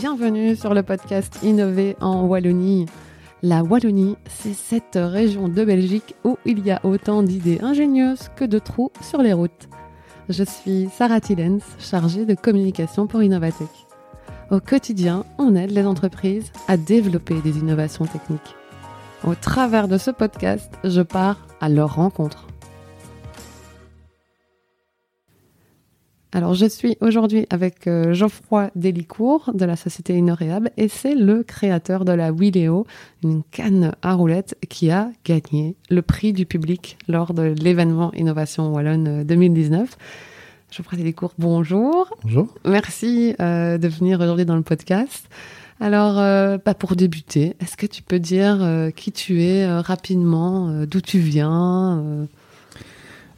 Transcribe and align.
bienvenue 0.00 0.56
sur 0.56 0.72
le 0.72 0.82
podcast 0.82 1.40
Innover 1.42 1.94
en 2.00 2.24
Wallonie. 2.24 2.86
La 3.42 3.62
Wallonie, 3.62 4.16
c'est 4.30 4.54
cette 4.54 4.94
région 4.98 5.46
de 5.46 5.62
Belgique 5.62 6.14
où 6.24 6.38
il 6.46 6.64
y 6.64 6.70
a 6.70 6.80
autant 6.84 7.22
d'idées 7.22 7.58
ingénieuses 7.60 8.30
que 8.34 8.46
de 8.46 8.58
trous 8.58 8.90
sur 9.02 9.20
les 9.20 9.34
routes. 9.34 9.68
Je 10.30 10.42
suis 10.42 10.88
Sarah 10.90 11.20
Tillens, 11.20 11.58
chargée 11.78 12.24
de 12.24 12.34
communication 12.34 13.06
pour 13.06 13.22
Innovatech. 13.22 13.68
Au 14.50 14.58
quotidien, 14.58 15.26
on 15.36 15.54
aide 15.54 15.70
les 15.70 15.84
entreprises 15.84 16.50
à 16.66 16.78
développer 16.78 17.38
des 17.42 17.58
innovations 17.58 18.06
techniques. 18.06 18.56
Au 19.22 19.34
travers 19.34 19.86
de 19.86 19.98
ce 19.98 20.10
podcast, 20.10 20.72
je 20.82 21.02
pars 21.02 21.46
à 21.60 21.68
leur 21.68 21.96
rencontre. 21.96 22.46
Alors, 26.32 26.54
je 26.54 26.66
suis 26.66 26.96
aujourd'hui 27.00 27.46
avec 27.50 27.88
euh, 27.88 28.12
Geoffroy 28.12 28.70
Delicourt 28.76 29.50
de 29.52 29.64
la 29.64 29.74
société 29.74 30.16
Inoréable 30.16 30.70
et 30.76 30.86
c'est 30.86 31.16
le 31.16 31.42
créateur 31.42 32.04
de 32.04 32.12
la 32.12 32.30
Wileo, 32.30 32.86
une 33.24 33.42
canne 33.42 33.92
à 34.02 34.14
roulettes 34.14 34.56
qui 34.68 34.92
a 34.92 35.10
gagné 35.24 35.74
le 35.90 36.02
prix 36.02 36.32
du 36.32 36.46
public 36.46 36.98
lors 37.08 37.34
de 37.34 37.42
l'événement 37.42 38.12
Innovation 38.14 38.72
Wallonne 38.72 39.24
2019. 39.24 39.98
Geoffroy 40.70 40.98
Delicourt, 40.98 41.32
bonjour. 41.36 42.16
Bonjour. 42.22 42.54
Merci 42.64 43.34
euh, 43.40 43.76
de 43.76 43.88
venir 43.88 44.20
aujourd'hui 44.20 44.44
dans 44.44 44.54
le 44.54 44.62
podcast. 44.62 45.28
Alors, 45.80 46.18
euh, 46.18 46.58
bah, 46.64 46.74
pour 46.74 46.94
débuter, 46.94 47.56
est-ce 47.58 47.76
que 47.76 47.86
tu 47.86 48.02
peux 48.02 48.18
dire 48.20 48.62
euh, 48.62 48.90
qui 48.90 49.12
tu 49.12 49.42
es 49.42 49.64
euh, 49.64 49.80
rapidement, 49.80 50.68
euh, 50.68 50.86
d'où 50.86 51.00
tu 51.00 51.18
viens 51.18 51.98
euh? 51.98 52.26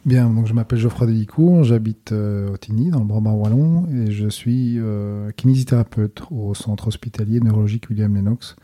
Bien, 0.05 0.29
donc 0.29 0.47
je 0.47 0.53
m'appelle 0.53 0.79
Geoffroy 0.79 1.07
Delicourt, 1.07 1.63
j'habite 1.63 2.11
euh, 2.11 2.49
au 2.53 2.57
Tigny, 2.57 2.89
dans 2.89 2.99
le 2.99 3.05
Brabant 3.05 3.33
Wallon, 3.35 3.85
et 3.87 4.11
je 4.11 4.27
suis 4.27 4.77
euh, 4.77 5.31
kinésithérapeute 5.37 6.23
au 6.29 6.53
centre 6.53 6.87
hospitalier 6.89 7.39
neurologique 7.39 7.85
William 7.89 8.13
Lennox 8.13 8.57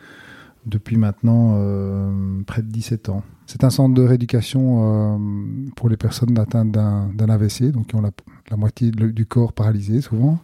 depuis 0.66 0.98
maintenant 0.98 1.54
euh, 1.56 2.42
près 2.46 2.62
de 2.62 2.68
17 2.68 3.08
ans. 3.08 3.24
C'est 3.48 3.64
un 3.64 3.70
centre 3.70 3.96
de 3.96 4.04
rééducation 4.04 5.18
pour 5.78 5.88
les 5.90 5.96
personnes 5.98 6.38
atteintes 6.38 6.72
d'un 6.72 7.30
AVC, 7.30 7.72
donc 7.72 7.88
qui 7.88 7.96
ont 7.96 8.02
la, 8.02 8.12
la 8.52 8.58
moitié 8.58 8.92
de- 8.92 9.08
du 9.08 9.26
corps 9.26 9.54
paralysé 9.54 10.02
souvent. 10.02 10.40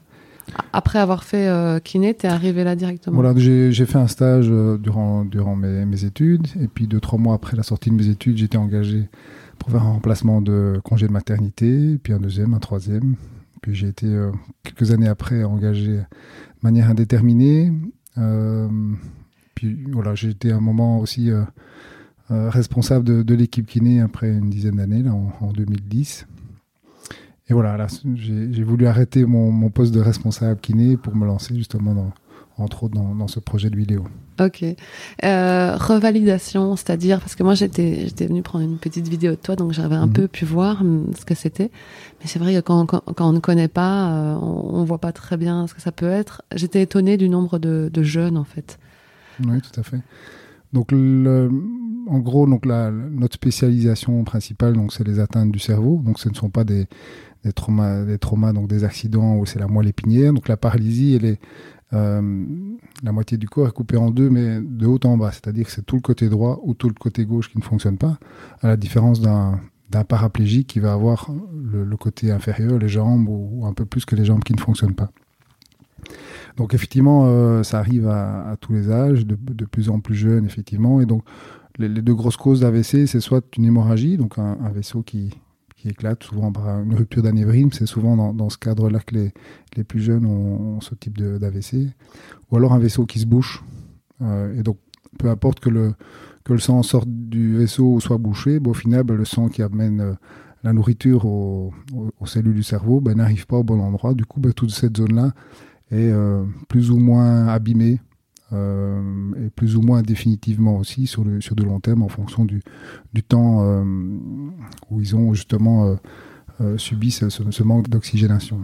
Après 0.74 1.00
avoir 1.00 1.24
fait 1.24 1.48
euh, 1.48 1.80
kiné, 1.80 2.14
t'es 2.14 2.28
arrivé 2.28 2.64
là 2.64 2.76
directement. 2.76 3.16
Voilà, 3.16 3.38
j'ai 3.38 3.72
j'ai 3.72 3.86
fait 3.86 3.98
un 3.98 4.08
stage 4.08 4.48
euh, 4.50 4.78
durant, 4.78 5.26
durant 5.26 5.56
mes, 5.56 5.86
mes 5.86 6.06
études, 6.06 6.48
et 6.62 6.68
puis 6.68 6.88
deux, 6.88 7.00
trois 7.02 7.20
mois 7.20 7.36
après 7.36 7.58
la 7.58 7.64
sortie 7.64 7.90
de 7.92 7.96
mes 7.96 8.08
études, 8.08 8.38
j'étais 8.38 8.58
engagé 8.58 9.10
pour 9.60 9.72
faire 9.72 9.84
un 9.84 9.92
remplacement 9.94 10.42
de 10.42 10.80
congé 10.84 11.08
de 11.08 11.12
maternité, 11.12 11.98
puis 12.02 12.14
un 12.14 12.20
deuxième, 12.20 12.54
un 12.54 12.60
troisième. 12.60 13.16
Puis 13.62 13.76
j'ai 13.76 13.88
été 13.88 14.08
euh, 14.08 14.32
quelques 14.64 14.92
années 14.92 15.08
après 15.08 15.44
engagé 15.44 15.98
de 15.98 16.04
manière 16.62 16.90
indéterminée. 16.90 17.72
Euh, 18.18 18.68
puis 19.56 19.86
voilà, 19.92 20.16
j'ai 20.16 20.30
été 20.30 20.52
un 20.52 20.60
moment 20.60 21.00
aussi 21.00 21.32
euh, 21.32 21.44
responsable 22.30 23.24
de, 23.24 23.36
l'équipe 23.36 23.66
kiné 23.66 24.02
après 24.02 24.30
une 24.30 24.50
dizaine 24.50 24.76
d'années, 24.76 25.08
en, 25.10 25.32
en 25.42 25.52
2010. 25.52 26.28
Et 27.48 27.54
voilà, 27.54 27.78
là, 27.78 27.88
j'ai 28.16 28.52
j'ai 28.52 28.64
voulu 28.64 28.88
arrêter 28.88 29.26
mon, 29.26 29.52
mon 29.52 29.70
poste 29.70 29.94
de 29.94 30.00
responsable 30.00 30.60
kiné 30.60 30.98
pour 30.98 31.16
me 31.16 31.26
lancer 31.26 31.56
justement 31.56 31.94
dans, 31.94 32.12
entre 32.58 32.84
autres 32.84 32.96
dans, 32.96 33.14
dans 33.16 33.28
ce 33.28 33.40
projet 33.40 33.70
de 33.70 33.76
vidéo. 33.76 34.06
Ok. 34.40 34.64
Euh, 35.24 35.76
revalidation, 35.78 36.76
c'est-à-dire 36.76 37.20
parce 37.20 37.36
que 37.36 37.44
moi 37.44 37.54
j'étais 37.56 38.02
j'étais 38.08 38.28
venue 38.28 38.42
prendre 38.42 38.66
une 38.66 38.78
petite 38.78 39.08
vidéo 39.08 39.32
de 39.32 39.36
toi, 39.38 39.56
donc 39.56 39.72
j'avais 39.74 39.96
un 39.96 40.08
Mhm. 40.08 40.14
peu 40.14 40.28
pu 40.28 40.46
voir 40.46 40.82
hum, 40.82 41.08
ce 41.18 41.26
que 41.26 41.36
c'était. 41.36 41.72
Mais 42.22 42.28
c'est 42.28 42.40
vrai 42.40 42.54
que 42.56 42.60
quand, 42.62 42.86
quand, 42.86 43.02
quand 43.16 43.30
on 43.30 43.34
ne 43.34 43.40
connaît 43.40 43.68
pas, 43.68 44.12
euh, 44.12 44.36
on, 44.42 44.76
on 44.80 44.84
voit 44.84 45.00
pas 45.00 45.12
très 45.12 45.38
bien 45.38 45.68
ce 45.68 45.74
que 45.74 45.82
ça 45.82 45.92
peut 45.92 46.10
être. 46.10 46.42
J'étais 46.54 46.82
étonnée 46.82 47.18
du 47.18 47.30
nombre 47.30 47.60
de, 47.60 47.90
de 47.94 48.04
jeunes 48.04 48.38
en 48.38 48.44
fait. 48.44 48.78
Oui, 49.46 49.60
tout 49.62 49.80
à 49.80 49.84
fait. 49.84 50.00
Donc, 50.74 50.92
le- 50.92 51.50
en 52.08 52.20
gros, 52.20 52.46
donc 52.48 52.66
la, 52.66 52.92
notre 52.92 53.36
spécialisation 53.36 54.24
principale, 54.24 54.74
donc 54.74 54.94
c'est 54.94 55.06
les 55.08 55.20
atteintes 55.20 55.52
du 55.52 55.60
cerveau. 55.60 56.02
Donc, 56.06 56.20
ce 56.20 56.30
ne 56.30 56.34
sont 56.36 56.50
pas 56.50 56.64
des, 56.64 56.86
des 57.44 57.54
traumas, 57.54 58.04
des 58.04 58.18
traumas, 58.18 58.54
donc 58.54 58.68
des 58.68 58.84
accidents 58.84 59.36
où 59.38 59.46
c'est 59.46 59.60
la 59.60 59.68
moelle 59.68 59.88
épinière. 59.88 60.34
Donc, 60.34 60.48
la 60.48 60.58
paralysie, 60.58 61.16
elle 61.16 61.26
est 61.26 61.40
euh, 61.94 62.66
la 63.04 63.12
moitié 63.12 63.38
du 63.38 63.48
corps 63.48 63.68
est 63.68 63.72
coupée 63.72 63.98
en 63.98 64.10
deux, 64.10 64.30
mais 64.30 64.60
de 64.62 64.86
haut 64.86 65.00
en 65.04 65.18
bas. 65.18 65.32
C'est-à-dire 65.32 65.66
que 65.66 65.72
c'est 65.72 65.86
tout 65.86 65.96
le 65.96 66.02
côté 66.02 66.30
droit 66.30 66.60
ou 66.64 66.74
tout 66.74 66.88
le 66.88 66.96
côté 66.96 67.26
gauche 67.26 67.50
qui 67.52 67.58
ne 67.58 67.64
fonctionne 67.64 67.98
pas, 67.98 68.18
à 68.62 68.68
la 68.68 68.78
différence 68.78 69.22
d'un 69.22 69.60
paraplégique 70.08 70.68
qui 70.68 70.80
va 70.80 70.94
avoir 70.94 71.30
le, 71.54 71.98
côté 71.98 72.32
inférieur, 72.32 72.80
les 72.80 72.90
jambes, 72.90 73.28
ou, 73.30 73.66
un 73.66 73.74
peu 73.74 73.86
plus 73.86 74.06
que 74.06 74.16
les 74.16 74.26
jambes 74.26 74.44
qui 74.44 74.54
ne 74.54 74.60
fonctionnent 74.60 74.96
pas. 74.96 75.12
Donc 76.58 76.74
effectivement, 76.74 77.26
euh, 77.26 77.64
ça 77.64 77.80
arrive 77.80 78.08
à, 78.08 78.56
tous 78.60 78.74
les 78.74 78.92
âges, 78.92 79.26
de, 79.26 79.66
plus 79.66 79.90
en 79.90 80.00
plus 80.00 80.16
jeunes, 80.16 80.46
effectivement. 80.46 81.02
Et 81.02 81.06
donc, 81.06 81.24
les, 81.78 81.90
deux 81.90 82.16
grosses 82.16 82.38
causes 82.38 82.62
d'AVC, 82.62 83.08
c'est 83.08 83.20
soit 83.20 83.46
une 83.58 83.66
hémorragie, 83.66 84.18
donc 84.18 84.38
un 84.38 84.70
vaisseau 84.74 85.02
qui, 85.02 85.32
éclate, 85.90 86.24
souvent 86.24 86.52
par 86.52 86.68
une 86.68 86.96
rupture 86.96 87.24
d'anévrisme. 87.24 87.70
C'est 87.72 87.86
souvent 87.86 88.34
dans, 88.34 88.50
ce 88.50 88.58
cadre-là 88.58 89.00
que 89.00 89.16
les, 89.16 89.34
les 89.76 89.84
plus 89.84 90.00
jeunes 90.00 90.26
ont, 90.26 90.80
ce 90.82 90.96
type 90.96 91.18
d'AVC. 91.18 91.90
Ou 92.52 92.58
alors 92.58 92.74
un 92.74 92.80
vaisseau 92.80 93.06
qui 93.06 93.20
se 93.20 93.26
bouche. 93.26 93.64
Euh, 94.22 94.58
et 94.58 94.64
donc, 94.64 94.78
peu 95.18 95.30
importe 95.30 95.60
que 95.60 95.70
le, 95.70 95.94
que 96.44 96.54
le 96.54 96.60
sang 96.60 96.84
sorte 96.84 97.10
du 97.10 97.58
vaisseau 97.58 97.94
ou 97.94 98.02
soit 98.02 98.18
bouché, 98.18 98.60
au 98.66 98.74
final, 98.74 99.06
le 99.08 99.26
sang 99.26 99.48
qui 99.48 99.62
amène 99.62 100.02
euh, 100.02 100.14
la 100.64 100.74
nourriture 100.74 101.26
aux, 101.26 101.74
cellules 102.26 102.56
du 102.56 102.64
cerveau 102.64 103.02
ben, 103.02 103.16
n'arrive 103.16 103.46
pas 103.46 103.58
au 103.58 103.64
bon 103.64 103.80
endroit. 103.80 104.14
Du 104.14 104.26
coup, 104.26 104.40
ben, 104.40 104.54
toute 104.54 104.72
cette 104.72 104.98
zone-là 104.98 105.34
est 105.92 106.12
euh, 106.12 106.44
plus 106.68 106.92
ou 106.92 106.98
moins 106.98 107.48
abîmée 107.48 108.00
et 109.38 109.50
plus 109.50 109.76
ou 109.76 109.82
moins 109.82 110.02
définitivement 110.02 110.78
aussi 110.78 111.08
sur, 111.08 111.24
le, 111.24 111.42
sur 111.42 111.56
de 111.56 111.64
long 111.64 111.80
terme 111.80 112.02
en 112.04 112.08
fonction 112.10 112.46
du, 112.46 112.62
du 113.14 113.24
temps 113.24 113.62
euh, 113.64 113.84
où 114.92 115.02
ils 115.02 115.16
ont 115.16 115.34
justement 115.34 115.86
euh, 115.86 115.96
euh, 116.62 116.78
subi 116.78 117.12
ce, 117.12 117.64
manque 117.64 117.90
d'oxygénation. 117.90 118.60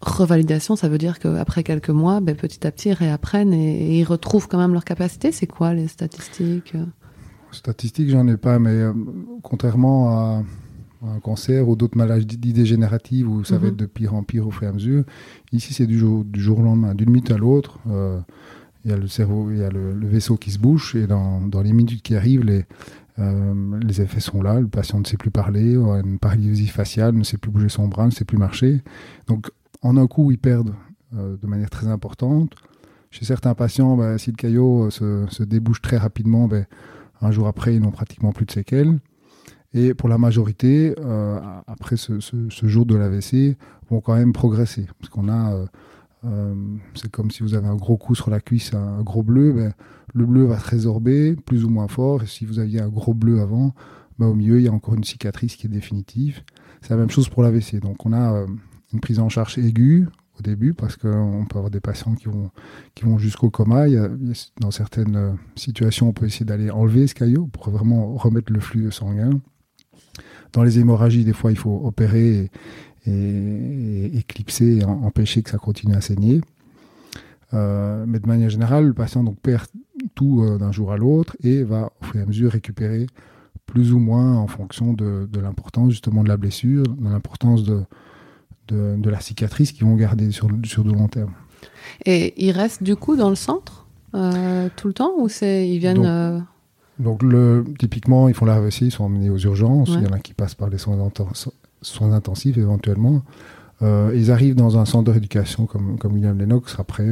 Revalidation, 0.00 0.76
ça 0.76 0.88
veut 0.88 0.98
dire 0.98 1.18
qu'après 1.18 1.62
quelques 1.64 1.90
mois, 1.90 2.20
ben, 2.20 2.36
petit 2.36 2.66
à 2.66 2.70
petit, 2.70 2.90
ils 2.90 2.94
réapprennent 2.94 3.52
et, 3.52 3.96
et 3.96 4.00
ils 4.00 4.04
retrouvent 4.04 4.48
quand 4.48 4.58
même 4.58 4.72
leur 4.72 4.84
capacité. 4.84 5.32
C'est 5.32 5.46
quoi 5.46 5.74
les 5.74 5.88
statistiques? 5.88 6.74
Statistiques, 7.50 8.08
j'en 8.08 8.26
ai 8.28 8.36
pas, 8.36 8.58
mais 8.58 8.70
euh, 8.70 8.92
contrairement 9.42 10.08
à, 10.10 10.42
à 11.04 11.08
un 11.10 11.20
cancer 11.20 11.68
ou 11.68 11.76
d'autres 11.76 11.98
maladies 11.98 12.36
dégénératives 12.38 13.28
où 13.28 13.44
ça 13.44 13.56
va 13.58 13.66
Mhm. 13.66 13.68
être 13.72 13.76
de 13.76 13.86
pire 13.86 14.14
en 14.14 14.22
pire 14.22 14.46
au 14.46 14.50
fur 14.50 14.62
et 14.64 14.66
à 14.68 14.72
mesure, 14.72 15.04
ici 15.52 15.74
c'est 15.74 15.86
du 15.86 15.98
jour, 15.98 16.24
du 16.24 16.40
jour 16.40 16.60
au 16.60 16.62
lendemain, 16.62 16.94
d'une 16.94 17.10
minute 17.10 17.30
à 17.30 17.36
l'autre. 17.36 17.78
euh, 17.90 18.20
Il 18.84 18.90
y 18.90 18.94
a 18.94 18.96
le 18.96 19.06
cerveau, 19.06 19.50
il 19.50 19.58
y 19.58 19.64
a 19.64 19.70
le, 19.70 19.94
vaisseau 20.06 20.36
qui 20.36 20.50
se 20.50 20.58
bouche 20.58 20.94
et 20.96 21.06
dans, 21.06 21.40
dans 21.40 21.62
les 21.62 21.72
minutes 21.72 22.02
qui 22.02 22.16
arrivent, 22.16 22.44
les, 22.44 22.64
euh, 23.18 23.78
les 23.80 24.00
effets 24.00 24.20
sont 24.20 24.42
là. 24.42 24.60
Le 24.60 24.66
patient 24.66 24.98
ne 24.98 25.04
sait 25.04 25.16
plus 25.16 25.30
parler, 25.30 25.76
a 25.76 26.00
une 26.04 26.18
paralysie 26.18 26.66
faciale, 26.66 27.14
ne 27.14 27.22
sait 27.22 27.38
plus 27.38 27.50
bouger 27.50 27.68
son 27.68 27.86
bras, 27.88 28.06
ne 28.06 28.10
sait 28.10 28.24
plus 28.24 28.38
marcher. 28.38 28.82
Donc 29.28 29.50
en 29.82 29.96
un 29.96 30.06
coup, 30.06 30.30
ils 30.32 30.38
perdent 30.38 30.74
euh, 31.16 31.36
de 31.40 31.46
manière 31.46 31.70
très 31.70 31.86
importante. 31.86 32.54
Chez 33.10 33.24
certains 33.24 33.54
patients, 33.54 33.96
ben, 33.96 34.18
si 34.18 34.30
le 34.30 34.36
caillot 34.36 34.88
euh, 35.00 35.26
se, 35.28 35.42
débouche 35.42 35.80
très 35.82 35.96
rapidement, 35.98 36.48
ben, 36.48 36.66
un 37.20 37.30
jour 37.30 37.46
après, 37.46 37.74
ils 37.76 37.80
n'ont 37.80 37.90
pratiquement 37.92 38.32
plus 38.32 38.46
de 38.46 38.50
séquelles. 38.50 38.98
Et 39.74 39.94
pour 39.94 40.08
la 40.08 40.18
majorité, 40.18 40.94
après 41.66 41.96
ce, 41.96 42.20
ce- 42.20 42.50
ce 42.50 42.66
jour 42.66 42.84
de 42.84 42.94
l'AVC, 42.94 43.56
vont 43.88 44.02
quand 44.02 44.14
même 44.14 44.34
progresser. 44.34 44.86
Parce 44.98 45.08
qu'on 45.08 45.30
a, 45.30 45.64
euh, 46.24 46.54
c'est 46.94 47.10
comme 47.10 47.30
si 47.30 47.42
vous 47.42 47.54
avez 47.54 47.66
un 47.66 47.74
gros 47.74 47.96
coup 47.96 48.14
sur 48.14 48.30
la 48.30 48.40
cuisse, 48.40 48.74
un 48.74 49.02
gros 49.02 49.22
bleu, 49.22 49.52
ben, 49.52 49.72
le 50.14 50.26
bleu 50.26 50.44
va 50.44 50.58
se 50.58 50.68
résorber 50.68 51.34
plus 51.34 51.64
ou 51.64 51.68
moins 51.68 51.88
fort. 51.88 52.22
Si 52.26 52.46
vous 52.46 52.58
aviez 52.58 52.80
un 52.80 52.88
gros 52.88 53.14
bleu 53.14 53.40
avant, 53.40 53.74
ben, 54.18 54.26
au 54.26 54.34
milieu, 54.34 54.58
il 54.58 54.64
y 54.64 54.68
a 54.68 54.72
encore 54.72 54.94
une 54.94 55.04
cicatrice 55.04 55.56
qui 55.56 55.66
est 55.66 55.70
définitive. 55.70 56.42
C'est 56.80 56.90
la 56.90 56.96
même 56.96 57.10
chose 57.10 57.28
pour 57.28 57.42
l'AVC. 57.42 57.80
Donc 57.80 58.06
on 58.06 58.12
a 58.12 58.34
euh, 58.34 58.46
une 58.92 59.00
prise 59.00 59.18
en 59.18 59.28
charge 59.28 59.58
aiguë 59.58 60.08
au 60.38 60.42
début, 60.42 60.72
parce 60.72 60.96
qu'on 60.96 61.44
peut 61.48 61.58
avoir 61.58 61.70
des 61.70 61.80
patients 61.80 62.14
qui 62.14 62.26
vont, 63.04 63.18
jusqu'au 63.18 63.50
coma. 63.50 63.86
Dans 64.60 64.70
certaines 64.70 65.16
euh, 65.16 65.32
situations, 65.56 66.08
on 66.08 66.12
peut 66.12 66.26
essayer 66.26 66.46
d'aller 66.46 66.70
enlever 66.70 67.06
ce 67.06 67.14
caillot 67.14 67.46
pour 67.46 67.70
vraiment 67.70 68.14
remettre 68.14 68.52
le 68.52 68.60
flux 68.60 68.90
sanguin. 68.90 69.40
Dans 70.52 70.62
les 70.62 70.78
hémorragies, 70.78 71.24
des 71.24 71.32
fois, 71.32 71.50
il 71.50 71.58
faut 71.58 71.82
opérer 71.84 72.34
et, 72.34 72.50
et- 73.06 73.10
et 73.10 74.16
éclipser 74.18 74.84
empêcher 74.84 75.42
que 75.42 75.50
ça 75.50 75.58
continue 75.58 75.94
à 75.94 76.00
saigner. 76.00 76.40
Euh, 77.54 78.04
mais 78.08 78.18
de 78.18 78.26
manière 78.26 78.48
générale, 78.48 78.86
le 78.86 78.94
patient 78.94 79.22
donc 79.24 79.38
perd 79.40 79.66
tout 80.14 80.42
euh, 80.42 80.56
d'un 80.58 80.72
jour 80.72 80.90
à 80.92 80.96
l'autre 80.96 81.36
et 81.42 81.62
va 81.62 81.90
au 82.00 82.04
fur 82.04 82.16
et 82.16 82.22
à 82.22 82.26
mesure 82.26 82.50
récupérer 82.52 83.06
plus 83.66 83.92
ou 83.92 83.98
moins 83.98 84.36
en 84.38 84.46
fonction 84.46 84.92
de, 84.94 85.28
de 85.30 85.40
l'importance 85.40 85.90
justement 85.90 86.22
de 86.22 86.28
la 86.28 86.36
blessure, 86.38 86.84
de 86.84 87.04
l'importance 87.08 87.62
de, 87.64 87.82
de, 88.68 88.96
de 88.96 89.10
la 89.10 89.20
cicatrice 89.20 89.72
qu'ils 89.72 89.86
vont 89.86 89.96
garder 89.96 90.30
sur, 90.30 90.48
sur 90.64 90.82
de 90.84 90.92
long 90.92 91.08
terme. 91.08 91.32
Et 92.06 92.32
ils 92.42 92.52
restent 92.52 92.82
du 92.82 92.96
coup 92.96 93.16
dans 93.16 93.28
le 93.28 93.34
centre 93.36 93.86
euh, 94.14 94.68
tout 94.76 94.88
le 94.88 94.94
temps 94.94 95.12
ou 95.18 95.28
c'est 95.28 95.68
ils 95.68 95.78
viennent 95.78 96.02
Donc, 96.02 96.42
Donc 96.98 97.22
le, 97.22 97.64
typiquement, 97.78 98.28
ils 98.28 98.34
font 98.34 98.44
la 98.46 98.54
AVC, 98.56 98.82
ils 98.86 98.90
sont 98.92 99.04
emmenés 99.04 99.30
aux 99.30 99.38
urgences, 99.38 99.90
Ouais. 99.90 99.96
il 100.00 100.04
y 100.04 100.10
en 100.10 100.12
a 100.14 100.18
qui 100.18 100.32
passent 100.34 100.54
par 100.54 100.68
les 100.70 100.78
soins, 100.78 100.96
soins 101.82 102.12
intensifs 102.12 102.56
éventuellement. 102.56 103.22
Euh, 103.82 104.12
ils 104.14 104.30
arrivent 104.30 104.54
dans 104.54 104.78
un 104.78 104.84
centre 104.84 105.04
de 105.04 105.10
rééducation 105.10 105.66
comme, 105.66 105.98
comme 105.98 106.14
William 106.14 106.38
Lennox 106.38 106.76
après 106.78 107.08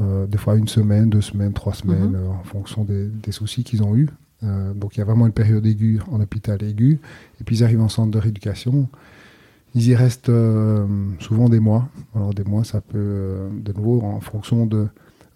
euh, 0.00 0.26
des 0.26 0.38
fois 0.38 0.56
une 0.56 0.68
semaine, 0.68 1.08
deux 1.08 1.22
semaines, 1.22 1.52
trois 1.52 1.74
semaines, 1.74 2.10
mhm. 2.10 2.30
en 2.30 2.44
fonction 2.44 2.84
des, 2.84 3.32
soucis 3.32 3.64
qu'ils 3.64 3.82
ont 3.82 3.96
eus. 3.96 4.08
donc 4.42 4.96
il 4.96 4.98
y 4.98 5.02
a 5.02 5.04
vraiment 5.04 5.26
une 5.26 5.32
période 5.32 5.64
aiguë 5.64 6.00
en 6.10 6.20
hôpital 6.20 6.62
aigu, 6.62 7.00
et 7.40 7.44
puis 7.44 7.58
ils 7.58 7.64
arrivent 7.64 7.80
en 7.80 7.88
centre 7.88 8.10
de 8.10 8.18
rééducation. 8.18 8.88
Ils 9.76 9.88
y 9.88 9.94
restent 9.94 10.32
souvent 11.20 11.48
des 11.48 11.60
mois. 11.60 11.88
Alors 12.14 12.34
des 12.34 12.44
mois, 12.44 12.62
ça 12.64 12.80
peut, 12.80 13.48
de 13.52 13.72
nouveau, 13.72 14.02
en 14.02 14.20
fonction 14.20 14.66
de, 14.66 14.86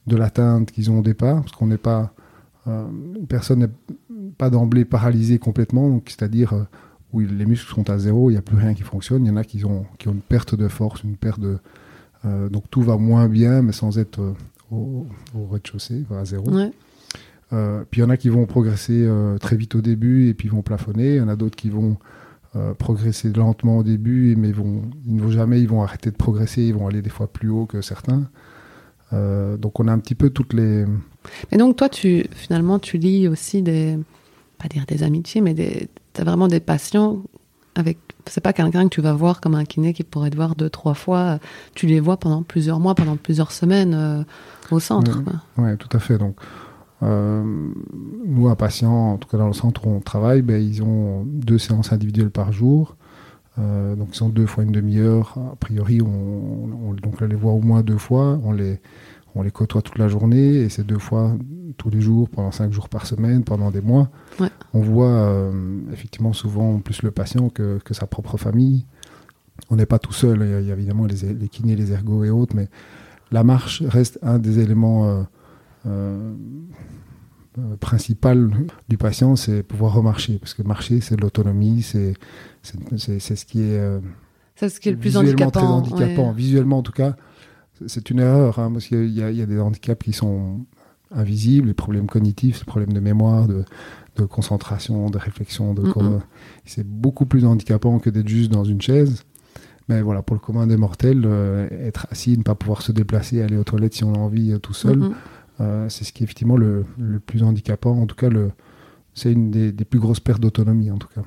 de 0.07 0.17
l'atteinte 0.17 0.71
qu'ils 0.71 0.91
ont 0.91 0.99
au 1.01 1.03
départ, 1.03 1.43
parce 1.43 1.53
qu'on 1.53 1.67
n'est 1.69 1.77
pas, 1.77 2.13
une 2.67 3.27
personne 3.29 3.61
n'est 3.61 4.31
pas 4.37 4.51
d'emblée 4.51 4.85
paralysée 4.85 5.39
complètement, 5.39 6.01
c'est-à-dire 6.07 6.67
où 7.13 7.21
les 7.21 7.47
muscles 7.47 7.73
sont 7.73 7.89
à 7.91 7.99
zéro, 7.99 8.31
il 8.31 8.35
n'y 8.35 8.39
a 8.39 8.43
plus 8.43 8.57
rien 8.57 8.75
qui 8.75 8.83
fonctionne. 8.83 9.25
Il 9.25 9.29
y 9.29 9.31
en 9.31 9.37
a 9.37 9.45
qui 9.45 9.65
ont, 9.65 9.87
qui 9.99 10.09
ont 10.09 10.13
une 10.13 10.21
perte 10.21 10.55
de 10.55 10.69
force, 10.69 11.03
une 11.03 11.17
perte 11.17 11.41
de. 11.41 11.59
Euh, 12.25 12.49
donc 12.49 12.65
tout 12.71 12.83
va 12.83 12.97
moins 12.97 13.29
bien, 13.29 13.63
mais 13.63 13.73
sans 13.73 13.99
être 13.99 14.21
euh, 14.21 14.33
au, 14.71 15.07
rez-de-chaussée, 15.51 16.05
à 16.11 16.25
zéro. 16.25 16.47
Euh, 17.53 17.85
puis 17.91 18.01
il 18.01 18.05
y 18.05 18.07
en 18.07 18.11
a 18.11 18.19
qui 18.19 18.29
vont 18.29 18.45
progresser 18.45 19.09
très 19.41 19.57
vite 19.57 19.75
au 19.75 19.81
début 19.81 20.29
et 20.29 20.35
puis 20.35 20.49
vont 20.49 20.63
plafonner. 20.63 21.15
Il 21.15 21.19
y 21.19 21.21
en 21.21 21.29
a 21.29 21.37
d'autres 21.37 21.57
qui 21.57 21.71
vont 21.71 21.97
progresser 22.79 23.33
lentement 23.33 23.79
au 23.79 23.83
début, 23.85 24.35
mais 24.37 24.51
vont, 24.51 24.83
ils 25.07 25.15
ne 25.15 25.23
vont 25.23 25.31
jamais, 25.31 25.61
ils 25.61 25.69
vont 25.69 25.83
arrêter 25.83 26.11
de 26.11 26.17
progresser, 26.17 26.63
ils 26.63 26.75
vont 26.75 26.89
aller 26.89 27.03
des 27.03 27.11
fois 27.11 27.33
plus 27.33 27.49
haut 27.49 27.67
que 27.67 27.81
certains. 27.83 28.29
donc 29.13 29.81
on 29.81 29.87
a 29.87 29.93
un 29.93 29.99
petit 29.99 30.17
peu 30.17 30.29
toutes 30.29 30.53
les. 30.53 30.85
Mais 31.51 31.59
donc 31.59 31.77
toi, 31.77 31.89
tu 31.89 32.27
finalement, 32.33 32.79
tu 32.79 32.99
lis 32.99 33.29
aussi 33.29 33.63
des, 33.63 33.97
pas 34.59 34.69
dire 34.69 34.85
des 34.87 35.03
amitiés, 35.05 35.41
mais 35.41 35.55
des, 35.55 35.89
vraiment 36.25 36.49
des 36.49 36.61
patients 36.61 37.23
avec. 37.75 37.99
C'est 38.27 38.43
pas 38.43 38.53
quelqu'un 38.53 38.85
que 38.85 38.95
tu 38.95 39.01
vas 39.01 39.15
voir 39.15 39.41
comme 39.41 39.55
un 39.55 39.65
kiné 39.65 39.95
qui 39.95 40.03
pourrait 40.03 40.29
te 40.31 40.37
voir 40.37 40.55
deux, 40.55 40.69
trois 40.69 40.95
fois. 40.95 41.39
Tu 41.75 41.87
les 41.87 41.99
vois 41.99 42.19
pendant 42.19 42.43
plusieurs 42.43 42.79
mois, 42.79 42.95
pendant 42.95 43.17
plusieurs 43.17 43.53
semaines 43.53 43.95
euh, 43.95 44.23
au 44.71 44.81
centre. 44.81 45.23
Oui, 45.57 45.77
tout 45.79 45.89
à 45.97 45.99
fait. 45.99 46.19
Donc, 46.19 46.37
euh, 47.03 47.43
nous, 48.27 48.49
un 48.49 48.55
patient, 48.55 49.13
en 49.13 49.17
tout 49.17 49.29
cas 49.29 49.39
dans 49.39 49.47
le 49.47 49.55
centre 49.55 49.87
où 49.87 49.91
on 49.91 50.01
travaille, 50.01 50.43
ben, 50.43 50.61
ils 50.61 50.83
ont 50.83 51.25
deux 51.25 51.59
séances 51.59 51.93
individuelles 51.93 52.31
par 52.31 52.53
jour. 52.53 52.97
Euh, 53.59 53.97
donc, 53.97 54.09
ils 54.13 54.17
sont 54.17 54.29
deux 54.29 54.47
fois 54.47 54.65
une 54.65 54.73
demi-heure. 54.73 55.39
A 55.53 55.57
priori, 55.57 56.03
on, 56.03 56.95
donc, 57.03 57.15
on 57.21 57.25
les 57.25 57.35
voit 57.35 57.53
au 57.53 57.61
moins 57.61 57.83
deux 57.83 57.99
fois. 57.99 58.39
On 58.45 58.53
les, 58.53 58.79
on 59.39 59.43
les 59.43 59.53
côtoie 59.53 59.83
toute 59.83 59.99
la 59.99 60.09
journée 60.09 60.57
et 60.57 60.69
c'est 60.69 60.85
deux 60.85 60.99
fois 60.99 61.37
tous 61.77 61.91
les 61.91 62.01
jours, 62.01 62.29
pendant 62.29 62.51
cinq 62.51 62.73
jours 62.73 62.89
par 62.89 63.07
semaine, 63.07 63.45
pendant 63.45 63.71
des 63.71 63.81
mois. 63.81 64.11
On 64.75 64.81
voit 64.81 65.07
euh, 65.07 65.79
effectivement 65.93 66.33
souvent 66.33 66.81
plus 66.81 67.03
le 67.03 67.13
patient 67.13 67.49
que, 67.49 67.79
sa 67.93 68.07
propre 68.09 68.37
famille. 68.37 68.85
On 69.71 69.77
n'est 69.77 69.87
pas 69.87 70.01
tout 70.01 70.13
seul, 70.13 70.41
il 70.61 70.67
y 70.67 70.71
a, 70.71 70.75
évidemment 70.75 71.07
les, 71.07 71.33
les, 71.35 71.49
kinés, 71.49 71.77
les 71.77 71.93
ergots 71.93 72.25
et 72.25 72.31
autres, 72.31 72.57
mais 72.57 72.69
la 73.31 73.45
marche 73.45 73.83
reste 73.83 74.19
un 74.23 74.39
des 74.41 74.59
éléments 74.59 75.07
euh, 75.07 75.23
euh, 75.87 76.35
principaux 77.79 78.51
du 78.89 78.99
patient, 78.99 79.37
c'est 79.37 79.63
pouvoir 79.63 79.95
remarcher, 79.95 80.39
parce 80.39 80.55
que 80.55 80.63
marcher, 80.63 81.01
c'est 81.01 81.21
l'autonomie, 81.21 81.83
c'est 81.83 82.15
ce 82.63 83.45
qui 83.45 83.63
est... 83.63 84.01
c'est 84.57 84.69
ce 84.69 84.81
qui 84.81 84.89
est 84.89 84.93
le 84.93 84.99
plus 84.99 85.17
handicapant. 85.17 86.33
Visuellement, 86.33 86.79
en 86.79 86.83
tout 86.83 86.93
cas, 86.93 87.15
c'est 87.87 88.11
une 88.11 88.21
erreur, 88.21 88.59
hein, 88.59 88.71
parce 88.73 88.87
qu'il 88.87 89.11
y, 89.11 89.23
a 89.23 89.47
des 89.47 89.61
handicaps 89.61 90.05
qui 90.05 90.13
sont 90.13 90.61
invisibles, 91.11 91.69
les 91.69 91.75
problèmes 91.75 92.07
cognitifs, 92.07 92.61
les 92.61 92.65
problèmes 92.65 92.93
de 92.93 93.01
mémoire, 93.01 93.47
de, 93.47 93.65
concentration, 94.27 95.11
de 95.11 95.19
réflexion. 95.19 95.75
De 95.75 95.85
C'est 96.65 96.87
beaucoup 96.87 97.25
plus 97.25 97.45
handicapant 97.45 97.99
que 97.99 98.11
d'être 98.11 98.29
juste 98.29 98.51
dans 98.51 98.65
une 98.65 98.81
chaise. 98.81 99.23
Mais 99.89 100.03
voilà, 100.03 100.23
pour 100.23 100.35
le 100.35 100.41
commun 100.41 100.67
des 100.67 100.77
mortels, 100.77 101.23
euh, 101.25 101.67
être 101.71 102.07
assis, 102.11 102.37
ne 102.37 102.43
pas 102.43 102.55
pouvoir 102.55 102.83
se 102.83 102.93
déplacer, 102.93 103.41
aller 103.41 103.57
aux 103.57 103.65
toilettes 103.65 103.95
si 103.95 104.05
on 104.05 104.13
a 104.13 104.19
envie 104.19 104.53
euh, 104.53 104.59
tout 104.59 104.75
seul, 104.75 105.13
euh, 105.61 105.89
c'est 105.89 106.05
ce 106.05 106.13
qui 106.13 106.23
est 106.23 106.25
effectivement 106.25 106.59
le, 106.59 106.85
plus 107.25 107.43
handicapant. 107.43 107.93
En 107.93 108.07
tout 108.07 108.17
cas, 108.17 108.29
c'est 109.15 109.33
une 109.33 109.51
des, 109.51 109.73
des, 109.73 109.85
plus 109.87 109.99
grosses 109.99 110.21
pertes 110.21 110.43
d'autonomie, 110.43 110.91
en 110.91 110.99
tout 110.99 111.09
cas. 111.15 111.23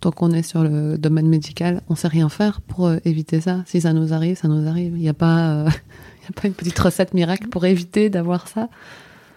Tant 0.00 0.12
qu'on 0.12 0.30
est 0.30 0.42
sur 0.42 0.62
le 0.62 0.96
domaine 0.96 1.28
médical, 1.28 1.82
on 1.88 1.96
sait 1.96 2.08
rien 2.08 2.28
faire 2.28 2.60
pour 2.60 2.90
éviter 3.04 3.40
ça. 3.40 3.62
Si 3.66 3.80
ça 3.80 3.92
nous 3.92 4.12
arrive, 4.12 4.36
ça 4.36 4.48
nous 4.48 4.68
arrive. 4.68 4.92
Il 4.96 5.00
n'y 5.00 5.08
a 5.08 5.14
pas, 5.14 5.64
il 6.22 6.28
a 6.28 6.40
pas 6.40 6.46
une 6.46 6.54
petite 6.54 6.78
recette 6.78 7.14
miracle 7.14 7.48
pour 7.48 7.64
éviter 7.64 8.08
d'avoir 8.08 8.46
ça. 8.46 8.68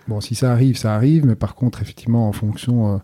Bon, 0.07 0.19
si 0.19 0.35
ça 0.35 0.51
arrive, 0.51 0.77
ça 0.77 0.95
arrive, 0.95 1.25
mais 1.25 1.35
par 1.35 1.55
contre, 1.55 1.81
effectivement, 1.81 2.27
en 2.27 2.31
fonction 2.31 2.95
euh, 2.95 2.97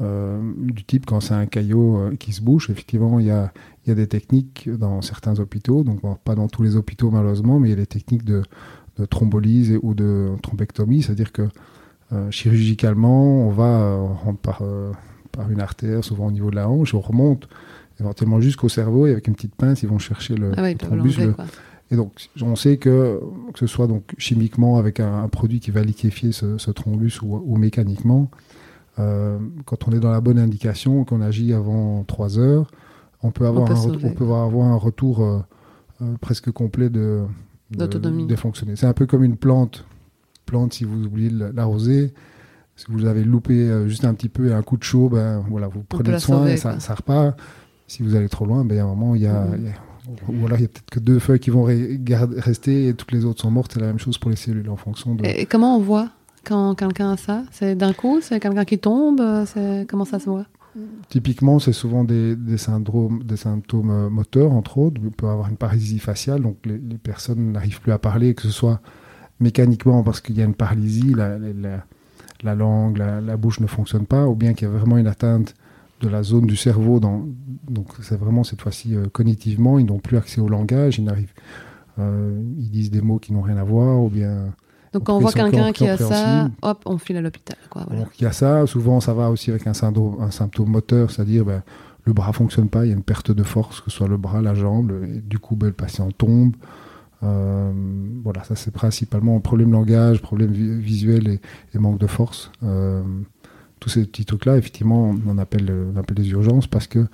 euh, 0.00 0.52
du 0.58 0.84
type, 0.84 1.06
quand 1.06 1.20
c'est 1.20 1.34
un 1.34 1.46
caillot 1.46 1.96
euh, 1.96 2.16
qui 2.16 2.32
se 2.32 2.42
bouche, 2.42 2.70
effectivement, 2.70 3.20
il 3.20 3.26
y 3.26 3.30
a, 3.30 3.52
y 3.86 3.90
a, 3.90 3.94
des 3.94 4.08
techniques 4.08 4.68
dans 4.68 5.00
certains 5.00 5.38
hôpitaux, 5.38 5.84
donc 5.84 6.00
pas 6.24 6.34
dans 6.34 6.48
tous 6.48 6.62
les 6.62 6.76
hôpitaux 6.76 7.10
malheureusement, 7.10 7.60
mais 7.60 7.68
il 7.68 7.70
y 7.70 7.74
a 7.74 7.76
des 7.76 7.86
techniques 7.86 8.24
de, 8.24 8.42
de 8.98 9.06
thrombolyse 9.06 9.78
ou 9.82 9.94
de 9.94 10.30
thrombectomie, 10.42 11.02
c'est-à-dire 11.02 11.32
que 11.32 11.48
chirurgicalement, 12.30 13.46
on 13.46 13.50
va 13.50 13.96
par, 14.42 14.62
par 15.32 15.50
une 15.50 15.60
artère, 15.60 16.04
souvent 16.04 16.26
au 16.26 16.30
niveau 16.30 16.50
de 16.50 16.56
la 16.56 16.68
hanche, 16.68 16.94
on 16.94 17.00
remonte 17.00 17.48
éventuellement 18.00 18.40
jusqu'au 18.40 18.68
cerveau 18.68 19.06
et 19.06 19.12
avec 19.12 19.28
une 19.28 19.34
petite 19.34 19.54
pince, 19.54 19.82
ils 19.82 19.88
vont 19.88 19.98
chercher 19.98 20.34
le, 20.34 20.52
ah 20.56 20.74
thrombus. 20.74 21.18
Et 21.92 21.96
donc, 21.96 22.12
on 22.40 22.54
sait 22.54 22.76
que, 22.76 23.20
que 23.52 23.58
ce 23.58 23.66
soit 23.66 23.88
donc 23.88 24.14
chimiquement 24.16 24.78
avec 24.78 25.00
un, 25.00 25.28
produit 25.28 25.58
qui 25.58 25.70
va 25.72 25.82
liquéfier 25.82 26.30
ce, 26.32 26.70
thrombus 26.70 27.20
ou, 27.22 27.56
mécaniquement, 27.56 28.30
euh, 28.98 29.38
quand 29.64 29.88
on 29.88 29.92
est 29.92 29.98
dans 29.98 30.12
la 30.12 30.20
bonne 30.20 30.38
indication, 30.38 31.04
qu'on 31.04 31.20
agit 31.20 31.52
avant 31.52 32.04
3 32.04 32.38
heures, 32.38 32.70
on 33.22 33.32
peut 33.32 33.46
avoir, 33.46 33.70
un, 33.70 33.98
on 34.04 34.12
peut 34.12 34.24
avoir 34.24 34.68
un 34.68 34.76
retour 34.76 35.22
euh, 35.22 35.40
euh, 36.00 36.14
presque 36.20 36.50
complet 36.52 36.90
de, 36.90 37.24
de 37.70 38.36
fonctionner. 38.36 38.76
C'est 38.76 38.86
un 38.86 38.94
peu 38.94 39.06
comme 39.06 39.24
une 39.24 39.36
plante. 39.36 39.84
Plante, 40.46 40.72
si 40.72 40.84
vous 40.84 41.04
oubliez 41.04 41.30
l'arroser, 41.30 42.14
si 42.80 42.86
vous 42.88 43.04
avez 43.06 43.24
loupé 43.24 43.88
juste 43.88 44.04
un 44.04 44.14
petit 44.14 44.28
peu 44.28 44.48
et 44.48 44.52
un 44.52 44.62
coup 44.62 44.76
de 44.76 44.82
chaud, 44.82 45.08
ben 45.08 45.44
voilà, 45.48 45.68
vous 45.68 45.82
prenez 45.82 46.18
soin 46.18 46.46
et 46.46 46.56
ça, 46.56 46.80
ça, 46.80 46.94
repart. 46.94 47.38
Si 47.86 48.02
vous 48.02 48.14
allez 48.14 48.28
trop 48.28 48.46
loin, 48.46 48.64
ben, 48.64 48.74
il 48.74 48.78
y 48.78 48.80
a 48.80 48.84
un 48.84 48.88
moment, 48.88 49.14
il 49.14 49.22
y 49.22 49.26
a, 49.26 49.44
mm-hmm. 49.44 49.72
Ou 50.28 50.46
alors 50.46 50.58
il 50.58 50.62
y 50.62 50.64
a 50.64 50.68
peut-être 50.68 50.90
que 50.90 51.00
deux 51.00 51.18
feuilles 51.18 51.40
qui 51.40 51.50
vont 51.50 51.64
rester 51.64 52.88
et 52.88 52.94
toutes 52.94 53.12
les 53.12 53.24
autres 53.24 53.42
sont 53.42 53.50
mortes. 53.50 53.72
C'est 53.74 53.80
la 53.80 53.86
même 53.86 53.98
chose 53.98 54.18
pour 54.18 54.30
les 54.30 54.36
cellules 54.36 54.68
en 54.70 54.76
fonction 54.76 55.14
de. 55.14 55.24
Et 55.24 55.46
comment 55.46 55.76
on 55.76 55.80
voit 55.80 56.08
quand 56.44 56.74
quelqu'un 56.74 57.12
a 57.12 57.16
ça? 57.16 57.44
C'est 57.52 57.74
d'un 57.74 57.92
coup? 57.92 58.20
C'est 58.22 58.40
quelqu'un 58.40 58.64
qui 58.64 58.78
tombe? 58.78 59.22
Comment 59.88 60.04
ça 60.04 60.18
se 60.18 60.28
voit? 60.28 60.46
Typiquement, 61.08 61.58
c'est 61.58 61.72
souvent 61.72 62.04
des, 62.04 62.36
syndromes, 62.56 63.24
des 63.24 63.36
symptômes 63.36 63.90
euh, 63.90 64.08
moteurs, 64.08 64.52
entre 64.52 64.78
autres. 64.78 65.00
On 65.04 65.10
peut 65.10 65.26
avoir 65.26 65.48
une 65.48 65.56
paralysie 65.56 65.98
faciale, 65.98 66.42
donc 66.42 66.58
les, 66.64 66.78
personnes 66.96 67.52
n'arrivent 67.52 67.80
plus 67.80 67.90
à 67.90 67.98
parler, 67.98 68.34
que 68.34 68.42
ce 68.42 68.50
soit 68.50 68.80
mécaniquement 69.40 70.04
parce 70.04 70.20
qu'il 70.20 70.38
y 70.38 70.42
a 70.42 70.44
une 70.44 70.54
paralysie, 70.54 71.12
la, 71.12 71.38
la, 71.38 71.84
langue, 72.42 72.98
la, 72.98 73.36
bouche 73.36 73.60
ne 73.60 73.66
fonctionne 73.66 74.06
pas, 74.06 74.26
ou 74.26 74.34
bien 74.34 74.54
qu'il 74.54 74.68
y 74.68 74.70
a 74.70 74.74
vraiment 74.74 74.98
une 74.98 75.06
atteinte 75.06 75.54
de 76.00 76.08
la 76.08 76.22
zone 76.22 76.46
du 76.46 76.56
cerveau. 76.56 77.00
Dans, 77.00 77.26
donc 77.68 77.88
c'est 78.02 78.18
vraiment 78.18 78.44
cette 78.44 78.62
fois-ci 78.62 78.94
euh, 78.94 79.06
cognitivement, 79.12 79.78
ils 79.78 79.86
n'ont 79.86 79.98
plus 79.98 80.16
accès 80.16 80.40
au 80.40 80.48
langage, 80.48 80.98
ils 80.98 81.04
n'arrivent, 81.04 81.34
euh, 81.98 82.40
ils 82.58 82.70
disent 82.70 82.90
des 82.90 83.02
mots 83.02 83.18
qui 83.18 83.32
n'ont 83.32 83.42
rien 83.42 83.56
à 83.56 83.64
voir, 83.64 84.02
ou 84.02 84.08
bien. 84.08 84.52
Donc 84.92 85.04
quand 85.04 85.16
on 85.16 85.20
voit 85.20 85.32
quelqu'un 85.32 85.72
qui 85.72 85.86
a 85.86 85.96
ça, 85.96 86.50
hop, 86.62 86.82
on 86.86 86.98
file 86.98 87.16
à 87.18 87.20
l'hôpital. 87.20 87.56
Donc 87.74 88.08
il 88.18 88.24
y 88.24 88.26
a 88.26 88.32
ça, 88.32 88.66
souvent 88.66 89.00
ça 89.00 89.14
va 89.14 89.30
aussi 89.30 89.50
avec 89.50 89.66
un 89.66 89.74
symptôme, 89.74 90.16
un 90.20 90.30
symptôme 90.30 90.70
moteur, 90.70 91.10
c'est-à-dire 91.10 91.44
ben, 91.44 91.62
le 92.04 92.12
bras 92.12 92.32
fonctionne 92.32 92.68
pas, 92.68 92.84
il 92.86 92.88
y 92.88 92.92
a 92.92 92.96
une 92.96 93.02
perte 93.02 93.30
de 93.30 93.42
force, 93.42 93.80
que 93.80 93.90
ce 93.90 93.98
soit 93.98 94.08
le 94.08 94.16
bras, 94.16 94.42
la 94.42 94.54
jambe, 94.54 94.92
et 95.04 95.20
du 95.20 95.38
coup 95.38 95.54
ben, 95.54 95.68
le 95.68 95.72
patient 95.72 96.10
tombe. 96.10 96.56
Euh, 97.22 97.72
voilà, 98.22 98.44
ça 98.44 98.56
c'est 98.56 98.70
principalement 98.70 99.38
problème 99.40 99.72
langage, 99.72 100.22
problème 100.22 100.52
visuel 100.52 101.38
et, 101.74 101.78
manque 101.78 101.98
de 101.98 102.06
force 102.06 102.50
tous 103.80 103.88
ces 103.88 104.04
petits 104.04 104.26
trucs-là, 104.26 104.56
effectivement, 104.58 105.14
on 105.26 105.38
appelle, 105.38 105.72
on 105.94 105.98
appelle 105.98 106.18
les 106.18 106.28
urgences 106.30 106.66
parce 106.66 106.86
que 106.86 107.06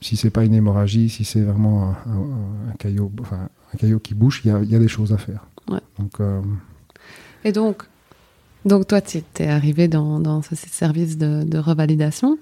si 0.00 0.16
c'est 0.16 0.30
pas 0.30 0.44
une 0.44 0.54
hémorragie, 0.54 1.08
si 1.08 1.24
c'est 1.24 1.40
vraiment 1.40 1.90
un, 2.06 2.72
caillot, 2.78 3.10
enfin, 3.20 3.48
un 3.72 3.76
caillot 3.76 3.98
qui 3.98 4.14
bouge, 4.14 4.42
il 4.44 4.70
y 4.70 4.74
a, 4.74 4.78
des 4.78 4.88
choses 4.88 5.12
à 5.12 5.18
faire. 5.18 5.46
Donc, 5.98 6.20
euh, 6.20 6.40
Et 7.44 7.52
donc, 7.52 7.84
donc 8.64 8.86
toi, 8.86 9.00
tu 9.00 9.22
es 9.38 9.46
arrivé 9.46 9.88
dans, 9.88 10.20
dans 10.20 10.40
ce 10.42 10.54
service 10.54 11.18
de, 11.18 11.58
revalidation. 11.58 12.38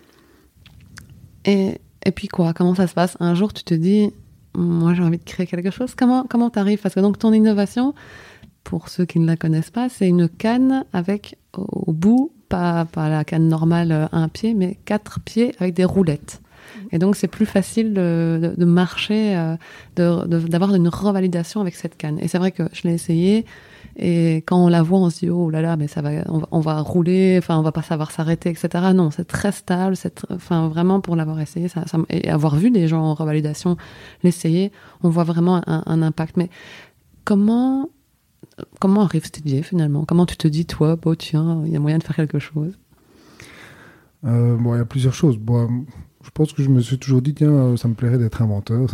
Et, 1.45 1.81
et, 2.05 2.13
puis 2.13 2.29
quoi? 2.29 2.53
Comment 2.53 2.75
ça 2.75 2.87
se 2.87 2.95
passe? 2.95 3.17
Un 3.21 3.35
jour, 3.35 3.53
tu 3.53 3.65
te 3.65 3.75
dis, 3.75 4.13
moi 4.55 4.95
j'ai 4.95 5.03
envie 5.03 5.19
de 5.19 5.25
créer 5.25 5.47
quelque 5.47 5.71
chose. 5.71 5.95
Comment 5.95 6.25
comment 6.29 6.51
arrives 6.51 6.81
Parce 6.81 6.95
que 6.95 7.01
donc 7.01 7.19
ton 7.19 7.33
innovation, 7.33 7.95
pour 8.65 8.89
ceux 8.89 9.05
qui 9.05 9.19
ne 9.19 9.27
la 9.27 9.37
connaissent 9.37 9.71
pas, 9.71 9.89
c'est 9.89 10.09
une 10.09 10.29
canne 10.29 10.85
avec 10.93 11.37
au 11.55 11.93
bout 11.93 12.33
pas, 12.49 12.85
pas 12.85 13.09
la 13.09 13.25
canne 13.25 13.49
normale 13.49 13.93
euh, 13.93 14.07
un 14.13 14.29
pied, 14.29 14.55
mais 14.55 14.79
quatre 14.85 15.21
pieds 15.21 15.55
avec 15.59 15.75
des 15.75 15.85
roulettes. 15.85 16.43
Et 16.91 16.99
donc, 16.99 17.17
c'est 17.17 17.29
plus 17.29 17.47
facile 17.47 17.95
de, 17.95 18.55
de, 18.57 18.65
marcher, 18.65 19.37
euh, 19.37 19.57
d'avoir 19.97 20.75
une 20.75 20.89
revalidation 20.89 21.61
avec 21.61 21.75
cette 21.75 21.97
canne. 21.97 22.19
Et 22.21 22.29
c'est 22.29 22.39
vrai 22.39 22.53
que 22.53 22.65
je 22.73 22.87
l'ai 22.87 22.95
essayé. 22.95 23.47
Et 23.97 24.37
quand 24.47 24.65
on 24.65 24.69
la 24.69 24.83
voit, 24.83 24.99
on 24.99 25.11
se 25.11 25.21
dit, 25.21 25.31
oh 25.31 25.51
là 25.51 25.61
là, 25.61 25.77
mais 25.77 25.87
ça 25.87 26.01
va, 26.01 26.11
on 26.51 26.61
va, 26.61 26.81
rouler, 26.81 27.37
enfin, 27.39 27.59
on 27.59 27.63
va 27.63 27.73
pas 27.73 27.83
savoir 27.83 28.11
s'arrêter, 28.11 28.51
etc. 28.51 28.69
Non, 28.95 29.11
c'est 29.11 29.27
très 29.27 29.53
stable, 29.53 29.97
c'est, 29.97 30.25
enfin, 30.31 30.69
vraiment, 30.69 31.01
pour 31.01 31.17
l'avoir 31.17 31.41
essayé, 31.41 31.69
et 32.09 32.31
avoir 32.31 32.57
vu 32.57 32.71
des 32.71 32.89
gens 32.89 33.03
en 33.03 33.15
revalidation 33.15 33.77
l'essayer, 34.23 34.73
on 35.03 35.11
voit 35.11 35.25
vraiment 35.25 35.63
un, 35.67 36.03
impact. 36.03 36.37
Mais 36.37 36.49
comment 37.25 37.91
comment 38.81 39.03
arrive 39.03 39.25
cette 39.25 39.39
idée 39.39 39.63
finalement? 39.63 40.05
Comment 40.05 40.27
tu 40.27 40.37
te 40.37 40.49
dis, 40.49 40.67
toi, 40.67 40.97
bon, 40.97 41.15
tiens, 41.15 41.63
il 41.65 41.73
y 41.73 41.77
a 41.77 41.81
moyen 41.81 41.99
de 41.99 42.05
faire 42.05 42.17
quelque 42.17 42.39
chose? 42.39 42.79
Euh, 44.25 44.57
Bon, 44.57 44.75
il 44.75 44.79
y 44.79 44.81
a 44.81 44.85
plusieurs 44.85 45.15
choses. 45.15 45.39
Pense 46.35 46.53
que 46.53 46.63
je 46.63 46.69
me 46.69 46.81
suis 46.81 46.99
toujours 46.99 47.23
dit, 47.23 47.35
tiens, 47.35 47.77
ça 47.77 47.89
me 47.89 47.95
plairait 47.95 48.19
d'être 48.19 48.43
inventeur. 48.43 48.91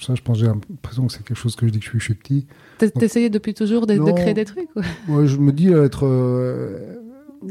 ça, 0.00 0.14
je 0.14 0.22
pense, 0.22 0.38
j'ai 0.38 0.46
l'impression 0.46 1.06
que 1.06 1.12
c'est 1.12 1.24
quelque 1.24 1.36
chose 1.36 1.56
que 1.56 1.66
je 1.66 1.72
dis 1.72 1.78
que 1.78 1.84
je 1.84 1.90
suis, 1.90 2.00
je 2.00 2.12
petit. 2.12 2.46
T'essayais 2.78 3.30
depuis 3.30 3.54
toujours 3.54 3.86
de, 3.86 3.94
de, 3.94 4.12
créer 4.12 4.34
des 4.34 4.44
trucs 4.44 4.68
ouais, 5.08 5.26
Je 5.26 5.36
me 5.38 5.52
dis 5.52 5.72
être. 5.72 6.06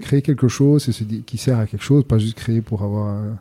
créer 0.02 0.22
quelque 0.22 0.48
chose 0.48 0.90
qui 1.26 1.38
sert 1.38 1.60
à 1.60 1.68
quelque 1.68 1.84
chose, 1.84 2.04
pas 2.04 2.18
juste 2.18 2.38
créer 2.38 2.62
pour 2.62 2.84
avoir 2.84 3.36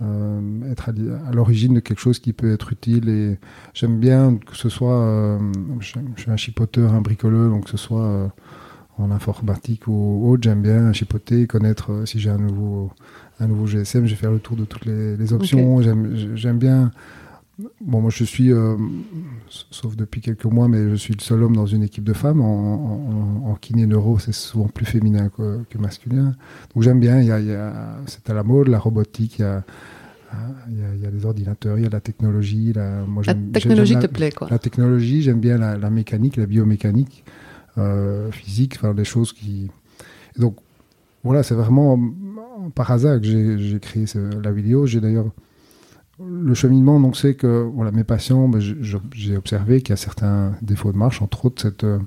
euh, 0.00 0.70
être 0.70 0.90
à, 0.90 1.32
l'origine 1.32 1.74
de 1.74 1.80
quelque 1.80 1.98
chose 1.98 2.20
qui 2.20 2.32
peut 2.32 2.52
être 2.52 2.72
utile. 2.72 3.08
Et 3.08 3.38
j'aime 3.74 3.98
bien 3.98 4.36
que 4.36 4.56
ce 4.56 4.68
soit, 4.68 5.00
euh, 5.00 5.38
je, 5.80 5.94
suis 6.16 6.30
un 6.30 6.36
chipoteur, 6.36 6.94
un 6.94 7.00
bricoleur, 7.00 7.50
donc 7.50 7.64
que 7.64 7.70
ce 7.70 7.76
soit 7.76 8.04
euh, 8.04 8.28
en 8.98 9.10
informatique 9.10 9.88
ou 9.88 10.30
autre, 10.30 10.42
j'aime 10.44 10.62
bien 10.62 10.92
chipoter, 10.92 11.46
connaître 11.46 12.06
si 12.06 12.20
j'ai 12.20 12.30
un 12.30 12.38
nouveau, 12.38 12.92
un 13.40 13.46
nouveau 13.46 13.66
GSM, 13.66 14.06
je 14.06 14.10
vais 14.10 14.16
faire 14.16 14.32
le 14.32 14.38
tour 14.38 14.56
de 14.56 14.64
toutes 14.64 14.84
les, 14.84 15.32
options. 15.32 15.80
J'aime 15.82 16.58
bien. 16.58 16.90
Bon, 17.80 18.00
moi 18.00 18.10
je 18.14 18.22
suis, 18.22 18.52
sauf 19.48 19.96
depuis 19.96 20.20
quelques 20.20 20.44
mois, 20.44 20.68
mais 20.68 20.90
je 20.90 20.94
suis 20.94 21.14
le 21.14 21.20
seul 21.20 21.42
homme 21.42 21.56
dans 21.56 21.66
une 21.66 21.82
équipe 21.82 22.04
de 22.04 22.12
femmes. 22.12 22.40
En, 22.40 23.56
kiné 23.60 23.86
neuro, 23.86 24.18
c'est 24.18 24.32
souvent 24.32 24.68
plus 24.68 24.86
féminin 24.86 25.28
que, 25.28 25.78
masculin. 25.78 26.34
Donc 26.74 26.84
j'aime 26.84 27.00
bien, 27.00 27.20
il 27.20 27.26
y 27.26 27.32
a, 27.32 27.96
c'est 28.06 28.30
à 28.30 28.34
la 28.34 28.42
mode, 28.42 28.68
la 28.68 28.78
robotique, 28.78 29.38
il 29.38 29.42
y 29.42 29.44
a, 29.44 29.64
il 30.68 31.00
y, 31.02 31.06
a, 31.06 31.10
des 31.10 31.24
ordinateurs, 31.24 31.78
il 31.78 31.84
y 31.84 31.86
a 31.86 31.90
la 31.90 32.00
technologie. 32.00 32.72
La, 32.72 33.02
moi, 33.06 33.22
la 33.26 33.34
technologie 33.34 33.98
te 33.98 34.06
plaît, 34.06 34.30
quoi. 34.30 34.48
La 34.50 34.58
technologie, 34.58 35.22
j'aime 35.22 35.40
bien 35.40 35.58
la, 35.58 35.90
mécanique, 35.90 36.36
la 36.36 36.46
biomécanique, 36.46 37.24
euh, 37.78 38.30
physique, 38.30 38.74
enfin, 38.76 38.94
des 38.94 39.04
choses 39.04 39.32
qui. 39.32 39.70
donc, 40.36 40.56
voilà, 41.24 41.42
c'est 41.42 41.54
vraiment 41.54 41.98
par 42.74 42.90
hasard 42.90 43.20
que 43.20 43.58
j'ai 43.58 43.80
créé 43.80 44.06
la 44.42 44.52
vidéo. 44.52 44.86
J'ai 44.86 45.00
d'ailleurs. 45.00 45.30
Le 46.20 46.52
cheminement, 46.52 46.98
donc, 46.98 47.16
c'est 47.16 47.34
que 47.34 47.62
voilà, 47.72 47.92
mes 47.92 48.02
patients, 48.02 48.48
ben, 48.48 48.60
j'ai 48.60 49.36
observé 49.36 49.82
qu'il 49.82 49.90
y 49.90 49.92
a 49.92 49.96
certains 49.96 50.52
défauts 50.62 50.90
de 50.90 50.96
marche, 50.96 51.22
entre 51.22 51.44
autres 51.44 51.62
cette, 51.62 51.84
euh, 51.84 52.00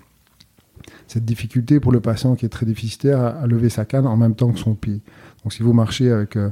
cette 1.08 1.24
difficulté 1.24 1.80
pour 1.80 1.94
le 1.94 2.02
patient 2.02 2.36
qui 2.36 2.46
est 2.46 2.50
très 2.50 2.66
déficitaire 2.66 3.22
à, 3.22 3.48
lever 3.48 3.70
sa 3.70 3.86
canne 3.86 4.06
en 4.06 4.18
même 4.18 4.36
temps 4.36 4.52
que 4.52 4.60
son 4.60 4.76
pied. 4.76 5.00
Donc, 5.44 5.54
si 5.54 5.64
vous 5.64 5.72
marchez 5.72 6.12
avec. 6.12 6.36
Euh, 6.36 6.50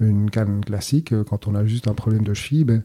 une 0.00 0.30
canne 0.30 0.64
classique, 0.64 1.12
euh, 1.12 1.24
quand 1.24 1.46
on 1.46 1.54
a 1.54 1.64
juste 1.64 1.88
un 1.88 1.94
problème 1.94 2.24
de 2.24 2.34
cheville, 2.34 2.64
ben, 2.64 2.82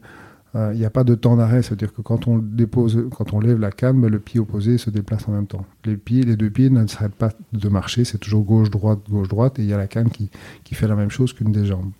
il 0.54 0.78
n'y 0.78 0.84
a 0.84 0.90
pas 0.90 1.04
de 1.04 1.14
temps 1.14 1.36
d'arrêt. 1.36 1.62
C'est-à-dire 1.62 1.92
que 1.92 2.02
quand 2.02 2.26
on 2.26 2.38
dépose, 2.38 3.06
quand 3.16 3.32
on 3.32 3.40
lève 3.40 3.60
la 3.60 3.70
canne, 3.70 4.00
ben, 4.00 4.10
le 4.10 4.18
pied 4.18 4.40
opposé 4.40 4.78
se 4.78 4.90
déplace 4.90 5.28
en 5.28 5.32
même 5.32 5.46
temps. 5.46 5.66
Les 5.84 5.96
deux 6.36 6.50
pieds 6.50 6.70
ne 6.70 6.86
s'arrêtent 6.86 7.14
pas 7.14 7.30
de 7.52 7.68
marcher, 7.68 8.04
c'est 8.04 8.18
toujours 8.18 8.44
gauche-droite, 8.44 9.00
gauche-droite, 9.08 9.58
et 9.58 9.62
il 9.62 9.68
y 9.68 9.72
a 9.72 9.76
la 9.76 9.86
canne 9.86 10.10
qui, 10.10 10.30
qui 10.64 10.74
fait 10.74 10.88
la 10.88 10.96
même 10.96 11.10
chose 11.10 11.32
qu'une 11.32 11.52
des 11.52 11.66
jambes. 11.66 11.90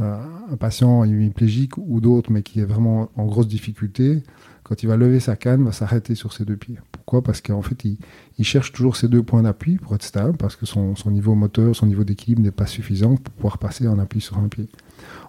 Euh, 0.00 0.16
un 0.52 0.56
patient 0.56 1.02
hémiplégique 1.02 1.76
ou 1.76 2.00
d'autres, 2.00 2.30
mais 2.30 2.42
qui 2.42 2.60
est 2.60 2.64
vraiment 2.64 3.10
en 3.16 3.26
grosse 3.26 3.48
difficulté, 3.48 4.22
quand 4.62 4.82
il 4.84 4.86
va 4.86 4.96
lever 4.96 5.18
sa 5.18 5.34
canne, 5.34 5.64
va 5.64 5.72
s'arrêter 5.72 6.14
sur 6.14 6.32
ses 6.32 6.44
deux 6.44 6.56
pieds. 6.56 6.78
Pourquoi? 6.92 7.22
Parce 7.22 7.40
qu'en 7.40 7.62
fait, 7.62 7.84
il, 7.84 8.44
cherche 8.44 8.70
toujours 8.70 8.96
ses 8.96 9.08
deux 9.08 9.24
points 9.24 9.42
d'appui 9.42 9.76
pour 9.76 9.96
être 9.96 10.04
stable, 10.04 10.36
parce 10.36 10.54
que 10.54 10.66
son, 10.66 10.94
niveau 11.06 11.34
moteur, 11.34 11.74
son 11.74 11.86
niveau 11.86 12.04
d'équilibre 12.04 12.42
n'est 12.42 12.52
pas 12.52 12.66
suffisant 12.66 13.16
pour 13.16 13.34
pouvoir 13.34 13.58
passer 13.58 13.88
en 13.88 13.98
appui 13.98 14.20
sur 14.20 14.38
un 14.38 14.46
pied. 14.46 14.68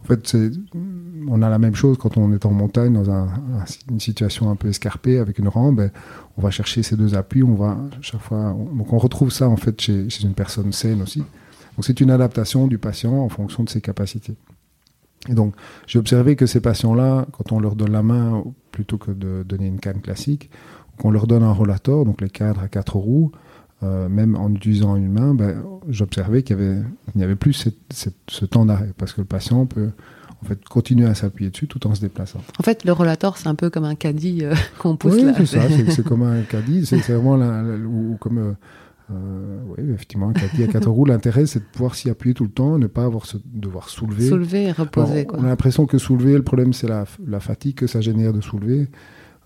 En 0.01 0.05
fait, 0.05 0.35
on 1.27 1.41
a 1.41 1.49
la 1.49 1.59
même 1.59 1.75
chose 1.75 1.97
quand 1.97 2.17
on 2.17 2.31
est 2.31 2.45
en 2.45 2.51
montagne, 2.51 2.93
dans 2.93 3.27
une 3.89 3.99
situation 3.99 4.49
un 4.49 4.55
peu 4.55 4.69
escarpée, 4.69 5.19
avec 5.19 5.39
une 5.39 5.47
rampe, 5.47 5.75
ben, 5.75 5.91
on 6.37 6.41
va 6.41 6.51
chercher 6.51 6.83
ces 6.83 6.95
deux 6.95 7.15
appuis, 7.15 7.43
on 7.43 7.55
va 7.55 7.77
chaque 8.01 8.21
fois... 8.21 8.55
on 8.55 8.97
retrouve 8.97 9.31
ça 9.31 9.49
en 9.49 9.57
fait 9.57 9.79
chez, 9.79 10.09
chez 10.09 10.23
une 10.23 10.33
personne 10.33 10.71
saine 10.71 11.01
aussi. 11.01 11.19
Donc 11.19 11.85
c'est 11.85 11.99
une 12.01 12.11
adaptation 12.11 12.67
du 12.67 12.77
patient 12.77 13.13
en 13.13 13.29
fonction 13.29 13.63
de 13.63 13.69
ses 13.69 13.81
capacités. 13.81 14.35
Et 15.27 15.33
donc, 15.33 15.53
j'ai 15.85 15.99
observé 15.99 16.35
que 16.35 16.45
ces 16.45 16.61
patients-là, 16.61 17.27
quand 17.33 17.51
on 17.51 17.59
leur 17.59 17.75
donne 17.75 17.91
la 17.91 18.03
main, 18.03 18.43
plutôt 18.71 18.97
que 18.97 19.11
de 19.11 19.43
donner 19.43 19.67
une 19.67 19.79
canne 19.79 19.99
classique, 19.99 20.49
qu'on 20.97 21.11
leur 21.11 21.27
donne 21.27 21.43
un 21.43 21.51
rollator, 21.51 22.05
donc 22.05 22.21
les 22.21 22.29
cadres 22.29 22.61
à 22.61 22.67
quatre 22.67 22.95
roues, 22.95 23.31
euh, 23.83 24.09
même 24.09 24.35
en 24.35 24.49
utilisant 24.49 24.95
une 24.95 25.11
main, 25.11 25.33
ben, 25.33 25.63
j'observais 25.87 26.43
qu'il 26.43 26.83
n'y 27.15 27.23
avait, 27.23 27.35
plus 27.35 27.69
ce 27.89 28.45
temps 28.45 28.65
d'arrêt, 28.65 28.93
parce 28.97 29.13
que 29.13 29.21
le 29.21 29.27
patient 29.27 29.65
peut 29.65 29.91
en 30.41 30.47
fait, 30.47 30.63
continuer 30.69 31.05
à 31.05 31.15
s'appuyer 31.15 31.49
dessus 31.49 31.67
tout 31.67 31.85
en 31.87 31.95
se 31.95 32.01
déplaçant. 32.01 32.39
En 32.59 32.63
fait, 32.63 32.85
le 32.85 32.93
rollator, 32.93 33.37
c'est 33.37 33.47
un 33.47 33.55
peu 33.55 33.69
comme 33.69 33.83
un 33.83 33.95
caddie 33.95 34.39
euh, 34.43 34.55
qu'on 34.79 34.95
pousse 34.95 35.15
oui, 35.15 35.25
c'est 35.37 35.45
ça, 35.45 35.61
c'est 35.89 36.03
comme 36.03 36.23
un 36.23 36.41
caddie, 36.49 36.85
c'est 36.85 36.97
vraiment 37.09 37.37
ou, 37.85 38.17
comme... 38.19 38.37
Euh, 38.37 38.51
euh, 39.11 39.59
oui, 39.65 39.91
effectivement, 39.91 40.29
un 40.29 40.33
à 40.33 40.67
quatre 40.67 40.87
roues, 40.87 41.05
l'intérêt, 41.05 41.47
c'est 41.47 41.59
de 41.59 41.65
pouvoir 41.65 41.95
s'y 41.95 42.11
appuyer 42.11 42.35
tout 42.35 42.43
le 42.43 42.51
temps, 42.51 42.77
ne 42.77 42.85
pas 42.85 43.05
avoir 43.05 43.25
devoir 43.45 43.89
soulever. 43.89 44.27
Soulever 44.27 44.65
et 44.65 44.71
reposer. 44.71 45.25
On 45.33 45.43
a 45.43 45.47
l'impression 45.47 45.87
que 45.87 45.97
soulever, 45.97 46.33
le 46.33 46.43
problème, 46.43 46.73
c'est 46.73 46.87
la, 46.87 47.05
fatigue 47.39 47.75
que 47.75 47.87
ça 47.87 48.01
génère 48.01 48.33
de 48.33 48.41
soulever. 48.41 48.87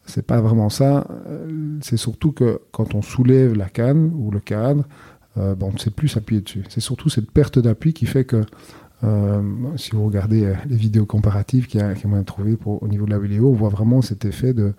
C'est 0.06 0.26
pas 0.26 0.42
vraiment 0.42 0.70
ça. 0.70 1.08
Euh, 1.28 1.78
c'est 1.82 1.98
surtout 1.98 2.32
que 2.32 2.62
quand 2.72 2.96
on 2.96 3.02
soulève 3.02 3.56
la 3.56 3.70
canne 3.70 4.12
ou 4.16 4.32
le 4.32 4.40
cadre, 4.40 4.84
euh, 5.38 5.56
bon, 5.56 5.70
on 5.70 5.74
ne 5.74 5.78
sait 5.78 5.92
plus 5.92 6.10
s'appuyer 6.10 6.42
dessus. 6.42 6.64
C'est 6.70 6.82
surtout 6.82 7.10
cette 7.10 7.32
perte 7.32 7.60
d'appui 7.60 7.94
qui 7.94 8.06
fait 8.06 8.26
que, 8.26 8.42
si 9.76 9.92
vous 9.92 10.06
regardez 10.06 10.54
les 10.70 10.78
vidéos 10.78 11.06
comparatives 11.06 11.68
qu'il 11.68 11.82
y 11.82 11.84
a, 11.84 11.94
pour, 12.58 12.82
au 12.82 12.88
niveau 12.88 13.06
de 13.06 13.12
la 13.12 13.20
vidéo, 13.20 13.50
on 13.50 13.54
voit 13.54 13.68
vraiment 13.68 14.02
cet 14.02 14.24
effet 14.24 14.54
de 14.54 14.74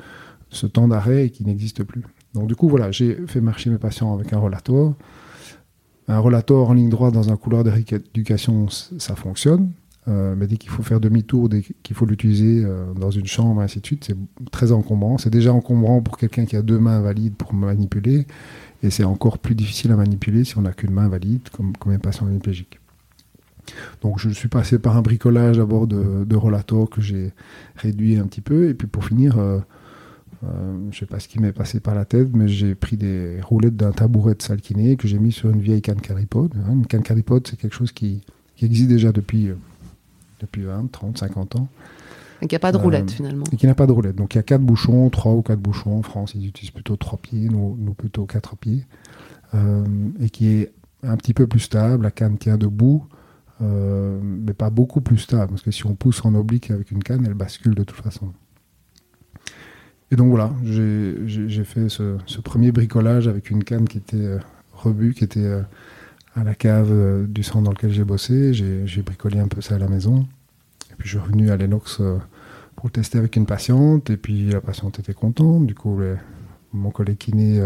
ce 0.49 0.67
temps 0.67 0.89
d'arrêt 0.89 1.29
qui 1.29 1.45
n'existe 1.45 1.85
plus. 1.85 2.05
Donc 2.33 2.49
du 2.49 2.57
coup, 2.57 2.69
voilà, 2.69 2.91
j'ai 2.91 3.19
fait 3.27 3.41
marcher 3.41 3.71
mes 3.71 3.79
patients 3.79 4.15
avec 4.15 4.33
un 4.33 4.39
rollator. 4.39 4.95
Un 6.09 6.19
rollator 6.19 6.71
en 6.71 6.75
ligne 6.75 6.91
droite 6.91 7.15
dans 7.15 7.31
un 7.31 7.37
couloir 7.37 7.65
d'éducation, 7.65 8.69
ça 8.69 9.15
fonctionne. 9.15 9.73
Euh, 10.07 10.35
mais 10.37 10.47
dès 10.47 10.57
qu'il 10.57 10.71
faut 10.71 10.83
faire 10.83 11.01
demi-tour, 11.01 11.49
dès 11.49 11.63
qu'il 11.83 11.97
faut 11.97 12.05
l'utiliser 12.05 12.63
euh, 12.65 12.93
dans 12.93 13.11
une 13.11 13.27
chambre, 13.27 13.63
ainsi 13.63 13.81
de 13.81 13.87
suite, 13.87 14.05
c'est 14.05 14.17
très 14.51 14.71
encombrant. 14.73 15.17
C'est 15.17 15.31
déjà 15.31 15.53
encombrant 15.53 16.03
pour 16.03 16.19
quelqu'un 16.19 16.45
qui 16.45 16.57
a 16.57 16.63
deux 16.63 16.79
mains 16.79 17.01
valides 17.01 17.35
pour 17.35 17.55
manipuler, 17.55 18.27
et 18.83 18.91
c'est 18.91 19.05
encore 19.05 19.39
plus 19.39 19.55
difficile 19.55 19.93
à 19.93 19.97
manipuler 19.97 20.45
si 20.45 20.59
on 20.59 20.63
n'a 20.63 20.73
qu'une 20.73 20.93
main 20.93 21.09
valide, 21.09 21.49
comme, 21.51 21.75
comme 21.77 21.93
un 21.93 21.99
patient 21.99 22.29
hémiplégique. 22.29 22.81
Donc 24.03 24.19
je 24.19 24.29
suis 24.31 24.49
passé 24.49 24.79
par 24.79 24.97
un 24.97 25.03
bricolage 25.03 25.57
d'abord 25.57 25.87
de, 25.87 26.25
de 26.25 26.37
rollator 26.37 26.91
que 26.91 27.01
j'ai 27.01 27.33
réduit 27.77 28.19
un 28.19 28.27
petit 28.27 28.41
peu, 28.41 28.69
et 28.69 28.75
puis 28.75 28.87
pour 28.87 29.05
finir, 29.05 29.39
euh, 29.39 29.59
euh, 30.45 30.77
je 30.91 30.97
ne 30.97 31.01
sais 31.01 31.07
pas 31.07 31.21
ce 31.21 31.29
qui 31.29 31.41
m'est 31.41 31.53
passé 31.53 31.81
par 31.81 31.95
la 31.95 32.05
tête, 32.05 32.29
mais 32.35 32.49
j'ai 32.49 32.75
pris 32.75 32.97
des 32.97 33.41
roulettes 33.41 33.77
d'un 33.77 33.93
tabouret 33.93 34.35
de 34.35 34.43
salkiné 34.43 34.97
que 34.97 35.09
j'ai 35.09 35.19
mis 35.19 35.33
sur 35.33 35.51
une 35.51 35.61
vieille 35.61 35.83
canne 35.83 36.01
caripode. 36.01 36.55
Une 36.71 36.87
canne 36.87 37.03
caripode, 37.03 37.47
c'est 37.47 37.57
quelque 37.57 37.75
chose 37.75 37.93
qui, 37.93 38.23
existe 38.61 38.89
déjà 38.89 39.13
depuis, 39.13 39.51
depuis 40.41 40.63
20, 40.63 40.91
30, 40.91 41.19
50 41.19 41.57
ans. 41.57 41.69
Et 42.43 42.49
qui 42.49 42.55
n'a 42.55 42.59
pas 42.59 42.73
de 42.73 42.77
roulette 42.77 43.11
euh, 43.11 43.15
finalement. 43.15 43.45
Et 43.53 43.57
qui 43.57 43.67
n'a 43.67 43.75
pas 43.75 43.87
de 43.87 43.93
roulette. 43.93 44.17
Donc 44.17 44.35
il 44.35 44.39
y 44.39 44.41
a 44.41 44.43
quatre 44.43 44.63
bouchons, 44.63 45.09
trois 45.11 45.33
ou 45.33 45.43
quatre 45.43 45.61
bouchons. 45.61 45.99
En 45.99 46.03
France, 46.03 46.33
ils 46.35 46.47
utilisent 46.47 46.73
plutôt 46.73 46.97
trois 46.97 47.19
pieds, 47.19 47.49
nous, 47.49 47.95
plutôt 47.95 48.27
quatre 48.27 48.57
pieds. 48.57 48.87
et 50.21 50.31
qui 50.31 50.49
est 50.49 50.73
un 51.03 51.17
petit 51.17 51.35
peu 51.35 51.47
plus 51.47 51.61
stable. 51.61 52.03
La 52.03 52.11
canne 52.11 52.39
tient 52.39 52.59
debout. 52.59 53.07
mais 53.61 54.53
pas 54.53 54.71
beaucoup 54.71 55.01
plus 55.01 55.19
stable, 55.19 55.51
parce 55.51 55.63
que 55.63 55.71
si 55.71 55.87
on 55.87 55.95
pousse 55.95 56.25
en 56.25 56.35
oblique 56.35 56.71
avec 56.71 56.91
une 56.91 57.03
canne, 57.03 57.25
elle 57.25 57.35
bascule 57.35 57.75
de 57.75 57.85
toute 57.85 58.03
façon. 58.03 58.33
Et 60.15 60.17
donc 60.17 60.29
voilà, 60.29 60.53
j'ai 60.63 61.65
fait 61.65 61.89
ce, 61.89 62.41
premier 62.41 62.71
bricolage 62.71 63.27
avec 63.27 63.51
une 63.51 63.65
canne 63.65 63.89
qui 63.89 63.99
était 63.99 64.17
euh, 64.17 64.39
rebut, 64.73 65.13
qui 65.13 65.25
était 65.25 65.41
euh, 65.41 65.63
à 66.35 66.45
la 66.45 66.55
cave 66.55 66.91
euh, 66.91 67.27
du 67.27 67.43
centre 67.43 67.65
dans 67.65 67.71
lequel 67.71 67.93
j'ai 67.93 68.05
bossé. 68.05 68.55
J'ai 68.55 69.03
bricolé 69.03 69.39
un 69.39 69.49
peu 69.49 69.61
ça 69.61 69.77
à 69.77 69.79
la 69.79 69.89
maison. 69.89 70.27
Et 70.91 70.95
puis 70.99 71.09
je 71.09 71.17
suis 71.17 71.19
revenu 71.19 71.51
à 71.51 71.57
l'Enox 71.57 71.97
pour 72.77 72.87
le 72.87 72.91
tester 72.91 73.19
avec 73.19 73.37
une 73.37 73.47
patiente. 73.47 74.11
Et 74.11 74.17
puis 74.17 74.51
la 74.51 74.61
patiente 74.61 74.99
était 74.99 75.15
contente. 75.15 75.67
Du 75.67 75.75
coup, 75.75 76.01
mon 76.73 76.91
collègue 76.91 77.19
kiné 77.19 77.61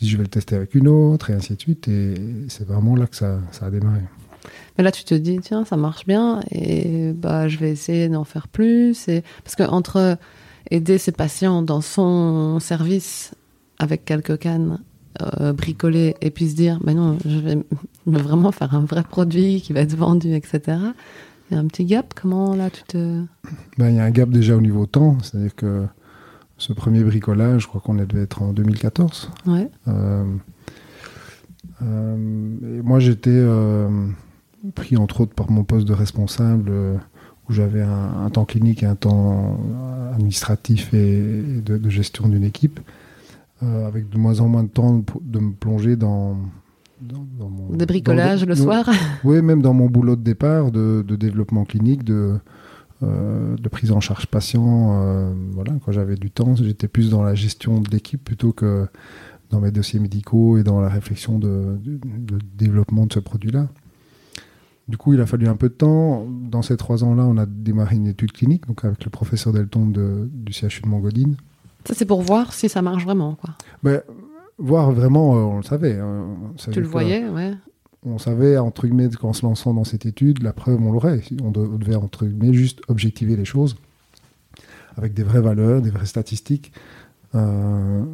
dit 0.00 0.08
je 0.08 0.16
vais 0.16 0.22
le 0.22 0.28
tester 0.28 0.56
avec 0.56 0.74
une 0.74 0.88
autre, 0.88 1.30
et 1.30 1.34
ainsi 1.34 1.54
de 1.54 1.60
suite. 1.60 1.88
Et 1.88 2.14
c'est 2.48 2.66
vraiment 2.66 2.94
là 2.96 3.06
que 3.06 3.16
ça, 3.16 3.40
a 3.60 3.70
démarré. 3.70 4.00
Mais 4.76 4.84
là, 4.84 4.92
tu 4.92 5.04
te 5.04 5.14
dis, 5.14 5.38
tiens, 5.40 5.64
ça 5.64 5.76
marche 5.76 6.06
bien, 6.06 6.40
et 6.50 7.12
bah, 7.12 7.48
je 7.48 7.58
vais 7.58 7.70
essayer 7.70 8.08
d'en 8.08 8.24
faire 8.24 8.48
plus. 8.48 9.08
Et... 9.08 9.24
Parce 9.44 9.56
que 9.56 9.64
entre 9.64 10.18
aider 10.70 10.98
ses 10.98 11.12
patients 11.12 11.62
dans 11.62 11.80
son 11.80 12.60
service 12.60 13.34
avec 13.78 14.04
quelques 14.04 14.38
cannes 14.38 14.78
euh, 15.40 15.52
bricolées 15.52 16.14
et 16.20 16.30
puis 16.30 16.50
se 16.50 16.56
dire, 16.56 16.78
mais 16.84 16.94
non, 16.94 17.18
je 17.24 17.38
vais 17.38 17.58
vraiment 18.06 18.52
faire 18.52 18.74
un 18.74 18.84
vrai 18.84 19.02
produit 19.02 19.60
qui 19.60 19.72
va 19.72 19.80
être 19.80 19.94
vendu, 19.94 20.34
etc. 20.34 20.78
Il 21.50 21.54
y 21.54 21.56
a 21.56 21.60
un 21.60 21.66
petit 21.66 21.84
gap. 21.84 22.14
Comment 22.20 22.54
là 22.54 22.70
tu 22.70 22.82
te... 22.84 23.22
Ben, 23.78 23.90
il 23.90 23.96
y 23.96 24.00
a 24.00 24.04
un 24.04 24.10
gap 24.10 24.30
déjà 24.30 24.56
au 24.56 24.60
niveau 24.60 24.86
temps. 24.86 25.16
C'est-à-dire 25.22 25.54
que 25.54 25.84
ce 26.58 26.72
premier 26.72 27.02
bricolage, 27.04 27.62
je 27.62 27.68
crois 27.68 27.80
qu'on 27.80 27.94
devait 27.94 28.22
être 28.22 28.42
en 28.42 28.52
2014. 28.52 29.30
Ouais. 29.46 29.70
Euh, 29.86 30.24
euh, 31.82 32.78
et 32.78 32.82
moi, 32.82 33.00
j'étais 33.00 33.44
pris 34.74 34.96
entre 34.96 35.22
autres 35.22 35.34
par 35.34 35.50
mon 35.50 35.64
poste 35.64 35.86
de 35.86 35.94
responsable 35.94 36.70
où 37.48 37.52
j'avais 37.52 37.82
un, 37.82 38.28
temps 38.30 38.44
clinique 38.44 38.82
et 38.82 38.86
un 38.86 38.96
temps 38.96 39.58
administratif 40.12 40.92
et, 40.92 41.22
de, 41.64 41.88
gestion 41.88 42.28
d'une 42.28 42.44
équipe. 42.44 42.80
Avec 43.60 44.08
de 44.08 44.18
moins 44.18 44.40
en 44.40 44.48
moins 44.48 44.62
de 44.62 44.68
temps 44.68 45.04
de 45.20 45.38
me 45.40 45.52
plonger 45.52 45.96
dans, 45.96 46.36
dans, 47.00 47.48
mon, 47.48 47.76
Des 47.76 47.86
bricolages 47.86 48.44
le, 48.46 48.54
soir 48.54 48.88
Oui, 49.24 49.42
même 49.42 49.62
dans 49.62 49.74
mon 49.74 49.86
boulot 49.86 50.16
de 50.16 50.22
départ, 50.22 50.70
de, 50.70 51.02
développement 51.02 51.64
clinique, 51.64 52.04
de, 52.04 52.38
de 53.02 53.68
prise 53.68 53.90
en 53.90 54.00
charge 54.00 54.26
patient. 54.26 55.32
voilà, 55.52 55.72
quand 55.84 55.92
j'avais 55.92 56.16
du 56.16 56.30
temps, 56.30 56.54
j'étais 56.56 56.88
plus 56.88 57.10
dans 57.10 57.22
la 57.22 57.34
gestion 57.34 57.80
de 57.80 57.90
l'équipe 57.90 58.22
plutôt 58.22 58.52
que 58.52 58.86
dans 59.50 59.60
mes 59.60 59.70
dossiers 59.70 60.00
médicaux 60.00 60.58
et 60.58 60.62
dans 60.62 60.80
la 60.80 60.88
réflexion 60.88 61.38
de, 61.38 61.78
développement 62.56 63.06
de 63.06 63.12
ce 63.12 63.20
produit-là. 63.20 63.68
Du 64.88 64.96
coup, 64.96 65.12
il 65.12 65.20
a 65.20 65.26
fallu 65.26 65.48
un 65.48 65.56
peu 65.56 65.68
de 65.68 65.74
temps. 65.74 66.26
Dans 66.26 66.62
ces 66.62 66.76
trois 66.76 67.04
ans-là, 67.04 67.24
on 67.26 67.36
a 67.36 67.46
démarré 67.46 67.96
une 67.96 68.06
étude 68.06 68.32
clinique, 68.32 68.66
donc 68.66 68.84
avec 68.84 69.04
le 69.04 69.10
professeur 69.10 69.52
Delton 69.52 69.86
du 69.86 70.52
CHU 70.52 70.82
de 70.82 70.88
Montgodine. 70.88 71.36
Ça, 71.84 71.94
c'est 71.94 72.04
pour 72.04 72.22
voir 72.22 72.52
si 72.52 72.68
ça 72.68 72.82
marche 72.82 73.04
vraiment, 73.04 73.34
quoi. 73.34 73.54
Ben, 73.82 74.02
voir 74.58 74.90
vraiment, 74.92 75.36
euh, 75.36 75.40
on 75.40 75.56
le 75.58 75.62
savait. 75.62 75.98
Hein. 75.98 76.26
tu 76.70 76.80
le 76.80 76.86
voyais, 76.86 77.28
ouais. 77.28 77.52
On 78.04 78.18
savait, 78.18 78.58
entre 78.58 78.86
guillemets, 78.86 79.08
qu'en 79.10 79.32
se 79.32 79.44
lançant 79.44 79.74
dans 79.74 79.84
cette 79.84 80.06
étude, 80.06 80.42
la 80.42 80.52
preuve, 80.52 80.80
on 80.82 80.92
l'aurait. 80.92 81.22
On, 81.42 81.50
devait, 81.50 81.96
entre 81.96 82.26
guillemets, 82.26 82.54
juste 82.54 82.80
objectiver 82.88 83.36
les 83.36 83.44
choses 83.44 83.76
avec 84.96 85.14
des 85.14 85.22
vraies 85.22 85.40
valeurs, 85.40 85.82
des 85.82 85.90
vraies 85.90 86.06
statistiques. 86.06 86.72
Euh, 87.34 88.04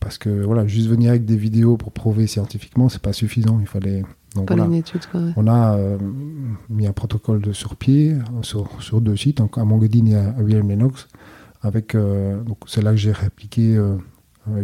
parce 0.00 0.18
que 0.18 0.28
voilà, 0.28 0.66
juste 0.66 0.88
venir 0.88 1.10
avec 1.10 1.24
des 1.24 1.36
vidéos 1.36 1.76
pour 1.76 1.92
prouver 1.92 2.26
scientifiquement, 2.26 2.88
c'est 2.88 3.02
pas 3.02 3.12
suffisant. 3.12 3.58
Il 3.60 3.66
fallait. 3.66 4.02
Donc, 4.34 4.52
voilà. 4.52 4.76
étude, 4.76 5.00
On 5.36 5.46
a 5.46 5.76
euh, 5.76 5.96
mis 6.68 6.86
un 6.86 6.92
protocole 6.92 7.40
de 7.40 7.52
sur 7.52 7.76
pied 7.76 8.14
sur, 8.42 8.82
sur 8.82 9.00
deux 9.00 9.16
sites, 9.16 9.40
à 9.40 9.64
Montgodine 9.64 10.08
et 10.08 10.16
à, 10.16 10.34
William 10.38 10.68
Lennox. 10.68 11.08
Avec, 11.62 11.94
euh, 11.94 12.40
donc 12.42 12.58
c'est 12.66 12.82
là 12.82 12.90
que 12.90 12.96
j'ai 12.96 13.12
répliqué, 13.12 13.76
euh, 13.76 13.96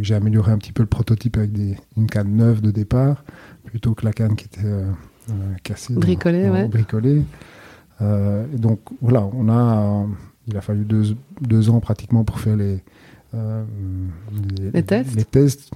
j'ai 0.00 0.14
amélioré 0.14 0.52
un 0.52 0.58
petit 0.58 0.72
peu 0.72 0.82
le 0.82 0.88
prototype 0.88 1.36
avec 1.36 1.52
des, 1.52 1.76
une 1.96 2.06
canne 2.06 2.36
neuve 2.36 2.60
de 2.60 2.70
départ, 2.70 3.24
plutôt 3.64 3.94
que 3.94 4.04
la 4.04 4.12
canne 4.12 4.36
qui 4.36 4.46
était 4.46 4.68
cassée. 5.62 5.94
Bricolée, 5.94 6.48
ouais. 6.48 6.68
Bricolée. 6.68 7.22
et 8.00 8.58
donc 8.58 8.80
voilà, 9.00 9.28
on 9.32 9.48
a, 9.48 10.06
il 10.46 10.56
a 10.56 10.60
fallu 10.60 10.84
deux, 10.84 11.16
deux 11.40 11.70
ans 11.70 11.80
pratiquement 11.80 12.24
pour 12.24 12.38
faire 12.38 12.56
les, 12.56 12.82
euh, 13.34 13.64
les, 14.72 14.82
tests, 14.82 15.14
les 15.16 15.24
tests 15.24 15.70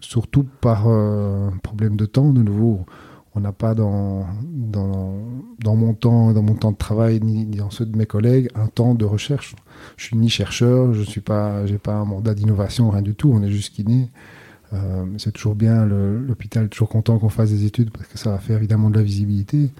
surtout 0.00 0.44
par 0.60 0.84
euh, 0.86 1.50
problème 1.62 1.96
de 1.96 2.06
temps. 2.06 2.32
De 2.32 2.42
nouveau, 2.42 2.84
on 3.34 3.40
n'a 3.40 3.52
pas 3.52 3.74
dans, 3.74 4.26
dans, 4.42 5.18
dans, 5.58 5.76
mon 5.76 5.94
temps, 5.94 6.32
dans 6.32 6.42
mon 6.42 6.54
temps 6.54 6.72
de 6.72 6.76
travail, 6.76 7.20
ni, 7.20 7.44
dans 7.46 7.70
ceux 7.70 7.86
de 7.86 7.96
mes 7.96 8.06
collègues, 8.06 8.48
un 8.54 8.68
temps 8.68 8.94
de 8.94 9.04
recherche. 9.04 9.56
Je 9.96 10.04
suis 10.04 10.16
ni 10.16 10.28
chercheur, 10.28 10.94
je 10.94 11.02
suis 11.02 11.20
pas, 11.20 11.62
pas 11.82 11.94
un 11.94 12.04
mandat 12.04 12.34
d'innovation, 12.34 12.90
rien 12.90 13.02
du 13.02 13.14
tout. 13.14 13.32
On 13.32 13.42
est 13.42 13.50
juste 13.50 13.74
kiné. 13.74 14.10
Euh, 14.72 15.04
c'est 15.18 15.32
toujours 15.32 15.54
bien, 15.54 15.84
l'hôpital 15.84 16.66
est 16.66 16.68
toujours 16.68 16.88
content 16.88 17.18
qu'on 17.18 17.28
fasse 17.28 17.50
des 17.50 17.64
études 17.64 17.90
parce 17.90 18.06
que 18.06 18.18
ça 18.18 18.30
va 18.30 18.38
faire 18.38 18.58
évidemment 18.58 18.90
de 18.90 18.96
la 18.96 19.04
visibilité. 19.04 19.70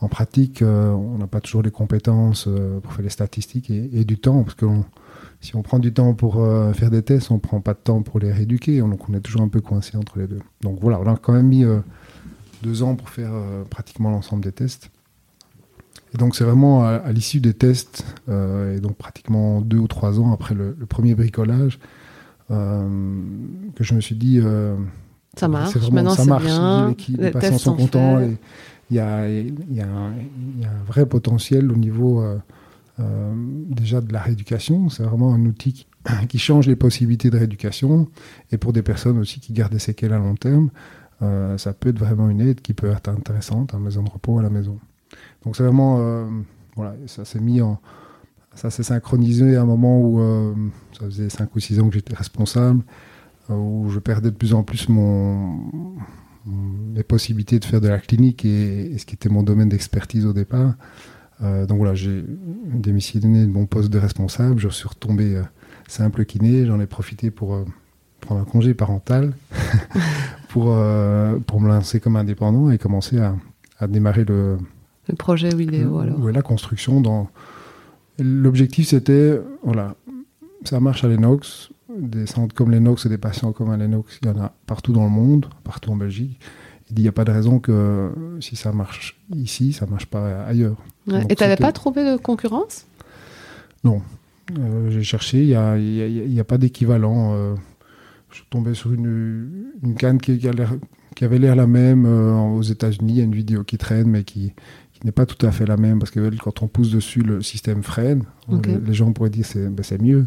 En 0.00 0.08
pratique, 0.08 0.62
on 0.62 1.16
n'a 1.16 1.28
pas 1.28 1.40
toujours 1.40 1.62
les 1.62 1.70
compétences 1.70 2.48
pour 2.82 2.92
faire 2.92 3.04
les 3.04 3.10
statistiques 3.10 3.70
et, 3.70 4.04
du 4.04 4.18
temps 4.18 4.42
parce 4.42 4.56
que 4.56 4.66
si 5.42 5.56
on 5.56 5.62
prend 5.62 5.80
du 5.80 5.92
temps 5.92 6.14
pour 6.14 6.40
euh, 6.40 6.72
faire 6.72 6.90
des 6.90 7.02
tests, 7.02 7.32
on 7.32 7.34
ne 7.34 7.40
prend 7.40 7.60
pas 7.60 7.74
de 7.74 7.80
temps 7.80 8.02
pour 8.02 8.20
les 8.20 8.32
rééduquer. 8.32 8.78
Donc 8.78 9.08
on 9.08 9.14
est 9.14 9.20
toujours 9.20 9.42
un 9.42 9.48
peu 9.48 9.60
coincé 9.60 9.96
entre 9.96 10.18
les 10.18 10.28
deux. 10.28 10.38
Donc 10.60 10.78
voilà, 10.80 11.00
on 11.00 11.06
a 11.12 11.16
quand 11.16 11.32
même 11.32 11.48
mis 11.48 11.64
euh, 11.64 11.80
deux 12.62 12.82
ans 12.82 12.94
pour 12.94 13.08
faire 13.08 13.32
euh, 13.32 13.64
pratiquement 13.64 14.10
l'ensemble 14.10 14.42
des 14.42 14.52
tests. 14.52 14.90
Et 16.14 16.18
donc 16.18 16.36
c'est 16.36 16.44
vraiment 16.44 16.84
à, 16.84 17.10
l'issue 17.10 17.40
des 17.40 17.54
tests, 17.54 18.04
et 18.28 18.80
donc 18.80 18.96
pratiquement 18.96 19.62
deux 19.62 19.78
ou 19.78 19.88
trois 19.88 20.20
ans 20.20 20.30
après 20.34 20.54
le, 20.54 20.74
premier 20.86 21.14
bricolage, 21.14 21.78
que 22.50 22.54
je 23.80 23.94
me 23.94 24.00
suis 24.02 24.14
dit... 24.14 24.38
ça 25.38 25.48
marche, 25.48 25.74
maintenant 25.90 26.14
ça 26.14 26.26
marche, 26.26 26.44
bien, 26.44 26.94
les, 27.16 27.30
patients 27.30 27.56
sont, 27.56 27.76
contents, 27.76 28.20
il 28.20 28.36
y 28.94 29.00
a, 29.00 29.26
y, 29.26 29.80
a 29.80 29.86
un 29.86 30.84
vrai 30.86 31.06
potentiel 31.06 31.72
au 31.72 31.76
niveau 31.76 32.22
euh, 33.00 33.32
déjà 33.68 34.00
de 34.00 34.12
la 34.12 34.20
rééducation. 34.20 34.88
C'est 34.90 35.02
vraiment 35.02 35.32
un 35.34 35.44
outil 35.46 35.86
qui, 36.28 36.38
change 36.38 36.66
les 36.66 36.76
possibilités 36.76 37.30
de 37.30 37.38
rééducation. 37.38 38.08
Et 38.50 38.58
pour 38.58 38.72
des 38.72 38.82
personnes 38.82 39.18
aussi 39.18 39.40
qui 39.40 39.52
gardent 39.52 39.72
des 39.72 39.78
séquelles 39.78 40.12
à 40.12 40.18
long 40.18 40.34
terme, 40.34 40.70
euh, 41.22 41.58
ça 41.58 41.72
peut 41.72 41.90
être 41.90 41.98
vraiment 41.98 42.28
une 42.28 42.40
aide 42.40 42.60
qui 42.60 42.74
peut 42.74 42.90
être 42.90 43.08
intéressante, 43.08 43.74
en 43.74 43.78
maison 43.78 44.02
de 44.02 44.10
repos 44.10 44.38
à 44.38 44.42
la 44.42 44.50
maison. 44.50 44.78
Donc 45.44 45.56
c'est 45.56 45.62
vraiment, 45.62 45.98
euh, 46.00 46.26
voilà, 46.76 46.94
ça 47.06 47.24
s'est 47.24 47.40
mis 47.40 47.60
en, 47.60 47.80
ça 48.54 48.70
s'est 48.70 48.82
synchronisé 48.82 49.56
à 49.56 49.62
un 49.62 49.66
moment 49.66 50.00
où 50.00 50.66
ça 50.98 51.06
faisait 51.06 51.28
5 51.30 51.54
ou 51.54 51.60
6 51.60 51.80
ans 51.80 51.88
que 51.88 51.94
j'étais 51.94 52.14
responsable, 52.14 52.82
où 53.48 53.88
je 53.88 53.98
perdais 53.98 54.30
de 54.30 54.36
plus 54.36 54.52
en 54.52 54.62
plus 54.62 54.88
mon, 54.88 55.58
mes 56.46 57.02
possibilités 57.02 57.58
de 57.58 57.64
faire 57.64 57.80
de 57.80 57.88
la 57.88 57.98
clinique 57.98 58.44
et 58.44 58.96
ce 58.98 59.06
qui 59.06 59.14
était 59.14 59.28
mon 59.28 59.42
domaine 59.42 59.68
d'expertise 59.68 60.26
au 60.26 60.32
départ. 60.32 60.74
Euh, 61.42 61.66
donc 61.66 61.78
voilà, 61.78 61.94
j'ai 61.94 62.24
démissionné 62.64 63.46
de 63.46 63.50
mon 63.50 63.66
poste 63.66 63.90
de 63.90 63.98
responsable, 63.98 64.60
je 64.60 64.68
suis 64.68 64.88
retombé 64.88 65.36
euh, 65.36 65.42
simple 65.88 66.24
kiné, 66.24 66.66
j'en 66.66 66.78
ai 66.80 66.86
profité 66.86 67.30
pour 67.30 67.54
euh, 67.54 67.64
prendre 68.20 68.40
un 68.40 68.44
congé 68.44 68.74
parental 68.74 69.34
pour, 70.52 70.76
pour 71.46 71.60
me 71.60 71.68
lancer 71.68 72.00
comme 72.00 72.16
indépendant 72.16 72.70
et 72.70 72.78
commencer 72.78 73.18
à, 73.18 73.34
à 73.78 73.86
démarrer 73.86 74.24
le, 74.24 74.58
le 75.08 75.14
projet 75.14 75.54
Willéo 75.54 75.98
alors. 75.98 76.18
Oui, 76.20 76.32
la 76.32 76.42
construction. 76.42 77.00
Dans... 77.00 77.28
L'objectif 78.18 78.88
c'était, 78.88 79.40
voilà, 79.62 79.94
ça 80.64 80.80
marche 80.80 81.04
à 81.04 81.08
l'Enox, 81.08 81.70
des 81.96 82.26
centres 82.26 82.54
comme 82.54 82.70
l'Enox 82.70 83.06
et 83.06 83.08
des 83.08 83.18
patients 83.18 83.52
comme 83.52 83.70
à 83.70 83.76
l'Enox, 83.76 84.18
il 84.22 84.28
y 84.28 84.30
en 84.30 84.40
a 84.40 84.52
partout 84.66 84.92
dans 84.92 85.04
le 85.04 85.10
monde, 85.10 85.46
partout 85.64 85.90
en 85.90 85.96
Belgique. 85.96 86.38
Il 86.94 87.00
n'y 87.00 87.08
a 87.08 87.12
pas 87.12 87.24
de 87.24 87.32
raison 87.32 87.58
que 87.58 88.10
si 88.40 88.54
ça 88.54 88.72
marche 88.72 89.18
ici, 89.34 89.72
ça 89.72 89.86
ne 89.86 89.90
marche 89.90 90.06
pas 90.06 90.44
ailleurs. 90.44 90.76
et 91.28 91.34
tu 91.34 91.42
n'avais 91.42 91.56
pas 91.56 91.72
trouvé 91.72 92.04
de 92.04 92.18
concurrence? 92.18 92.86
Non. 93.82 94.02
Euh, 94.58 94.90
j'ai 94.90 95.02
cherché, 95.02 95.42
il 95.42 96.28
n'y 96.28 96.40
a, 96.40 96.44
pas 96.44 96.58
d'équivalent. 96.58 97.32
Euh, 97.34 97.54
je 98.32 98.38
suis 98.38 98.46
tombé 98.48 98.74
sur 98.74 98.92
une, 98.92 99.72
une 99.82 99.94
canne 99.94 100.18
qui, 100.18 100.38
qui, 100.38 101.24
avait 101.24 101.38
l'air 101.38 101.54
la 101.54 101.66
même 101.66 102.06
euh, 102.06 102.34
aux 102.34 102.62
États-Unis. 102.62 103.12
Il 103.12 103.18
y 103.18 103.20
a 103.20 103.24
une 103.24 103.34
vidéo 103.34 103.62
qui 103.62 103.76
traîne, 103.76 104.08
mais 104.08 104.24
qui, 104.24 104.54
qui 104.92 105.00
n'est 105.04 105.12
pas 105.12 105.26
tout 105.26 105.46
à 105.46 105.52
fait 105.52 105.66
la 105.66 105.76
même 105.76 105.98
parce 105.98 106.10
que 106.10 106.34
quand 106.38 106.62
on 106.62 106.68
pousse 106.68 106.90
dessus, 106.90 107.20
le 107.20 107.42
système 107.42 107.82
freine. 107.82 108.24
Les, 108.48 108.94
gens 108.94 109.12
pourraient 109.12 109.30
dire 109.30 109.44
c'est 109.44 109.68
ben, 109.68 109.84
mieux. 110.00 110.26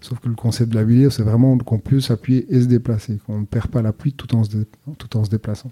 Sauf 0.00 0.18
que 0.20 0.28
le 0.28 0.34
concept 0.34 0.70
de 0.70 0.76
la 0.76 0.84
vidéo, 0.84 1.10
c'est 1.10 1.22
vraiment 1.22 1.56
qu'on 1.58 1.78
puisse 1.78 2.06
s'appuyer 2.06 2.46
et 2.48 2.60
se 2.60 2.66
déplacer, 2.66 3.18
qu'on 3.26 3.40
ne 3.40 3.46
perd 3.46 3.68
pas 3.68 3.82
l'appui 3.82 4.12
tout, 4.12 4.34
en 4.34 4.44
se 4.44 4.56
tout 4.96 5.16
en 5.16 5.24
se 5.24 5.30
déplaçant. 5.30 5.70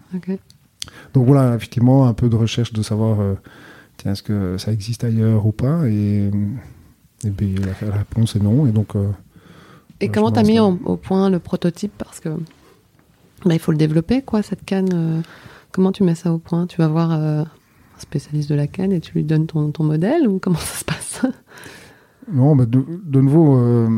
Donc 1.14 1.26
voilà, 1.26 1.54
effectivement, 1.54 2.07
un 2.07 2.14
peu 2.14 2.28
de 2.28 2.37
recherche 2.37 2.72
de 2.72 2.83
savoir, 2.83 3.20
euh, 3.20 3.35
tiens, 3.96 4.12
est-ce 4.12 4.22
que 4.22 4.59
ça 4.59 4.72
existe 4.72 5.04
ailleurs 5.04 5.46
ou 5.46 5.52
pas 5.52 5.88
Et, 5.88 6.31
et 7.24 7.31
bien, 7.31 7.54
la, 7.83 7.96
réponse 7.96 8.37
est 8.37 8.40
non. 8.40 8.66
Et 8.66 8.72
donc. 8.72 8.96
Euh, 8.96 9.11
et 10.00 10.08
comment 10.08 10.30
tu 10.30 10.38
as 10.38 10.42
mis 10.42 10.61
au 10.61 10.96
point 10.96 11.30
le 11.30 11.38
prototype 11.38 11.92
Parce 11.98 12.20
que 12.20 12.30
bah, 13.44 13.54
il 13.54 13.58
faut 13.58 13.72
le 13.72 13.78
développer, 13.78 14.22
quoi, 14.22 14.42
cette 14.42 14.64
canne. 14.64 14.90
Euh, 14.92 15.20
comment 15.72 15.92
tu 15.92 16.02
mets 16.02 16.14
ça 16.14 16.32
au 16.32 16.38
point? 16.38 16.66
Tu 16.66 16.78
vas 16.78 16.88
voir 16.88 17.12
un 17.12 17.46
spécialiste 17.98 18.48
de 18.50 18.54
la 18.54 18.66
canne 18.66 18.92
et 18.92 19.00
tu 19.00 19.14
lui 19.14 19.24
donnes 19.24 19.46
ton, 19.46 19.70
ton 19.70 19.84
modèle 19.84 20.28
ou 20.28 20.38
comment 20.38 20.56
ça 20.58 20.78
se 20.78 20.84
passe? 20.84 21.22
Non, 22.30 22.54
mais 22.54 22.66
de, 22.66 23.20
nouveau, 23.20 23.56
euh, 23.56 23.88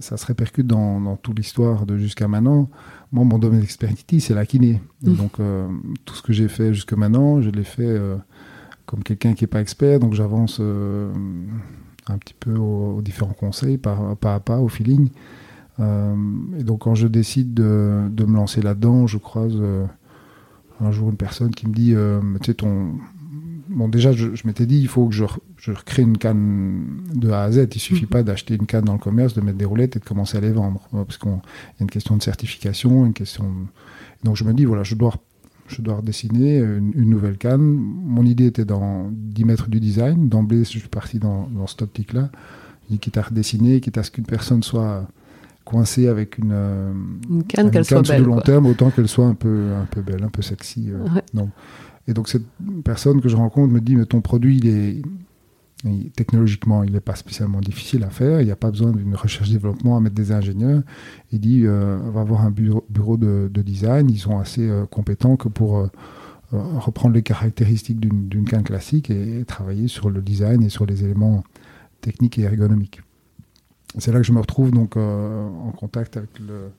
ça 0.00 0.16
se 0.16 0.26
répercute 0.26 0.66
dans, 0.66 1.16
toute 1.16 1.38
l'histoire 1.38 1.86
de 1.86 1.96
jusqu'à 1.96 2.28
maintenant. 2.28 2.68
Moi, 3.12 3.24
mon 3.24 3.38
domaine 3.38 3.60
d'expertise, 3.60 4.24
c'est 4.24 4.34
la 4.34 4.44
kiné. 4.44 4.80
Mmh. 5.02 5.14
Donc, 5.14 5.40
euh, 5.40 5.66
tout 6.04 6.14
ce 6.14 6.22
que 6.22 6.32
j'ai 6.32 6.48
fait 6.48 6.74
jusqu'à 6.74 6.96
maintenant, 6.96 7.40
je 7.40 7.50
l'ai 7.50 7.64
fait 7.64 7.86
euh, 7.86 8.16
comme 8.84 9.02
quelqu'un 9.02 9.32
qui 9.32 9.44
n'est 9.44 9.48
pas 9.48 9.60
expert. 9.60 9.98
Donc, 9.98 10.12
j'avance 10.12 10.60
un 12.10 12.18
petit 12.18 12.34
peu 12.38 12.56
aux, 12.56 13.00
différents 13.02 13.32
conseils, 13.32 13.78
par, 13.78 14.16
pas 14.16 14.34
à 14.34 14.40
pas, 14.40 14.58
au 14.58 14.68
feeling. 14.68 15.08
et 15.78 16.64
donc, 16.64 16.80
quand 16.80 16.94
je 16.94 17.06
décide 17.06 17.54
de, 17.54 18.08
de 18.10 18.24
me 18.24 18.36
lancer 18.36 18.60
là-dedans, 18.60 19.06
je 19.06 19.18
croise 19.18 19.56
un 20.80 20.90
jour 20.90 21.10
une 21.10 21.16
personne 21.16 21.54
qui 21.54 21.66
me 21.66 21.72
dit, 21.72 21.94
tu 22.40 22.46
sais, 22.46 22.54
ton 22.54 22.94
bon, 23.70 23.88
déjà, 23.88 24.12
je, 24.12 24.28
m'étais 24.44 24.66
dit, 24.66 24.80
il 24.80 24.88
faut 24.88 25.08
que 25.08 25.14
je, 25.14 25.24
je, 25.56 25.72
recrée 25.72 26.02
une 26.02 26.18
canne 26.18 26.84
de 27.14 27.30
A 27.30 27.44
à 27.44 27.52
Z. 27.52 27.68
Il 27.74 27.80
suffit 27.80 28.02
mhm. 28.02 28.08
pas 28.08 28.22
d'acheter 28.22 28.54
une 28.54 28.66
canne 28.66 28.84
dans 28.84 28.92
le 28.92 28.98
commerce, 28.98 29.34
de 29.34 29.40
mettre 29.40 29.58
des 29.58 29.64
roulettes 29.64 29.96
et 29.96 29.98
de 29.98 30.04
commencer 30.04 30.36
à 30.36 30.40
les 30.40 30.52
vendre. 30.52 30.80
Parce 30.92 31.16
qu'il 31.16 31.30
y 31.30 31.34
a 31.34 31.40
une 31.80 31.90
question 31.90 32.16
de 32.16 32.22
certification, 32.22 33.06
une 33.06 33.12
question. 33.12 33.46
Donc 34.24 34.36
je 34.36 34.44
me 34.44 34.52
dis, 34.52 34.64
voilà, 34.64 34.82
je 34.82 34.94
dois, 34.94 35.14
je 35.70 35.82
dois 35.82 35.96
redessiner 35.96 36.58
une, 36.58 37.10
nouvelle 37.10 37.38
canne. 37.38 37.62
Mon 37.62 38.24
idée 38.24 38.46
était 38.46 38.64
d'y 38.64 39.44
mettre 39.44 39.68
du 39.68 39.80
design. 39.80 40.28
D'emblée, 40.28 40.64
je 40.64 40.78
suis 40.78 40.88
parti 40.88 41.18
dans, 41.18 41.48
dans 41.48 41.66
cette 41.66 41.82
optique-là. 41.82 42.30
Quitte 43.00 43.18
à 43.18 43.22
redessiner, 43.22 43.80
quitte 43.80 43.98
à 43.98 44.02
ce 44.02 44.10
qu'une 44.10 44.26
personne 44.26 44.64
soit 44.64 45.06
coincée 45.64 46.08
avec 46.08 46.38
une, 46.38 46.52
une 47.30 47.44
canne, 47.44 47.70
qu'elle 47.70 47.84
soit 47.84 48.02
belle. 48.02 48.24
long 48.24 48.40
terme, 48.40 48.66
autant 48.66 48.90
qu'elle 48.90 49.08
soit 49.08 49.26
un 49.26 49.34
peu, 49.34 49.72
un 49.80 49.84
peu 49.84 50.02
belle, 50.02 50.24
un 50.24 50.28
peu 50.28 50.42
sexy. 50.42 50.90
Euh, 50.90 51.20
donc, 51.32 51.50
et 52.08 52.12
donc 52.12 52.28
cette 52.28 52.46
personne 52.84 53.20
que 53.20 53.28
je 53.28 53.36
rencontre 53.36 53.72
me 53.72 53.80
dit, 53.80 53.94
mais 53.94 54.06
ton 54.06 54.20
produit, 54.20 54.58
il 54.58 54.66
est, 54.66 55.02
technologiquement, 56.14 56.82
il 56.84 56.92
n'est 56.92 57.00
pas 57.00 57.14
spécialement 57.14 57.60
difficile 57.60 58.04
à 58.04 58.10
faire. 58.10 58.40
Il 58.40 58.44
n'y 58.44 58.50
a 58.50 58.56
pas 58.56 58.70
besoin 58.70 58.92
d'une 58.92 59.14
recherche-développement 59.14 59.96
à 59.96 60.00
mettre 60.00 60.14
des 60.14 60.32
ingénieurs. 60.32 60.82
Il 61.32 61.40
dit 61.40 61.64
on 61.66 62.10
va 62.10 62.20
avoir 62.20 62.42
un 62.42 62.50
bureau, 62.50 63.16
de, 63.16 63.48
design. 63.62 64.10
Ils 64.10 64.18
sont 64.18 64.38
assez 64.38 64.70
compétents 64.90 65.36
que 65.36 65.48
pour 65.48 65.88
reprendre 66.52 67.14
les 67.14 67.22
caractéristiques 67.22 68.00
d'une 68.00 68.44
canne 68.44 68.62
classique 68.62 69.10
et, 69.10 69.44
travailler 69.46 69.88
sur 69.88 70.10
le 70.10 70.20
design 70.20 70.62
et 70.62 70.68
sur 70.68 70.84
les 70.84 71.04
éléments 71.04 71.44
techniques 72.00 72.38
et 72.38 72.42
ergonomiques. 72.42 73.00
C'est 73.98 74.12
là 74.12 74.18
que 74.18 74.26
je 74.26 74.32
me 74.32 74.40
retrouve 74.40 74.70
donc 74.70 74.96
en 74.96 75.72
contact 75.76 76.16
avec 76.16 76.38
le, 76.38 76.70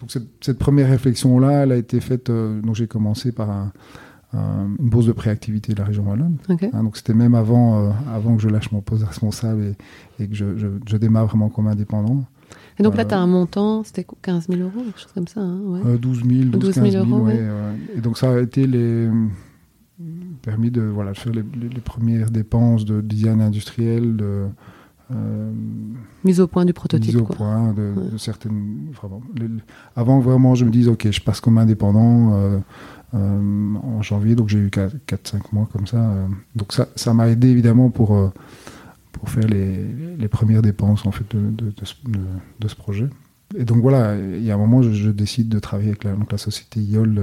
donc 0.00 0.12
cette, 0.40 0.58
première 0.58 0.88
réflexion-là, 0.88 1.64
elle 1.64 1.72
a 1.72 1.76
été 1.76 2.00
faite, 2.00 2.30
euh, 2.30 2.60
donc 2.60 2.76
j'ai 2.76 2.86
commencé 2.86 3.32
par 3.32 3.70
une 4.32 4.90
bourse 4.90 5.06
de 5.06 5.12
préactivité 5.12 5.72
de 5.72 5.78
la 5.78 5.86
région 5.86 6.04
Wallonne. 6.08 6.36
Hein, 6.48 6.82
donc 6.82 6.96
c'était 6.96 7.14
même 7.14 7.34
avant, 7.34 7.78
euh, 7.78 7.90
avant 8.14 8.36
que 8.36 8.42
je 8.42 8.48
lâche 8.48 8.70
mon 8.72 8.80
poste 8.80 9.04
responsable 9.04 9.74
et, 10.18 10.26
que 10.26 10.34
je, 10.34 10.58
je, 10.86 10.96
démarre 10.96 11.26
vraiment 11.26 11.48
comme 11.48 11.66
indépendant. 11.66 12.24
Et 12.78 12.82
donc 12.82 12.96
là, 12.96 13.04
tu 13.04 13.14
as 13.14 13.18
un 13.18 13.26
montant, 13.26 13.82
c'était 13.84 14.06
15 14.22 14.48
000 14.48 14.60
euros, 14.60 14.84
quelque 14.84 15.00
chose 15.00 15.12
comme 15.12 15.28
ça 15.28 15.40
hein, 15.40 15.60
ouais. 15.64 15.98
12 15.98 16.24
000, 16.24 16.44
12, 16.50 16.74
15 16.74 16.90
000, 16.92 17.04
euros. 17.04 17.24
Ouais, 17.24 17.40
Et 17.96 18.00
donc 18.00 18.18
ça 18.18 18.32
a 18.32 18.40
été 18.40 18.66
les 18.66 19.08
permis 20.42 20.70
de 20.70 20.82
voilà, 20.82 21.14
faire 21.14 21.32
les, 21.32 21.42
les, 21.42 21.80
premières 21.80 22.30
dépenses 22.30 22.84
de 22.84 23.00
design 23.00 23.40
industriel, 23.40 24.16
de, 24.16 24.46
euh, 25.10 25.50
mise 26.22 26.40
au 26.40 26.46
point 26.46 26.64
du 26.64 26.72
prototype. 26.72 27.14
Mise 27.14 27.22
au 27.22 27.24
point 27.24 27.72
de, 27.72 27.94
certaines. 28.18 28.90
Vraiment, 28.92 29.22
avant 29.96 30.20
vraiment, 30.20 30.54
je 30.54 30.64
me 30.64 30.70
dise, 30.70 30.88
ok, 30.88 31.10
je 31.10 31.20
passe 31.20 31.40
comme 31.40 31.56
indépendant 31.58 32.34
euh, 32.34 32.36
euh, 32.36 32.58
en 33.12 34.02
janvier, 34.02 34.34
donc 34.34 34.48
j'ai 34.48 34.58
eu 34.58 34.68
4-5 34.68 35.40
mois 35.52 35.68
comme 35.72 35.86
ça. 35.86 36.12
donc 36.54 36.72
ça, 36.72 36.88
ça 36.94 37.14
m'a 37.14 37.28
aidé 37.28 37.48
évidemment 37.48 37.88
pour, 37.90 38.32
pour 39.12 39.28
faire 39.30 39.46
les, 39.46 39.78
les, 40.18 40.28
premières 40.28 40.60
dépenses 40.62 41.06
en 41.06 41.10
fait 41.10 41.24
de, 41.34 41.50
de, 41.50 42.68
ce 42.68 42.74
projet. 42.76 43.08
Et 43.56 43.64
donc 43.64 43.78
voilà, 43.78 44.14
il 44.14 44.44
y 44.44 44.50
a 44.50 44.54
un 44.54 44.58
moment, 44.58 44.82
je, 44.82 45.10
décide 45.10 45.48
de 45.48 45.58
travailler 45.58 45.88
avec 45.88 46.04
la, 46.04 46.12
donc 46.12 46.30
la 46.30 46.36
société 46.36 46.80
IOL 46.80 47.18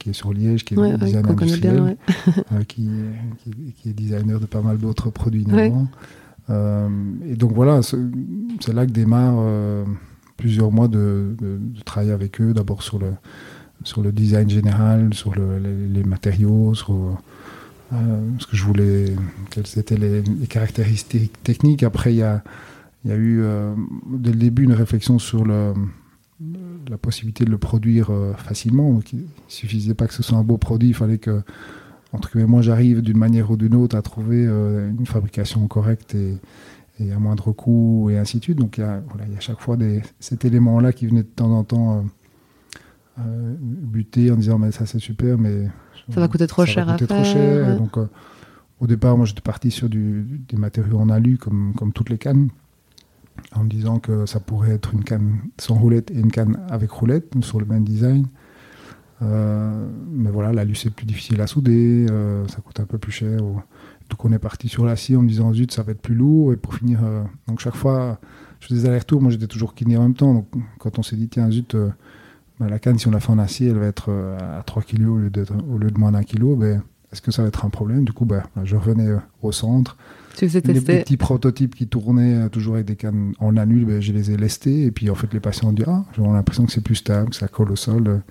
qui 0.00 0.10
est 0.10 0.12
sur 0.12 0.32
Liège, 0.32 0.64
qui 0.64 0.74
est 0.74 0.78
ouais, 0.78 0.98
design 0.98 1.24
industriel, 1.24 1.96
qui, 2.68 2.90
qui, 3.76 3.88
est 3.90 3.92
designer 3.92 4.40
de 4.40 4.46
pas 4.46 4.60
mal 4.60 4.78
d'autres 4.78 5.10
produits 5.10 5.42
innovants. 5.42 5.86
Euh, 6.50 6.88
et 7.26 7.36
donc 7.36 7.52
voilà, 7.52 7.80
c'est 7.82 8.72
là 8.72 8.86
que 8.86 8.90
démarre 8.90 9.36
euh, 9.38 9.84
plusieurs 10.36 10.72
mois 10.72 10.88
de, 10.88 11.36
travail 11.84 12.10
avec 12.10 12.40
eux, 12.40 12.52
d'abord 12.52 12.82
sur 12.82 12.98
le, 12.98 13.12
sur 13.84 14.02
le 14.02 14.12
design 14.12 14.48
général, 14.48 15.14
sur 15.14 15.34
les, 15.34 16.04
matériaux, 16.04 16.74
sur 16.74 16.94
euh, 17.92 18.20
ce 18.38 18.46
que 18.46 18.56
je 18.56 18.64
voulais, 18.64 19.14
quelles 19.50 19.78
étaient 19.78 19.96
les, 19.96 20.22
caractéristiques 20.48 21.42
techniques. 21.42 21.82
Après, 21.82 22.12
il 22.12 22.18
y 22.18 22.22
a, 22.22 22.42
eu 23.04 23.42
dès 24.06 24.30
le 24.30 24.36
début 24.36 24.64
une 24.64 24.72
réflexion 24.72 25.18
sur 25.18 25.44
la 25.44 25.74
possibilité 27.00 27.44
de 27.44 27.50
le 27.50 27.58
produire 27.58 28.10
facilement. 28.36 28.92
Donc, 28.92 29.12
il 29.12 29.20
ne 29.20 29.24
suffisait 29.48 29.94
pas 29.94 30.06
que 30.06 30.14
ce 30.14 30.22
soit 30.22 30.38
un 30.38 30.44
beau 30.44 30.58
produit, 30.58 30.88
il 30.88 30.94
fallait 30.94 31.18
que 31.18 31.42
entre 32.12 32.38
moi 32.40 32.62
j'arrive 32.62 33.00
d'une 33.02 33.16
manière 33.16 33.50
ou 33.50 33.56
d'une 33.56 33.74
autre 33.74 33.96
à 33.96 34.02
trouver 34.02 34.44
euh, 34.46 34.90
une 34.90 35.06
fabrication 35.06 35.66
correcte 35.66 36.14
et, 36.14 36.38
à 37.10 37.18
moindre 37.18 37.50
coût 37.52 38.10
et 38.10 38.18
ainsi 38.18 38.38
de 38.38 38.44
suite. 38.44 38.58
Donc 38.58 38.78
il 38.78 38.82
y 38.82 38.84
a, 38.84 39.02
chaque 39.40 39.60
fois 39.60 39.76
cet 40.20 40.44
élément-là 40.44 40.92
qui 40.92 41.06
venait 41.06 41.22
de 41.22 41.28
temps 41.28 41.50
en 41.50 41.64
temps 41.64 42.04
euh, 43.18 43.22
euh, 43.22 43.56
buter 43.60 44.30
en 44.30 44.36
disant 44.36 44.58
mais 44.58 44.72
ça 44.72 44.86
c'est 44.86 44.98
super 44.98 45.38
mais 45.38 45.68
ça 46.12 46.20
va 46.20 46.28
coûter 46.28 46.46
trop 46.46 46.64
cher 46.64 46.88
à 46.88 46.96
faire. 46.96 47.78
donc 47.78 47.96
au 48.80 48.86
départ 48.86 49.16
moi 49.16 49.26
j'étais 49.26 49.40
parti 49.40 49.70
sur 49.70 49.88
des 49.88 50.56
matériaux 50.56 50.98
en 50.98 51.08
alu 51.08 51.38
comme, 51.38 51.74
comme 51.76 51.92
toutes 51.92 52.10
les 52.10 52.18
cannes 52.18 52.48
en 53.54 53.64
me 53.64 53.68
disant 53.68 53.98
que 53.98 54.26
ça 54.26 54.40
pourrait 54.40 54.72
être 54.72 54.94
une 54.94 55.04
canne 55.04 55.38
sans 55.58 55.74
roulette 55.74 56.10
et 56.10 56.18
une 56.18 56.30
canne 56.30 56.58
avec 56.70 56.90
roulette 56.90 57.32
sur 57.42 57.60
le 57.60 57.66
même 57.66 57.84
design. 57.84 58.26
Euh, 59.22 59.86
mais 60.10 60.30
voilà, 60.30 60.52
l'alu 60.52 60.74
c'est 60.74 60.90
plus 60.90 61.06
difficile 61.06 61.40
à 61.40 61.46
souder, 61.46 62.06
euh, 62.10 62.46
ça 62.48 62.56
coûte 62.60 62.80
un 62.80 62.86
peu 62.86 62.98
plus 62.98 63.12
cher. 63.12 63.38
Donc 63.38 64.24
on 64.24 64.32
est 64.32 64.38
parti 64.38 64.68
sur 64.68 64.84
l'acier 64.84 65.16
en 65.16 65.22
me 65.22 65.28
disant 65.28 65.52
zut, 65.52 65.72
ça 65.72 65.82
va 65.82 65.92
être 65.92 66.02
plus 66.02 66.14
lourd. 66.14 66.52
Et 66.52 66.56
pour 66.56 66.74
finir, 66.74 67.00
euh, 67.04 67.22
donc 67.46 67.60
chaque 67.60 67.76
fois, 67.76 68.18
je 68.60 68.66
faisais 68.66 68.80
des 68.80 68.86
allers-retours. 68.88 69.22
Moi 69.22 69.30
j'étais 69.30 69.46
toujours 69.46 69.74
kiné 69.74 69.96
en 69.96 70.02
même 70.02 70.14
temps. 70.14 70.34
Donc 70.34 70.48
quand 70.78 70.98
on 70.98 71.02
s'est 71.02 71.16
dit 71.16 71.28
tiens 71.28 71.50
zut, 71.50 71.76
bah, 72.58 72.68
la 72.68 72.78
canne 72.78 72.98
si 72.98 73.08
on 73.08 73.10
la 73.10 73.20
fait 73.20 73.30
en 73.30 73.38
acier, 73.38 73.68
elle 73.68 73.78
va 73.78 73.86
être 73.86 74.10
à 74.10 74.62
3 74.64 74.82
kg 74.82 75.08
au 75.08 75.16
lieu 75.18 75.30
de, 75.30 75.44
au 75.72 75.78
lieu 75.78 75.90
de 75.90 75.98
moins 75.98 76.12
d'un 76.12 76.22
kilo. 76.22 76.56
Ben, 76.56 76.82
est-ce 77.12 77.20
que 77.20 77.30
ça 77.30 77.42
va 77.42 77.48
être 77.48 77.64
un 77.64 77.70
problème? 77.70 78.04
Du 78.04 78.12
coup, 78.12 78.24
ben, 78.24 78.42
je 78.64 78.76
revenais 78.76 79.08
au 79.42 79.52
centre. 79.52 79.96
Tu. 80.36 80.46
Les 80.46 80.80
petits 80.80 81.18
prototypes 81.18 81.74
qui 81.74 81.86
tournaient 81.86 82.48
toujours 82.48 82.74
avec 82.74 82.86
des 82.86 82.96
cannes 82.96 83.34
en 83.38 83.56
annules, 83.56 83.84
ben, 83.84 84.00
je 84.00 84.12
les 84.12 84.30
ai 84.30 84.36
lestés. 84.36 84.84
Et 84.84 84.90
puis 84.90 85.10
en 85.10 85.14
fait, 85.14 85.32
les 85.34 85.40
patients 85.40 85.68
ont 85.68 85.72
dit 85.72 85.84
ah, 85.86 86.04
j'ai 86.16 86.22
l'impression 86.22 86.64
que 86.64 86.72
c'est 86.72 86.80
plus 86.80 86.96
stable, 86.96 87.30
que 87.30 87.36
ça 87.36 87.48
colle 87.48 87.70
au 87.70 87.76
sol. 87.76 88.22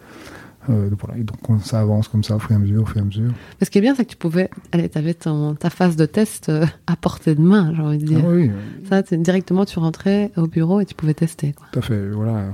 Euh, 0.70 0.90
et 1.16 1.24
donc 1.24 1.40
ça 1.64 1.80
avance 1.80 2.08
comme 2.08 2.24
ça 2.24 2.36
au 2.36 2.40
fur 2.40 2.52
et 2.52 2.56
à 2.56 2.60
mesure, 2.60 2.84
au 2.84 2.86
fur 2.86 2.98
et 2.98 3.02
à 3.02 3.04
mesure. 3.04 3.32
ce 3.62 3.70
qui 3.70 3.80
est 3.80 3.82
bien, 3.82 3.96
c'est 3.96 4.06
que 4.06 4.12
tu 4.12 4.18
pouvais, 4.18 4.50
allez, 4.72 4.90
tu 4.90 4.98
avais 4.98 5.16
ta 5.16 5.70
phase 5.70 5.96
de 5.96 6.06
test 6.06 6.50
euh, 6.50 6.66
à 6.88 6.96
portée 6.96 7.36
de 7.36 7.42
main, 7.42 7.74
j'ai 7.76 7.82
envie 7.82 7.98
de 7.98 8.06
dire. 8.06 8.22
Ah 8.24 8.30
oui, 8.30 8.52
Ça, 8.88 9.02
directement, 9.02 9.66
tu 9.66 9.80
rentrais 9.80 10.32
au 10.38 10.48
bureau 10.48 10.80
et 10.80 10.86
tu 10.86 10.94
pouvais 10.94 11.14
tester. 11.14 11.54
Quoi. 11.54 11.68
Tout 11.72 11.80
à 11.80 11.82
fait, 11.82 12.10
voilà. 12.10 12.54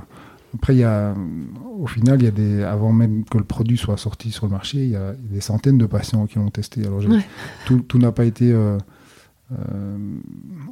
Après, 0.54 0.74
il 0.74 0.78
y 0.78 0.84
a, 0.84 1.14
au 1.78 1.86
final, 1.86 2.20
il 2.20 2.24
y 2.24 2.28
a 2.28 2.30
des, 2.30 2.62
avant 2.62 2.92
même 2.92 3.24
que 3.24 3.38
le 3.38 3.44
produit 3.44 3.76
soit 3.76 3.96
sorti 3.96 4.30
sur 4.30 4.46
le 4.46 4.52
marché, 4.52 4.78
il 4.78 4.90
y 4.90 4.96
a 4.96 5.12
des 5.12 5.40
centaines 5.40 5.78
de 5.78 5.86
patients 5.86 6.26
qui 6.26 6.38
l'ont 6.38 6.50
testé. 6.50 6.86
Alors, 6.86 7.02
tout, 7.66 7.80
tout 7.80 7.98
n'a 7.98 8.12
pas 8.12 8.24
été 8.24 8.50
euh, 8.52 8.78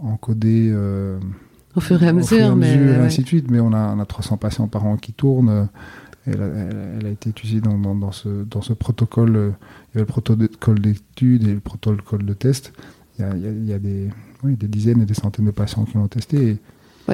encodé. 0.02 0.74
au 1.74 1.80
fur 1.80 2.02
et 2.02 2.08
à 2.08 2.12
mesure, 2.12 2.56
mais. 2.56 2.74
Et 2.74 2.94
ainsi 2.96 3.22
de 3.22 3.26
suite, 3.26 3.50
mais 3.50 3.60
on 3.60 3.72
a, 3.72 3.94
on 3.94 4.00
a 4.00 4.06
300 4.06 4.38
patients 4.38 4.68
par 4.68 4.86
an 4.86 4.96
qui 4.96 5.12
tournent. 5.12 5.68
Elle 6.26 7.06
a, 7.06 7.10
été 7.10 7.30
utilisée 7.30 7.60
dans, 7.60 7.78
dans, 7.94 8.10
ce, 8.10 8.28
dans, 8.28 8.60
ce, 8.60 8.72
protocole. 8.72 9.36
Euh, 9.36 9.50
il 9.94 9.98
y 9.98 9.98
a 9.98 10.00
le 10.00 10.06
protocole 10.06 10.80
d'étude 10.80 11.46
et 11.46 11.54
le 11.54 11.60
protocole 11.60 12.24
de 12.24 12.34
test. 12.34 12.72
Il 13.18 13.22
y 13.22 13.24
a, 13.24 13.36
il 13.36 13.64
y 13.64 13.72
a 13.72 13.78
des, 13.78 14.08
oui, 14.42 14.56
des, 14.56 14.66
dizaines 14.66 15.02
et 15.02 15.06
des 15.06 15.14
centaines 15.14 15.44
de 15.44 15.50
patients 15.52 15.84
qui 15.84 15.94
l'ont 15.94 16.08
testé. 16.08 16.58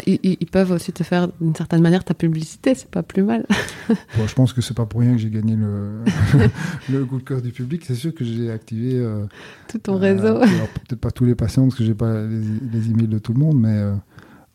Ils, 0.06 0.46
peuvent 0.50 0.70
aussi 0.70 0.92
te 0.92 1.02
faire 1.02 1.28
d'une 1.40 1.54
certaine 1.54 1.82
manière 1.82 2.04
ta 2.04 2.14
publicité, 2.14 2.74
c'est 2.74 2.90
pas 2.90 3.02
plus 3.02 3.22
mal. 3.22 3.46
bon, 3.88 4.26
je 4.26 4.34
pense 4.34 4.52
que 4.52 4.60
c'est 4.60 4.76
pas 4.76 4.86
pour 4.86 5.00
rien 5.00 5.12
que 5.12 5.18
j'ai 5.18 5.30
gagné 5.30 5.56
le, 5.56 6.00
le 6.90 7.04
coup 7.04 7.18
de 7.18 7.24
cœur 7.24 7.42
du 7.42 7.50
public. 7.50 7.84
C'est 7.86 7.94
sûr 7.94 8.14
que 8.14 8.24
j'ai 8.24 8.50
activé 8.50 8.94
euh, 8.94 9.26
tout 9.68 9.78
ton 9.78 9.98
réseau. 9.98 10.40
Peut-être 10.40 11.00
pas 11.00 11.10
tous 11.10 11.24
les 11.24 11.34
patients 11.34 11.64
parce 11.64 11.76
que 11.76 11.84
j'ai 11.84 11.94
pas 11.94 12.22
les, 12.22 12.40
les, 12.72 12.90
emails 12.90 13.08
de 13.08 13.18
tout 13.18 13.32
le 13.32 13.40
monde, 13.40 13.60
mais 13.60 13.76
euh, 13.76 13.94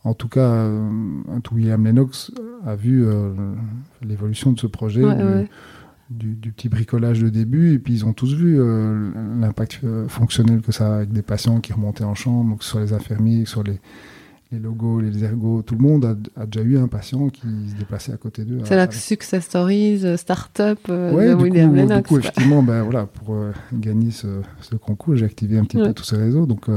en 0.08 0.14
tout 0.14 0.30
cas, 0.30 0.40
euh, 0.40 0.90
William 1.52 1.84
Lennox 1.84 2.32
a 2.66 2.76
vu 2.76 3.06
euh, 3.06 3.34
l'évolution 4.02 4.54
de 4.54 4.60
ce 4.60 4.68
projet, 4.68 5.04
du, 6.10 6.54
petit 6.54 6.70
bricolage 6.70 7.20
de 7.20 7.28
début, 7.28 7.74
et 7.74 7.80
puis 7.80 7.94
ils 7.94 8.06
ont 8.06 8.14
tous 8.14 8.34
vu 8.34 8.56
euh, 8.58 9.12
l'impact 9.42 9.82
fonctionnel 10.08 10.62
que 10.62 10.72
ça 10.72 10.94
a 10.94 10.96
avec 10.98 11.12
des 11.12 11.22
patients 11.22 11.60
qui 11.60 11.74
remontaient 11.74 12.06
en 12.06 12.16
chambre, 12.16 12.52
donc 12.52 12.64
sur 12.64 12.80
les 12.80 12.94
infirmiers, 12.94 13.46
sur 13.46 13.64
les, 13.64 13.82
logos, 14.52 15.02
les 15.02 15.24
ergots, 15.24 15.62
tout 15.62 15.76
le 15.76 15.82
monde 15.82 16.18
a, 16.36 16.46
déjà 16.46 16.62
eu 16.62 16.78
un 16.78 16.88
patient 16.88 17.30
qui 17.30 17.48
se 17.70 17.76
déplaçait 17.76 18.14
à 18.14 18.18
côté 18.18 18.44
d'eux. 18.44 18.60
C'est 18.64 18.76
la 18.76 18.90
success 18.90 19.44
stories, 19.44 20.18
start-up 20.18 20.80
de 20.88 21.36
William 21.36 21.76
Lennox. 21.76 22.04
Du 22.04 22.08
coup, 22.08 22.20
effectivement, 22.20 22.64
ben, 22.64 22.84
voilà, 22.84 23.06
pour 23.06 23.36
gagner 23.74 24.12
ce, 24.12 24.28
concours, 24.80 25.16
j'ai 25.16 25.26
activé 25.26 25.58
un 25.58 25.66
petit 25.66 25.78
peu 25.78 25.94
tous 25.94 26.06
ces 26.06 26.18
réseaux. 26.18 26.46
Donc, 26.46 26.68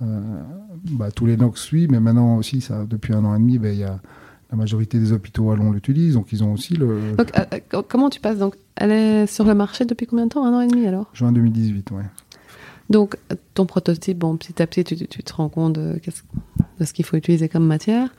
bah, 0.00 1.10
tous 1.10 1.26
les 1.26 1.36
NOx 1.36 1.60
suivent, 1.60 1.90
mais 1.90 2.00
maintenant 2.00 2.36
aussi, 2.36 2.60
ça, 2.60 2.84
depuis 2.88 3.14
un 3.14 3.24
an 3.24 3.34
et 3.34 3.38
demi, 3.38 3.58
bah, 3.58 3.70
y 3.70 3.84
a, 3.84 4.00
la 4.52 4.58
majorité 4.58 4.98
des 4.98 5.12
hôpitaux 5.12 5.44
wallons 5.44 5.72
l'utilisent, 5.72 6.14
donc 6.14 6.30
ils 6.30 6.44
ont 6.44 6.52
aussi 6.52 6.74
le. 6.74 7.14
Donc, 7.16 7.30
euh, 7.38 7.44
euh, 7.74 7.82
comment 7.88 8.10
tu 8.10 8.20
passes? 8.20 8.38
Donc 8.38 8.54
Elle 8.76 8.90
est 8.90 9.26
sur 9.26 9.44
le 9.44 9.54
marché 9.54 9.86
depuis 9.86 10.06
combien 10.06 10.26
de 10.26 10.30
temps? 10.30 10.44
Un 10.44 10.52
an 10.52 10.60
et 10.60 10.68
demi 10.68 10.86
alors? 10.86 11.10
Juin 11.14 11.32
2018, 11.32 11.90
ouais. 11.92 12.02
Donc, 12.92 13.16
ton 13.54 13.66
prototype, 13.66 14.18
bon, 14.18 14.36
petit 14.36 14.62
à 14.62 14.66
petit, 14.66 14.84
tu, 14.84 14.96
te 15.06 15.32
rends 15.32 15.48
compte 15.48 15.72
de, 15.72 15.98
ce 16.80 16.92
qu'il 16.92 17.04
faut 17.04 17.16
utiliser 17.16 17.48
comme 17.48 17.66
matière. 17.66 18.14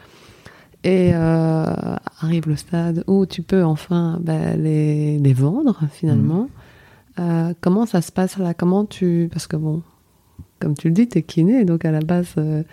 Et 0.83 1.11
euh, 1.13 1.95
arrive 2.19 2.49
le 2.49 2.57
stade 2.57 3.05
où 3.07 3.25
tu 3.25 3.41
peux 3.41 3.63
enfin 3.63 4.19
bah, 4.21 4.57
les, 4.57 5.17
les, 5.17 5.33
vendre 5.33 5.79
finalement. 5.93 6.49
Mmh. 7.17 7.53
comment 7.61 7.85
ça 7.85 8.01
se 8.01 8.11
passe 8.11 8.37
là? 8.37 8.53
Comment 8.53 8.83
tu. 8.83 9.29
Parce 9.31 9.47
que 9.47 9.55
bon, 9.55 9.81
comme 10.63 10.75
tu 10.75 10.87
le 10.87 10.93
dis, 10.93 11.07
tu 11.09 11.17
es 11.17 11.21
kiné, 11.21 11.65
donc 11.65 11.83
à 11.83 11.91
la 11.91 11.99
base, 11.99 12.35
euh, 12.37 12.63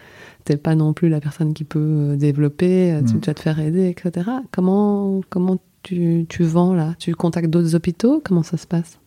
tu 0.45 0.53
n'es 0.53 0.59
pas 0.59 0.77
non 0.77 0.93
plus 0.93 1.09
la 1.09 1.21
personne 1.21 1.53
qui 1.55 1.65
peut 1.65 1.81
euh, 1.81 2.17
développer, 2.17 2.93
euh, 2.93 3.03
tu 3.03 3.15
dois 3.15 3.35
te 3.35 3.41
faire 3.41 3.59
aider, 3.59 3.89
etc. 3.89 4.31
Comment, 4.53 5.21
comment 5.29 5.59
tu, 5.83 6.25
tu 6.29 6.45
vends 6.45 6.73
là? 6.73 6.95
Tu 7.01 7.15
contactes 7.17 7.51
d'autres 7.51 7.75
hôpitaux? 7.75 8.23
Comment 8.25 8.45
ça 8.45 8.57
se 8.57 8.67
passe? 8.69 9.01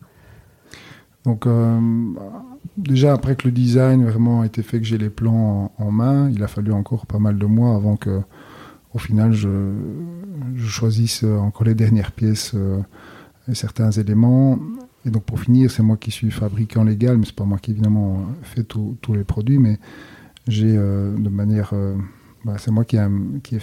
Donc, 1.24 1.46
déjà, 2.76 3.14
après 3.14 3.34
que 3.36 3.48
le 3.48 3.52
design 3.52 4.04
vraiment 4.04 4.42
a 4.42 4.46
été 4.46 4.62
fait, 4.62 4.78
que 4.78 4.84
j'ai 4.84 4.98
les 4.98 5.10
plans 5.10 5.72
en, 5.78 5.90
main, 5.90 6.30
il 6.30 6.42
a 6.42 6.48
fallu 6.48 6.72
encore 6.72 7.06
pas 7.06 7.18
mal 7.18 7.38
de 7.38 7.46
mois 7.46 7.74
avant 7.74 7.96
que, 7.96 8.20
au 8.92 8.98
final, 8.98 9.32
je, 9.32 9.72
je 10.54 10.66
choisisse 10.66 11.24
encore 11.24 11.66
les 11.66 11.74
dernières 11.74 12.12
pièces 12.12 12.54
et 13.48 13.54
certains 13.54 13.90
éléments. 13.90 14.58
et 15.04 15.10
donc 15.10 15.24
pour 15.24 15.40
finir, 15.40 15.70
c'est 15.70 15.82
moi 15.82 15.96
qui 15.96 16.10
suis 16.10 16.30
fabricant 16.30 16.84
légal, 16.84 17.18
mais 17.18 17.26
c'est 17.26 17.34
pas 17.34 17.44
moi 17.44 17.58
qui 17.58 17.70
évidemment 17.70 18.20
fait 18.42 18.64
tous 18.64 18.96
les 19.14 19.24
produits, 19.24 19.58
mais 19.58 19.78
j'ai 20.46 20.74
de 20.74 21.28
manière, 21.28 21.72
bah, 22.44 22.56
c'est 22.58 22.70
moi 22.70 22.84
qui, 22.84 22.98
a, 22.98 23.08
qui 23.42 23.56
ai 23.56 23.60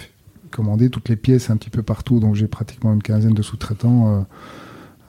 commandé 0.50 0.90
toutes 0.90 1.08
les 1.08 1.16
pièces 1.16 1.50
un 1.50 1.56
petit 1.56 1.70
peu 1.70 1.82
partout, 1.82 2.20
donc 2.20 2.34
j'ai 2.34 2.46
pratiquement 2.46 2.92
une 2.92 3.02
quinzaine 3.02 3.34
de 3.34 3.42
sous-traitants. 3.42 4.26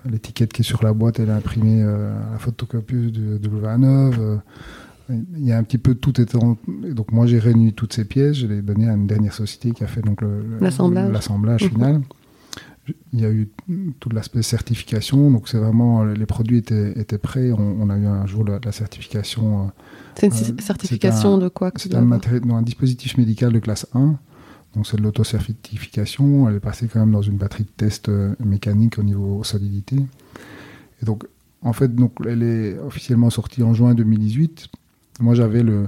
L'étiquette 0.09 0.51
qui 0.51 0.61
est 0.61 0.65
sur 0.65 0.83
la 0.83 0.93
boîte, 0.93 1.19
elle 1.19 1.29
est 1.29 1.33
imprimée 1.33 1.81
à 1.81 2.31
la 2.33 2.39
photocopieuse 2.39 3.11
de, 3.11 3.37
de 3.37 3.49
Louvain-Neuve 3.49 4.41
il 5.09 5.45
y 5.45 5.51
a 5.51 5.57
un 5.57 5.63
petit 5.63 5.77
peu 5.77 5.95
tout 5.95 6.19
étant. 6.21 6.57
Donc 6.67 7.11
moi 7.11 7.25
j'ai 7.25 7.39
réuni 7.39 7.73
toutes 7.73 7.93
ces 7.93 8.05
pièces, 8.05 8.37
je 8.37 8.47
les 8.47 8.59
ai 8.59 8.61
données 8.61 8.89
à 8.89 8.93
une 8.93 9.07
dernière 9.07 9.33
société 9.33 9.71
qui 9.71 9.83
a 9.83 9.87
fait 9.87 10.01
donc 10.01 10.21
l'assemblage 10.59 11.67
final. 11.67 12.01
Il 13.13 13.21
y 13.21 13.25
a 13.25 13.31
eu 13.31 13.49
tout 14.01 14.09
l'aspect 14.09 14.41
certification, 14.41 15.31
donc 15.31 15.47
c'est 15.47 15.57
vraiment 15.57 16.03
les 16.03 16.25
produits 16.25 16.57
étaient, 16.57 16.99
étaient 16.99 17.17
prêts. 17.17 17.51
On, 17.53 17.89
a 17.89 17.97
eu 17.97 18.05
un 18.05 18.25
jour 18.25 18.43
la, 18.43 18.71
certification. 18.73 19.61
Euh, 19.61 19.69
c'est 20.15 20.27
une 20.27 20.33
euh, 20.33 20.61
certification 20.61 21.37
de 21.37 21.47
quoi 21.47 21.71
C'est 21.77 21.95
un, 21.95 22.11
un, 22.11 22.61
dispositif 22.61 23.17
médical 23.17 23.53
de 23.53 23.59
classe 23.59 23.87
1. 23.93 24.17
Donc 24.75 24.87
c'est 24.87 24.97
de 24.97 25.03
l'autocertification. 25.03 26.49
Elle 26.49 26.55
est 26.55 26.59
passée 26.59 26.87
quand 26.91 26.99
même 26.99 27.11
dans 27.11 27.21
une 27.21 27.37
batterie 27.37 27.63
de 27.63 27.69
test 27.69 28.09
euh, 28.09 28.35
mécanique 28.43 28.97
au 28.97 29.03
niveau 29.03 29.43
solidité. 29.43 29.97
Et 31.01 31.05
donc 31.05 31.25
en 31.63 31.73
fait, 31.73 31.95
donc, 31.95 32.13
elle 32.25 32.43
est 32.43 32.77
officiellement 32.79 33.29
sortie 33.29 33.63
en 33.63 33.73
juin 33.73 33.93
2018. 33.95 34.67
Moi, 35.21 35.33
j'avais 35.33 35.63
le, 35.63 35.87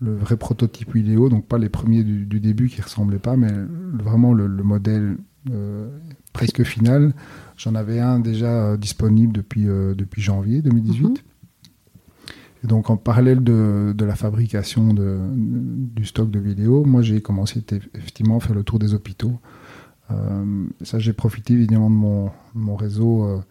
vrai 0.00 0.36
prototype 0.36 0.94
vidéo, 0.94 1.28
donc 1.28 1.46
pas 1.46 1.58
les 1.58 1.68
premiers 1.68 2.02
du, 2.02 2.40
début 2.40 2.68
qui 2.68 2.80
ressemblaient 2.80 3.18
pas, 3.18 3.36
mais 3.36 3.52
vraiment 3.92 4.32
le, 4.32 4.48
modèle 4.48 5.16
euh, 5.50 5.88
presque 6.32 6.62
final. 6.62 7.12
J'en 7.56 7.74
avais 7.74 8.00
un 8.00 8.20
déjà 8.20 8.46
euh, 8.46 8.76
disponible 8.76 9.34
depuis, 9.34 9.64
depuis 9.64 10.22
janvier 10.22 10.62
2018. 10.62 11.02
Mhm. 11.02 11.14
Et 12.64 12.66
donc 12.66 12.90
en 12.90 12.96
parallèle 12.96 13.42
de, 13.42 13.94
la 13.98 14.14
fabrication 14.14 14.94
du 14.94 16.04
stock 16.04 16.30
de 16.30 16.38
vidéos, 16.38 16.84
moi 16.84 17.02
j'ai 17.02 17.20
commencé 17.20 17.62
effectivement 17.94 18.36
à 18.36 18.40
faire 18.40 18.54
le 18.54 18.62
tour 18.62 18.78
des 18.78 18.94
hôpitaux. 18.94 19.38
ça 20.82 20.98
j'ai 20.98 21.12
profité 21.12 21.54
évidemment 21.54 21.90
de 21.90 21.96
mon, 21.96 22.30
mon 22.54 22.76
réseau 22.76 23.42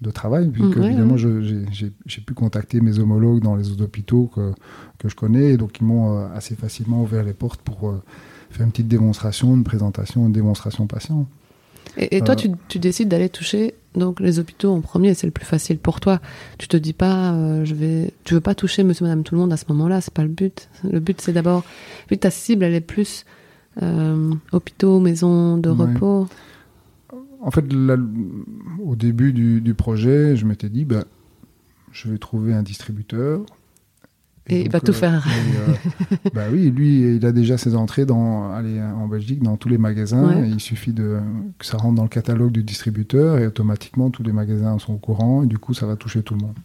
de 0.00 0.10
travail, 0.10 0.48
puisque 0.48 0.76
mm, 0.76 0.82
évidemment 0.84 1.16
j'ai 1.16 2.20
pu 2.24 2.34
contacter 2.34 2.80
mes 2.80 2.98
homologues 2.98 3.42
dans 3.42 3.56
les 3.56 3.70
autres 3.70 3.84
hôpitaux 3.84 4.30
que, 4.34 4.52
que 4.98 5.08
je 5.08 5.16
connais, 5.16 5.52
et 5.52 5.56
donc 5.56 5.80
ils 5.80 5.84
m'ont 5.84 6.16
euh, 6.16 6.28
assez 6.34 6.54
facilement 6.54 7.02
ouvert 7.02 7.24
les 7.24 7.32
portes 7.32 7.60
pour 7.62 7.88
euh, 7.88 8.02
faire 8.50 8.64
une 8.64 8.70
petite 8.70 8.88
démonstration, 8.88 9.54
une 9.54 9.64
présentation, 9.64 10.26
une 10.26 10.32
démonstration 10.32 10.86
patient. 10.86 11.26
Et, 11.96 12.20
toi, 12.20 12.34
euh, 12.34 12.36
tu, 12.36 12.50
tu, 12.68 12.78
décides 12.78 13.08
d'aller 13.08 13.28
toucher 13.28 13.74
donc 13.98 14.20
les 14.20 14.38
hôpitaux 14.38 14.70
en 14.70 14.80
premier, 14.80 15.14
c'est 15.14 15.26
le 15.26 15.32
plus 15.32 15.44
facile 15.44 15.78
pour 15.78 16.00
toi. 16.00 16.20
Tu 16.58 16.68
te 16.68 16.76
dis 16.76 16.92
pas, 16.92 17.64
je 17.64 17.74
vais, 17.74 18.12
tu 18.24 18.34
veux 18.34 18.40
pas 18.40 18.54
toucher 18.54 18.84
Monsieur, 18.84 19.04
Madame, 19.04 19.22
tout 19.22 19.34
le 19.34 19.40
monde 19.40 19.52
à 19.52 19.56
ce 19.56 19.64
moment-là, 19.68 20.00
c'est 20.00 20.14
pas 20.14 20.22
le 20.22 20.28
but. 20.28 20.68
Le 20.84 21.00
but, 21.00 21.20
c'est 21.20 21.32
d'abord, 21.32 21.64
vu 22.10 22.18
ta 22.18 22.30
cible, 22.30 22.64
elle 22.64 22.74
est 22.74 22.80
plus 22.80 23.24
hôpitaux, 24.52 24.98
maisons 24.98 25.56
de 25.56 25.68
repos 25.68 26.26
en 27.40 27.50
fait, 27.50 27.64
au 28.84 28.96
début 28.96 29.32
du, 29.32 29.74
projet, 29.74 30.36
je 30.36 30.44
m'étais 30.44 30.68
dit, 30.68 30.84
bah, 30.84 31.04
je 31.92 32.10
vais 32.10 32.18
trouver 32.18 32.52
un 32.52 32.62
distributeur. 32.62 33.42
Et, 34.48 34.62
il 34.62 34.70
va 34.70 34.80
tout 34.80 34.92
euh, 34.92 34.94
faire. 34.94 35.26
Euh, 35.28 35.74
bah 36.34 36.44
oui, 36.50 36.70
lui, 36.70 37.16
il 37.16 37.26
a 37.26 37.32
déjà 37.32 37.58
ses 37.58 37.76
entrées 37.76 38.06
dans, 38.06 38.50
allez, 38.50 38.80
en 38.80 39.06
Belgique 39.06 39.42
dans 39.42 39.56
tous 39.56 39.68
les 39.68 39.78
magasins. 39.78 40.42
il 40.44 40.60
suffit 40.60 40.92
de, 40.92 41.18
que 41.58 41.66
ça 41.66 41.76
rentre 41.76 41.96
dans 41.96 42.02
le 42.02 42.08
catalogue 42.08 42.52
du 42.52 42.62
distributeur 42.62 43.38
et 43.38 43.46
automatiquement 43.46 44.10
tous 44.10 44.22
les 44.22 44.32
magasins 44.32 44.78
sont 44.78 44.94
au 44.94 44.98
courant 44.98 45.42
et 45.42 45.46
du 45.46 45.58
coup, 45.58 45.74
ça 45.74 45.86
va 45.86 45.96
toucher 45.96 46.22
tout 46.22 46.34
le 46.34 46.40
monde. 46.40 46.56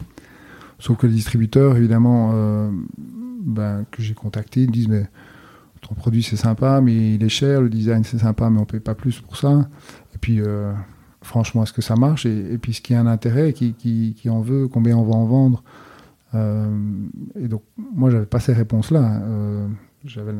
Sauf 0.78 0.98
que 0.98 1.06
les 1.06 1.14
distributeurs, 1.14 1.76
évidemment, 1.76 2.32
euh, 2.34 2.70
ben, 3.44 3.84
que 3.90 4.02
j'ai 4.02 4.14
contactés, 4.14 4.62
ils 4.62 4.68
me 4.68 4.72
disent 4.72 4.88
mais 4.88 5.06
ton 5.80 5.94
produit 5.94 6.22
c'est 6.22 6.36
sympa, 6.36 6.80
mais 6.80 7.14
il 7.14 7.22
est 7.22 7.28
cher, 7.28 7.60
le 7.60 7.68
design 7.68 8.04
c'est 8.04 8.18
sympa, 8.18 8.50
mais 8.50 8.58
on 8.58 8.62
ne 8.62 8.66
paye 8.66 8.80
pas 8.80 8.94
plus 8.94 9.20
pour 9.20 9.36
ça. 9.36 9.68
Et 10.14 10.18
puis, 10.18 10.40
euh, 10.40 10.72
franchement, 11.22 11.62
est-ce 11.62 11.72
que 11.72 11.82
ça 11.82 11.96
marche? 11.96 12.26
Et, 12.26 12.58
puis, 12.58 12.72
est-ce 12.72 12.80
qu'il 12.80 12.94
y 12.94 12.98
a 12.98 13.02
un 13.02 13.06
intérêt 13.06 13.52
qui, 13.52 13.74
qui, 13.74 14.30
en 14.30 14.40
veut? 14.40 14.68
Combien 14.68 14.96
on 14.96 15.04
va 15.04 15.14
en 15.14 15.24
vendre? 15.24 15.62
Et 16.34 17.48
donc, 17.48 17.62
moi, 17.76 18.10
j'avais 18.10 18.26
pas 18.26 18.40
ces 18.40 18.52
réponses-là. 18.52 19.22
Euh, 19.22 19.68
j'avais 20.04 20.32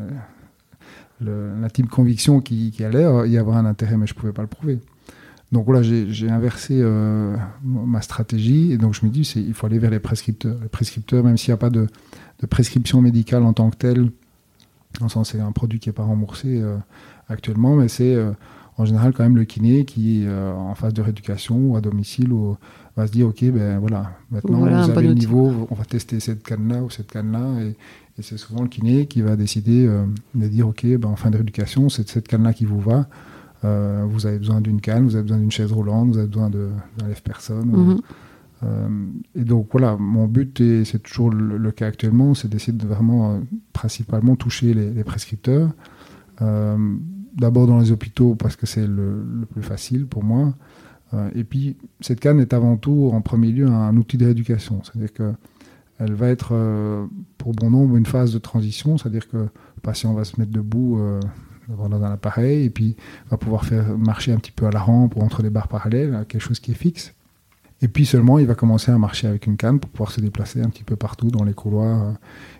l'intime 1.20 1.86
conviction 1.86 2.40
qu'il 2.40 2.84
allait 2.84 3.28
y 3.28 3.38
avoir 3.38 3.56
un 3.56 3.64
intérêt, 3.64 3.96
mais 3.96 4.06
je 4.06 4.14
pouvais 4.14 4.32
pas 4.32 4.42
le 4.42 4.48
prouver. 4.48 4.80
Donc 5.52 5.66
voilà, 5.66 5.82
j'ai 5.82 6.30
inversé 6.30 6.82
ma 7.62 8.02
stratégie 8.02 8.72
et 8.72 8.78
donc 8.78 8.94
je 8.94 9.06
me 9.06 9.10
dis, 9.10 9.20
il 9.36 9.54
faut 9.54 9.66
aller 9.66 9.78
vers 9.78 9.90
les 9.90 10.00
prescripteurs. 10.00 10.56
Les 10.60 10.68
prescripteurs, 10.68 11.22
même 11.22 11.36
s'il 11.36 11.52
n'y 11.52 11.54
a 11.54 11.58
pas 11.58 11.70
de, 11.70 11.86
de, 12.40 12.46
prescription 12.46 13.00
médicale 13.00 13.44
en 13.44 13.52
tant 13.52 13.70
que 13.70 13.76
telle, 13.76 14.10
en 15.00 15.08
sens 15.08 15.30
c'est 15.30 15.40
un 15.40 15.52
produit 15.52 15.78
qui 15.78 15.88
n'est 15.88 15.94
pas 15.94 16.02
remboursé 16.02 16.62
actuellement, 17.28 17.76
mais 17.76 17.88
c'est 17.88 18.16
en 18.76 18.84
général 18.84 19.12
quand 19.12 19.22
même 19.22 19.36
le 19.36 19.44
kiné 19.44 19.84
qui 19.84 20.22
est 20.22 20.26
euh, 20.26 20.52
en 20.52 20.74
phase 20.74 20.94
de 20.94 21.02
rééducation 21.02 21.56
ou 21.56 21.76
à 21.76 21.80
domicile 21.80 22.32
ou 22.32 22.56
va 22.96 23.06
se 23.06 23.12
dire 23.12 23.28
ok 23.28 23.44
ben 23.50 23.78
voilà 23.78 24.12
maintenant 24.30 24.58
vous 24.60 24.90
avez 24.90 25.08
le 25.08 25.14
niveau 25.14 25.66
on 25.70 25.74
va 25.74 25.84
tester 25.84 26.20
cette 26.20 26.42
canne 26.42 26.68
là 26.68 26.82
ou 26.82 26.90
cette 26.90 27.10
canne 27.10 27.32
là 27.32 27.62
et, 27.62 27.76
c'est 28.20 28.36
souvent 28.36 28.62
le 28.62 28.68
kiné 28.68 29.06
qui 29.06 29.22
va 29.22 29.34
décider 29.34 29.86
euh, 29.86 30.04
de 30.36 30.46
dire 30.46 30.68
ok 30.68 30.86
ben 30.86 31.08
en 31.08 31.16
fin 31.16 31.30
de 31.30 31.36
rééducation 31.36 31.88
c'est 31.88 32.08
cette 32.08 32.28
canne 32.28 32.44
là 32.44 32.52
qui 32.52 32.64
vous 32.64 32.80
va. 32.80 33.08
Euh, 33.64 34.04
vous 34.06 34.26
avez 34.26 34.38
besoin 34.38 34.60
d'une 34.60 34.80
canne 34.80 35.04
vous 35.04 35.16
avez 35.16 35.22
besoin 35.22 35.38
d'une 35.38 35.50
chaise 35.50 35.72
roulante 35.72 36.10
vous 36.10 36.18
avez 36.18 36.28
besoin 36.28 36.50
d'un 36.50 37.08
lève-personne. 37.08 38.00
Mhm. 38.62 39.22
et 39.34 39.44
donc 39.44 39.68
voilà, 39.72 39.96
mon 39.98 40.26
but, 40.26 40.60
et 40.60 40.84
c'est 40.84 41.02
toujours 41.02 41.30
le, 41.30 41.70
cas 41.70 41.86
actuellement, 41.86 42.34
c'est 42.34 42.48
d'essayer 42.48 42.72
de 42.72 42.86
vraiment 42.86 43.42
principalement 43.74 44.36
toucher 44.36 44.72
les, 44.72 44.90
les 44.90 45.04
prescripteurs 45.04 45.70
d'abord 47.34 47.66
dans 47.66 47.78
les 47.78 47.92
hôpitaux 47.92 48.34
parce 48.34 48.56
que 48.56 48.66
c'est 48.66 48.86
le, 48.86 49.46
plus 49.52 49.62
facile 49.62 50.06
pour 50.06 50.22
moi. 50.22 50.54
Euh, 51.12 51.30
et 51.34 51.44
puis, 51.44 51.76
cette 52.00 52.20
canne 52.20 52.40
est 52.40 52.52
avant 52.52 52.76
tout, 52.76 53.10
en 53.12 53.20
premier 53.20 53.52
lieu, 53.52 53.66
un, 53.66 53.96
outil 53.96 54.16
de 54.16 54.24
rééducation. 54.24 54.82
C'est-à-dire 54.82 55.12
qu'elle 55.12 56.14
va 56.14 56.28
être, 56.28 56.50
euh, 56.52 57.06
pour 57.38 57.52
bon 57.52 57.70
nombre, 57.70 57.96
une 57.96 58.06
phase 58.06 58.32
de 58.32 58.38
transition. 58.38 58.98
C'est-à-dire 58.98 59.28
que 59.28 59.36
le 59.36 59.80
patient 59.82 60.12
va 60.14 60.24
se 60.24 60.38
mettre 60.40 60.52
debout 60.52 60.98
euh, 60.98 61.20
dans 61.68 62.02
un 62.02 62.12
appareil 62.12 62.64
et 62.64 62.70
puis 62.70 62.96
va 63.30 63.36
pouvoir 63.36 63.64
faire 63.64 63.96
marcher 63.96 64.32
un 64.32 64.38
petit 64.38 64.52
peu 64.52 64.66
à 64.66 64.70
la 64.70 64.80
rampe 64.80 65.16
ou 65.16 65.20
entre 65.20 65.42
les 65.42 65.50
barres 65.50 65.68
parallèles, 65.68 66.24
quelque 66.28 66.42
chose 66.42 66.60
qui 66.60 66.72
est 66.72 66.74
fixe. 66.74 67.14
Et 67.82 67.88
puis 67.88 68.06
seulement, 68.06 68.38
il 68.38 68.46
va 68.46 68.54
commencer 68.54 68.92
à 68.92 68.98
marcher 68.98 69.26
avec 69.26 69.46
une 69.46 69.56
canne 69.56 69.78
pour 69.78 69.90
pouvoir 69.90 70.10
se 70.10 70.20
déplacer 70.20 70.62
un 70.62 70.70
petit 70.70 70.84
peu 70.84 70.96
partout 70.96 71.30
dans 71.30 71.44
les 71.44 71.52
couloirs. 71.52 72.14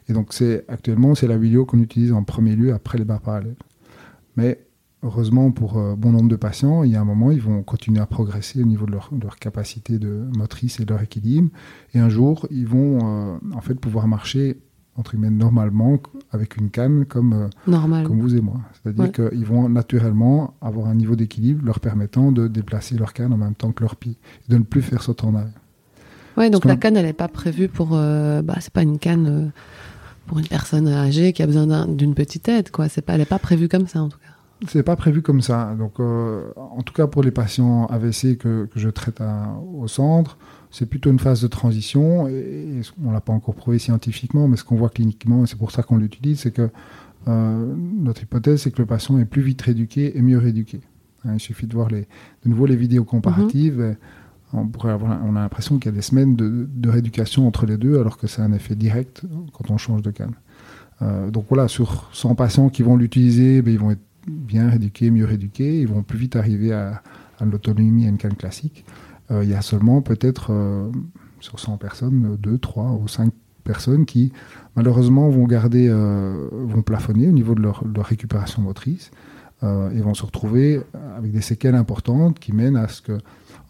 Et 0.08 0.12
donc, 0.12 0.34
c'est 0.34 0.64
actuellement, 0.68 1.14
c'est 1.14 1.28
la 1.28 1.38
vidéo 1.38 1.64
qu'on 1.64 1.78
utilise 1.78 2.12
en 2.12 2.24
premier 2.24 2.56
lieu 2.56 2.74
après 2.74 2.98
les 2.98 3.04
barres 3.04 3.22
parallèles. 3.22 3.56
Mais 4.36 4.66
heureusement 5.04 5.50
pour 5.50 5.78
euh, 5.78 5.94
bon 5.96 6.12
nombre 6.12 6.28
de 6.28 6.36
patients, 6.36 6.82
il 6.82 6.90
y 6.90 6.96
a 6.96 7.00
un 7.00 7.04
moment, 7.04 7.30
ils 7.30 7.40
vont 7.40 7.62
continuer 7.62 8.00
à 8.00 8.06
progresser 8.06 8.62
au 8.62 8.66
niveau 8.66 8.86
de 8.86 8.92
leur, 8.92 9.10
capacité 9.38 9.98
de 9.98 10.26
motrice 10.36 10.80
et 10.80 10.84
de 10.84 10.90
leur 10.90 11.02
équilibre. 11.02 11.50
Et 11.92 11.98
un 11.98 12.08
jour, 12.08 12.46
ils 12.50 12.66
vont 12.66 12.98
euh, 13.02 13.36
en 13.54 13.60
fait 13.60 13.74
pouvoir 13.74 14.08
marcher 14.08 14.58
entre 14.96 15.12
guillemets 15.12 15.30
normalement 15.30 15.98
avec 16.30 16.56
une 16.56 16.70
canne 16.70 17.04
comme, 17.04 17.32
euh, 17.32 18.02
comme 18.04 18.20
vous 18.20 18.36
et 18.36 18.40
moi. 18.40 18.60
C'est-à-dire 18.74 19.10
qu'ils 19.10 19.44
vont 19.44 19.68
naturellement 19.68 20.54
avoir 20.60 20.86
un 20.86 20.94
niveau 20.94 21.16
d'équilibre 21.16 21.66
leur 21.66 21.80
permettant 21.80 22.30
de 22.30 22.46
déplacer 22.46 22.96
leur 22.96 23.12
canne 23.12 23.32
en 23.32 23.36
même 23.36 23.56
temps 23.56 23.72
que 23.72 23.82
leur 23.82 23.96
pied, 23.96 24.12
et 24.12 24.52
de 24.52 24.56
ne 24.56 24.62
plus 24.62 24.82
faire 24.82 25.02
sauter 25.02 25.24
en 25.24 25.34
arrière. 25.34 25.60
Oui, 26.36 26.48
donc 26.48 26.64
la 26.64 26.76
canne, 26.76 26.96
elle 26.96 27.06
n'est 27.06 27.12
pas 27.12 27.26
prévue 27.26 27.66
pour. 27.66 27.88
bah, 27.88 28.54
c'est 28.60 28.72
pas 28.72 28.82
une 28.82 28.98
canne 29.00 29.50
pour 30.26 30.38
une 30.38 30.46
personne 30.46 30.88
âgée 30.88 31.32
qui 31.32 31.42
a 31.42 31.46
besoin 31.46 31.86
d'une 31.86 32.14
petite 32.14 32.48
aide, 32.48 32.70
quoi. 32.70 32.88
C'est 32.88 33.02
pas, 33.02 33.14
elle 33.14 33.20
n'est 33.20 33.26
pas 33.26 33.38
prévue 33.38 33.68
comme 33.68 33.86
ça, 33.86 34.02
en 34.02 34.08
tout 34.08 34.18
cas. 34.18 34.34
C'est 34.68 34.82
pas 34.82 34.96
prévu 34.96 35.20
comme 35.20 35.40
ça. 35.40 35.74
Donc, 35.78 36.00
euh, 36.00 36.50
en 36.56 36.82
tout 36.82 36.94
cas 36.94 37.06
pour 37.06 37.22
les 37.22 37.30
patients 37.30 37.86
AVC 37.86 38.38
que, 38.38 38.68
je 38.74 38.88
traite 38.88 39.20
au 39.74 39.88
centre, 39.88 40.38
c'est 40.70 40.86
plutôt 40.86 41.10
une 41.10 41.18
phase 41.18 41.42
de 41.42 41.48
transition. 41.48 42.28
Et, 42.28 42.80
on 43.04 43.10
l'a 43.10 43.20
pas 43.20 43.32
encore 43.32 43.54
prouvé 43.54 43.78
scientifiquement, 43.78 44.48
mais 44.48 44.56
ce 44.56 44.64
qu'on 44.64 44.76
voit 44.76 44.88
cliniquement, 44.88 45.44
et 45.44 45.46
c'est 45.46 45.58
pour 45.58 45.70
ça 45.70 45.82
qu'on 45.82 45.96
l'utilise, 45.96 46.40
c'est 46.40 46.52
que 46.52 46.70
euh, 47.28 47.74
notre 47.76 48.22
hypothèse, 48.22 48.62
c'est 48.62 48.70
que 48.70 48.80
le 48.80 48.86
patient 48.86 49.18
est 49.18 49.24
plus 49.24 49.42
vite 49.42 49.60
rééduqué 49.62 50.16
et 50.16 50.22
mieux 50.22 50.38
rééduqué. 50.38 50.80
Hein, 51.24 51.34
il 51.34 51.40
suffit 51.40 51.66
de 51.66 51.74
voir 51.74 51.88
de 51.88 52.04
nouveau 52.44 52.66
les 52.66 52.76
vidéos 52.76 53.04
comparatives. 53.04 53.96
On, 54.54 55.36
a 55.36 55.40
l'impression 55.40 55.78
qu'il 55.78 55.90
y 55.90 55.94
a 55.94 55.96
des 55.96 56.02
semaines 56.02 56.36
de, 56.36 56.88
rééducation 56.88 57.46
entre 57.46 57.66
les 57.66 57.76
deux, 57.76 57.98
alors 57.98 58.16
que 58.16 58.26
c'est 58.26 58.42
un 58.42 58.52
effet 58.52 58.76
direct 58.76 59.22
quand 59.52 59.70
on 59.70 59.78
change 59.78 60.02
de 60.02 60.10
canne. 60.10 60.34
Euh, 61.02 61.30
donc 61.30 61.46
voilà, 61.48 61.66
sur 61.66 62.08
100 62.12 62.36
patients 62.36 62.68
qui 62.68 62.82
vont 62.82 62.96
l'utiliser, 62.96 63.62
ben, 63.62 63.72
ils 63.72 63.80
vont 63.80 63.90
être 63.90 64.04
bien 64.28 64.68
rééduqués, 64.68 65.10
mieux 65.10 65.24
rééduqués, 65.24 65.80
ils 65.80 65.88
vont 65.88 66.02
plus 66.02 66.18
vite 66.18 66.36
arriver 66.36 66.72
à, 66.72 67.02
l'autonomie 67.44 68.06
à 68.06 68.08
une 68.08 68.16
canne 68.16 68.36
classique. 68.36 68.84
Euh, 69.30 69.42
il 69.42 69.50
y 69.50 69.54
a 69.54 69.62
seulement 69.62 70.02
peut-être 70.02 70.52
euh, 70.52 70.88
sur 71.40 71.58
100 71.58 71.76
personnes, 71.78 72.36
2, 72.38 72.58
3 72.58 72.92
ou 73.02 73.08
5 73.08 73.32
personnes 73.64 74.06
qui 74.06 74.32
malheureusement 74.76 75.28
vont 75.30 75.46
garder, 75.46 75.88
vont 75.88 76.82
plafonner 76.82 77.28
au 77.28 77.32
niveau 77.32 77.54
de 77.54 77.62
leur, 77.62 77.82
récupération 77.96 78.60
motrice. 78.60 79.10
et 79.62 80.00
vont 80.02 80.12
se 80.12 80.22
retrouver 80.22 80.82
avec 81.16 81.32
des 81.32 81.40
séquelles 81.40 81.74
importantes 81.74 82.38
qui 82.38 82.52
mènent 82.52 82.76
à 82.76 82.88
ce 82.88 83.00
que, 83.00 83.18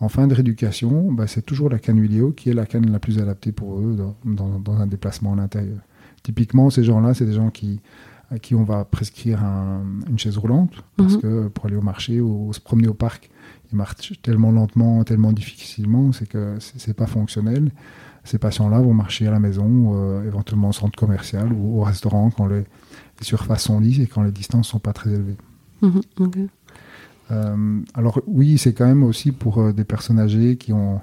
en 0.00 0.08
fin 0.08 0.26
de 0.26 0.34
rééducation, 0.34 1.12
bah, 1.12 1.26
c'est 1.26 1.42
toujours 1.42 1.70
la 1.70 1.78
canne 1.78 2.00
vidéo 2.00 2.32
qui 2.32 2.50
est 2.50 2.54
la 2.54 2.66
canne 2.66 2.90
la 2.90 2.98
plus 2.98 3.18
adaptée 3.18 3.52
pour 3.52 3.78
eux 3.78 3.96
dans, 4.24 4.58
dans, 4.58 4.72
un 4.76 4.86
déplacement 4.86 5.34
à 5.34 5.36
l'intérieur. 5.36 5.78
Typiquement, 6.22 6.70
ces 6.70 6.84
gens-là, 6.84 7.14
c'est 7.14 7.26
des 7.26 7.34
gens 7.34 7.50
qui, 7.50 7.80
à 8.30 8.38
qui 8.38 8.54
on 8.54 8.64
va 8.64 8.84
prescrire 8.84 9.42
une 10.08 10.18
chaise 10.18 10.36
roulante, 10.36 10.72
parce 10.96 11.14
mhm. 11.14 11.20
que 11.20 11.48
pour 11.48 11.66
aller 11.66 11.76
au 11.76 11.82
marché 11.82 12.20
ou 12.20 12.52
se 12.52 12.60
promener 12.60 12.88
au 12.88 12.94
parc, 12.94 13.30
ils 13.72 13.76
marchent 13.76 14.20
tellement 14.22 14.50
lentement, 14.50 15.04
tellement 15.04 15.32
difficilement, 15.32 16.12
c'est 16.12 16.28
que 16.28 16.56
c'est 16.58 16.94
pas 16.94 17.06
fonctionnel. 17.06 17.70
Ces 18.24 18.38
patients-là 18.38 18.80
vont 18.80 18.94
marcher 18.94 19.26
à 19.26 19.30
la 19.30 19.38
maison, 19.38 19.92
euh, 19.94 20.24
éventuellement 20.24 20.70
au 20.70 20.72
centre 20.72 20.98
commercial 20.98 21.52
ou 21.52 21.80
au 21.80 21.84
restaurant 21.84 22.30
quand 22.30 22.46
les, 22.46 22.64
surfaces 23.20 23.64
sont 23.64 23.80
lisses 23.80 24.00
et 24.00 24.06
quand 24.06 24.22
les 24.22 24.32
distances 24.32 24.68
sont 24.68 24.78
pas 24.78 24.92
très 24.92 25.10
élevées. 25.10 25.36
Mhm, 25.82 26.00
alors 27.30 28.20
oui, 28.26 28.58
c'est 28.58 28.72
quand 28.72 28.86
même 28.86 29.02
aussi 29.02 29.32
pour 29.32 29.58
euh, 29.58 29.72
des 29.72 29.84
personnes 29.84 30.18
âgées 30.18 30.56
qui 30.56 30.72
ont 30.72 31.00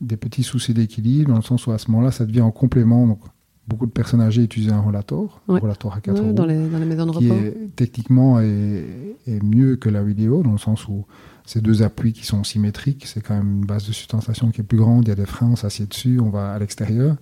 des 0.00 0.16
petits 0.16 0.42
soucis 0.42 0.74
d'équilibre, 0.74 1.30
dans 1.30 1.36
le 1.36 1.42
sens 1.42 1.64
où 1.68 1.70
à 1.70 1.78
ce 1.78 1.88
moment-là, 1.92 2.10
ça 2.10 2.26
devient 2.26 2.40
en 2.40 2.50
complément. 2.50 3.06
Donc, 3.06 3.20
beaucoup 3.68 3.86
de 3.86 3.92
personnes 3.92 4.20
âgées 4.20 4.42
utilisent 4.42 4.72
un 4.72 4.80
rollator, 4.80 5.40
un 5.48 5.58
rollator 5.58 5.94
à 5.94 6.00
4 6.00 6.20
roues, 6.20 6.32
dans 6.32 6.44
les, 6.44 6.68
dans 6.68 6.78
les 6.78 6.84
maisons 6.84 7.06
de 7.06 7.12
qui 7.12 7.28
est, 7.28 7.76
techniquement 7.76 8.40
est, 8.40 9.16
est, 9.28 9.42
mieux 9.44 9.76
que 9.76 9.88
la 9.88 10.02
vidéo, 10.02 10.42
dans 10.42 10.50
le 10.52 10.58
sens 10.58 10.88
où 10.88 11.06
ces 11.46 11.60
deux 11.60 11.82
appuis 11.82 12.12
qui 12.12 12.26
sont 12.26 12.42
symétriques, 12.42 13.06
c'est 13.06 13.20
quand 13.20 13.34
même 13.34 13.58
une 13.58 13.66
base 13.66 13.86
de 13.86 13.92
sustentation 13.92 14.50
qui 14.50 14.60
est 14.60 14.64
plus 14.64 14.78
grande, 14.78 15.06
il 15.06 15.10
y 15.10 15.12
a 15.12 15.16
des 15.16 15.26
freins, 15.26 15.50
on 15.52 15.56
s'assied 15.56 15.86
dessus, 15.86 16.18
on 16.20 16.30
va 16.30 16.52
à 16.52 16.58
l'extérieur. 16.58 17.16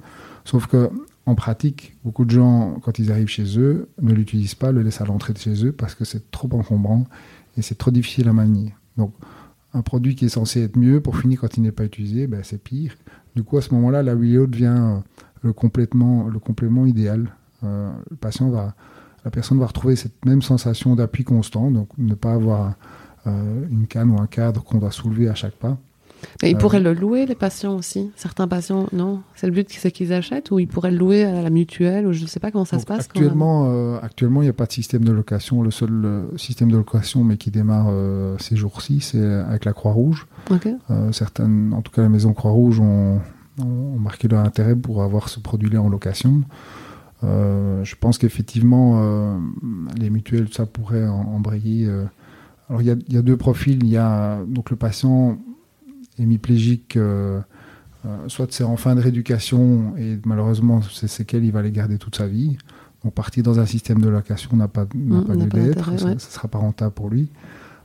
Sauf 0.45 0.67
que 0.67 0.91
en 1.29 1.35
pratique, 1.35 1.95
beaucoup 2.05 2.25
de 2.25 2.31
gens, 2.31 2.79
quand 2.83 2.99
ils 2.99 3.13
arrivent 3.13 3.29
chez 3.29 3.59
eux, 3.59 3.91
ne 4.01 4.15
l'utilisent 4.15 4.55
pas, 4.55 4.73
le 4.73 4.81
laissent 4.81 5.03
à 5.03 5.05
l'entrée 5.05 5.35
de 5.35 5.39
chez 5.39 5.67
eux 5.67 5.73
parce 5.73 5.95
que 5.95 6.07
c'est 6.07 6.31
trop 6.31 6.49
encombrant 6.53 7.05
et 7.59 7.63
c'est 7.63 7.75
trop 7.75 7.91
difficile 7.91 8.29
à 8.29 8.33
manier. 8.33 8.75
Donc, 8.97 9.13
un 9.75 9.83
produit 9.83 10.15
qui 10.15 10.25
est 10.25 10.31
censé 10.31 10.63
être 10.63 10.79
mieux, 10.79 11.03
pour 11.03 11.19
finir, 11.19 11.39
quand 11.43 11.59
il 11.59 11.63
n'est 11.63 11.73
pas 11.73 11.85
utilisé, 11.85 12.27
ben, 12.27 12.41
c'est 12.43 12.57
pire. 12.57 12.97
Du 13.37 13.43
coup, 13.43 13.59
à 13.59 13.61
ce 13.61 13.75
moment-là, 13.75 14.03
la 14.03 14.15
vidéo 14.15 14.47
devient 14.47 15.01
le, 15.43 15.53
complètement, 15.53 16.29
le 16.29 16.39
complément 16.39 16.87
idéal. 16.87 17.29
Euh, 17.63 17.91
la 18.11 19.31
personne 19.31 19.59
va 19.59 19.67
retrouver 19.67 19.97
cette 19.97 20.25
même 20.25 20.41
sensation 20.41 20.97
d'appui 20.97 21.25
constant, 21.25 21.71
donc 21.71 21.91
ne 21.99 22.15
pas 22.15 22.33
avoir 22.33 22.75
euh, 23.27 23.67
une 23.71 23.87
canne 23.87 24.13
ou 24.13 24.19
un 24.19 24.27
cadre 24.27 24.65
qu'on 24.65 24.79
doit 24.79 24.93
soulever 24.93 25.29
à 25.29 25.35
chaque 25.35 25.57
pas. 25.57 25.77
Mais 26.43 26.51
ils 26.51 26.57
euh, 26.57 26.59
pourraient 26.59 26.81
le 26.81 26.93
louer, 26.93 27.27
les 27.27 27.35
patients 27.35 27.77
aussi. 27.77 28.11
Certains 28.17 28.49
patients, 28.49 28.87
non 28.93 29.23
C'est 29.35 29.47
le 29.47 29.53
but, 29.53 29.69
c'est 29.71 29.91
qu'ils 29.91 30.13
achètent 30.13 30.51
ou 30.51 30.59
ils 30.59 30.69
pourraient 30.69 30.91
le 30.91 30.99
louer 30.99 31.25
à 31.25 31.43
la 31.43 31.51
mutuelle 31.51 32.07
ou 32.07 32.13
je 32.13 32.23
ne 32.23 32.27
sais 32.27 32.41
pas 32.41 32.51
comment 32.51 32.65
ça 32.65 32.79
se 32.79 32.87
passe. 32.87 33.07
Actuellement, 33.07 33.67
euh, 33.69 33.99
actuellement, 34.03 34.43
il 34.43 34.47
n'y 34.47 34.51
a 34.51 34.55
pas 34.55 34.67
de 34.67 34.73
système 34.73 35.05
de 35.05 35.13
location. 35.13 35.63
Le 35.63 35.71
seul 35.71 36.27
système 36.37 36.71
de 36.71 36.77
location, 36.77 37.25
mais 37.25 37.37
qui 37.37 37.51
démarre 37.51 37.93
ces 38.39 38.57
jours-ci, 38.57 39.01
c'est 39.01 39.23
avec 39.23 39.65
la 39.65 39.73
Croix-Rouge. 39.73 40.27
certaines, 41.13 41.73
en 41.75 41.83
tout 41.83 41.93
cas, 41.93 42.03
les 42.03 42.09
maisons 42.09 42.33
Croix-Rouge 42.33 42.81
ont, 42.81 43.21
marqué 43.99 44.29
leur 44.29 44.45
intérêt 44.45 44.77
pour 44.77 45.03
avoir 45.03 45.29
ce 45.29 45.41
produit-là 45.41 45.83
en 45.83 45.89
location. 45.89 46.43
je 47.23 47.95
pense 47.97 48.19
qu'effectivement, 48.19 49.39
les 49.99 50.11
mutuelles, 50.11 50.49
ça 50.53 50.67
pourrait 50.67 51.07
embrayer 51.07 51.89
alors 52.69 52.83
il 52.83 52.87
y, 52.87 53.17
a, 53.17 53.23
deux 53.23 53.37
profils. 53.37 53.83
Il 53.83 53.89
y 53.89 53.97
a 53.97 54.41
donc 54.47 54.71
le 54.71 54.77
patient 54.77 55.39
hémiplégique, 56.19 56.97
euh, 56.97 57.41
euh, 58.07 58.17
soit 58.29 58.53
c'est 58.53 58.65
en 58.65 58.77
fin 58.77 58.95
de 58.95 59.01
rééducation 59.01 59.95
et 59.97 60.19
malheureusement 60.25 60.81
c'est 60.83 61.09
séquelles, 61.09 61.45
il 61.45 61.53
va 61.53 61.63
les 61.63 61.73
garder 61.73 61.99
toute 61.99 62.17
sa 62.17 62.27
vie. 62.27 62.59
Donc 63.05 63.15
partir 63.15 63.45
dans 63.45 63.61
un 63.61 63.67
système 63.67 64.01
de 64.01 64.09
location 64.09 64.57
n'a 64.57 64.69
pas, 64.69 64.87
n'a 64.95 65.21
mmh, 65.21 65.25
pas 65.25 65.35
lieu 65.35 65.47
d'être, 65.47 65.99
ça 65.99 66.15
ne 66.15 66.19
sera 66.19 66.49
pas 66.49 66.59
rentable 66.59 66.93
pour 66.93 67.09
lui. 67.09 67.31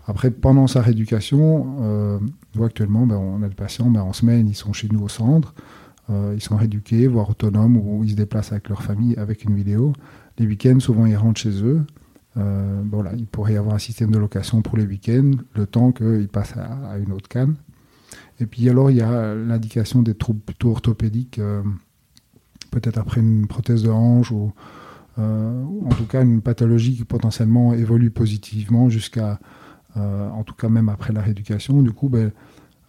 Après, 0.05 0.31
pendant 0.31 0.67
sa 0.67 0.81
rééducation, 0.81 1.77
euh, 1.81 2.19
nous 2.55 2.63
actuellement, 2.63 3.05
ben, 3.05 3.15
on 3.15 3.41
a 3.41 3.47
des 3.47 3.55
patients, 3.55 3.89
ben, 3.89 4.01
en 4.01 4.11
semaine, 4.11 4.47
ils 4.47 4.55
sont 4.55 4.73
chez 4.73 4.89
nous 4.91 5.01
au 5.01 5.07
centre, 5.07 5.53
ils 6.09 6.41
sont 6.41 6.57
rééduqués, 6.57 7.07
voire 7.07 7.29
autonomes, 7.29 7.77
ou 7.77 8.03
ils 8.03 8.11
se 8.11 8.15
déplacent 8.15 8.51
avec 8.51 8.67
leur 8.69 8.83
famille 8.83 9.15
avec 9.15 9.45
une 9.45 9.55
vidéo. 9.55 9.93
Les 10.37 10.45
week-ends, 10.45 10.79
souvent, 10.79 11.05
ils 11.05 11.15
rentrent 11.15 11.39
chez 11.39 11.63
eux. 11.63 11.85
Euh, 12.37 12.81
voilà, 12.89 13.13
il 13.15 13.27
pourrait 13.27 13.53
y 13.53 13.57
avoir 13.57 13.75
un 13.75 13.79
système 13.79 14.11
de 14.11 14.17
location 14.17 14.61
pour 14.61 14.77
les 14.77 14.85
week-ends, 14.85 15.31
le 15.55 15.67
temps 15.67 15.91
qu'ils 15.91 16.27
passent 16.27 16.55
à, 16.57 16.97
une 16.97 17.11
autre 17.11 17.27
canne. 17.27 17.55
Et 18.39 18.45
puis 18.45 18.67
alors, 18.69 18.91
il 18.91 18.97
y 18.97 19.01
a 19.01 19.35
l'indication 19.35 20.01
des 20.01 20.15
troubles 20.15 20.39
plutôt 20.39 20.71
orthopédiques, 20.71 21.39
euh, 21.39 21.61
peut-être 22.71 22.97
après 22.97 23.21
une 23.21 23.47
prothèse 23.47 23.83
de 23.83 23.89
hanche 23.89 24.31
ou, 24.31 24.53
euh, 25.19 25.63
en 25.85 25.89
tout 25.89 26.05
cas 26.05 26.23
une 26.23 26.41
pathologie 26.41 26.95
qui 26.95 27.03
potentiellement 27.03 27.73
évolue 27.73 28.09
positivement 28.09 28.89
jusqu'à, 28.89 29.39
en 29.95 30.43
tout 30.43 30.55
cas 30.55 30.69
même 30.69 30.89
après 30.89 31.13
la 31.13 31.21
rééducation. 31.21 31.83
Du 31.83 31.91
coup, 31.91 32.09
ben, 32.09 32.31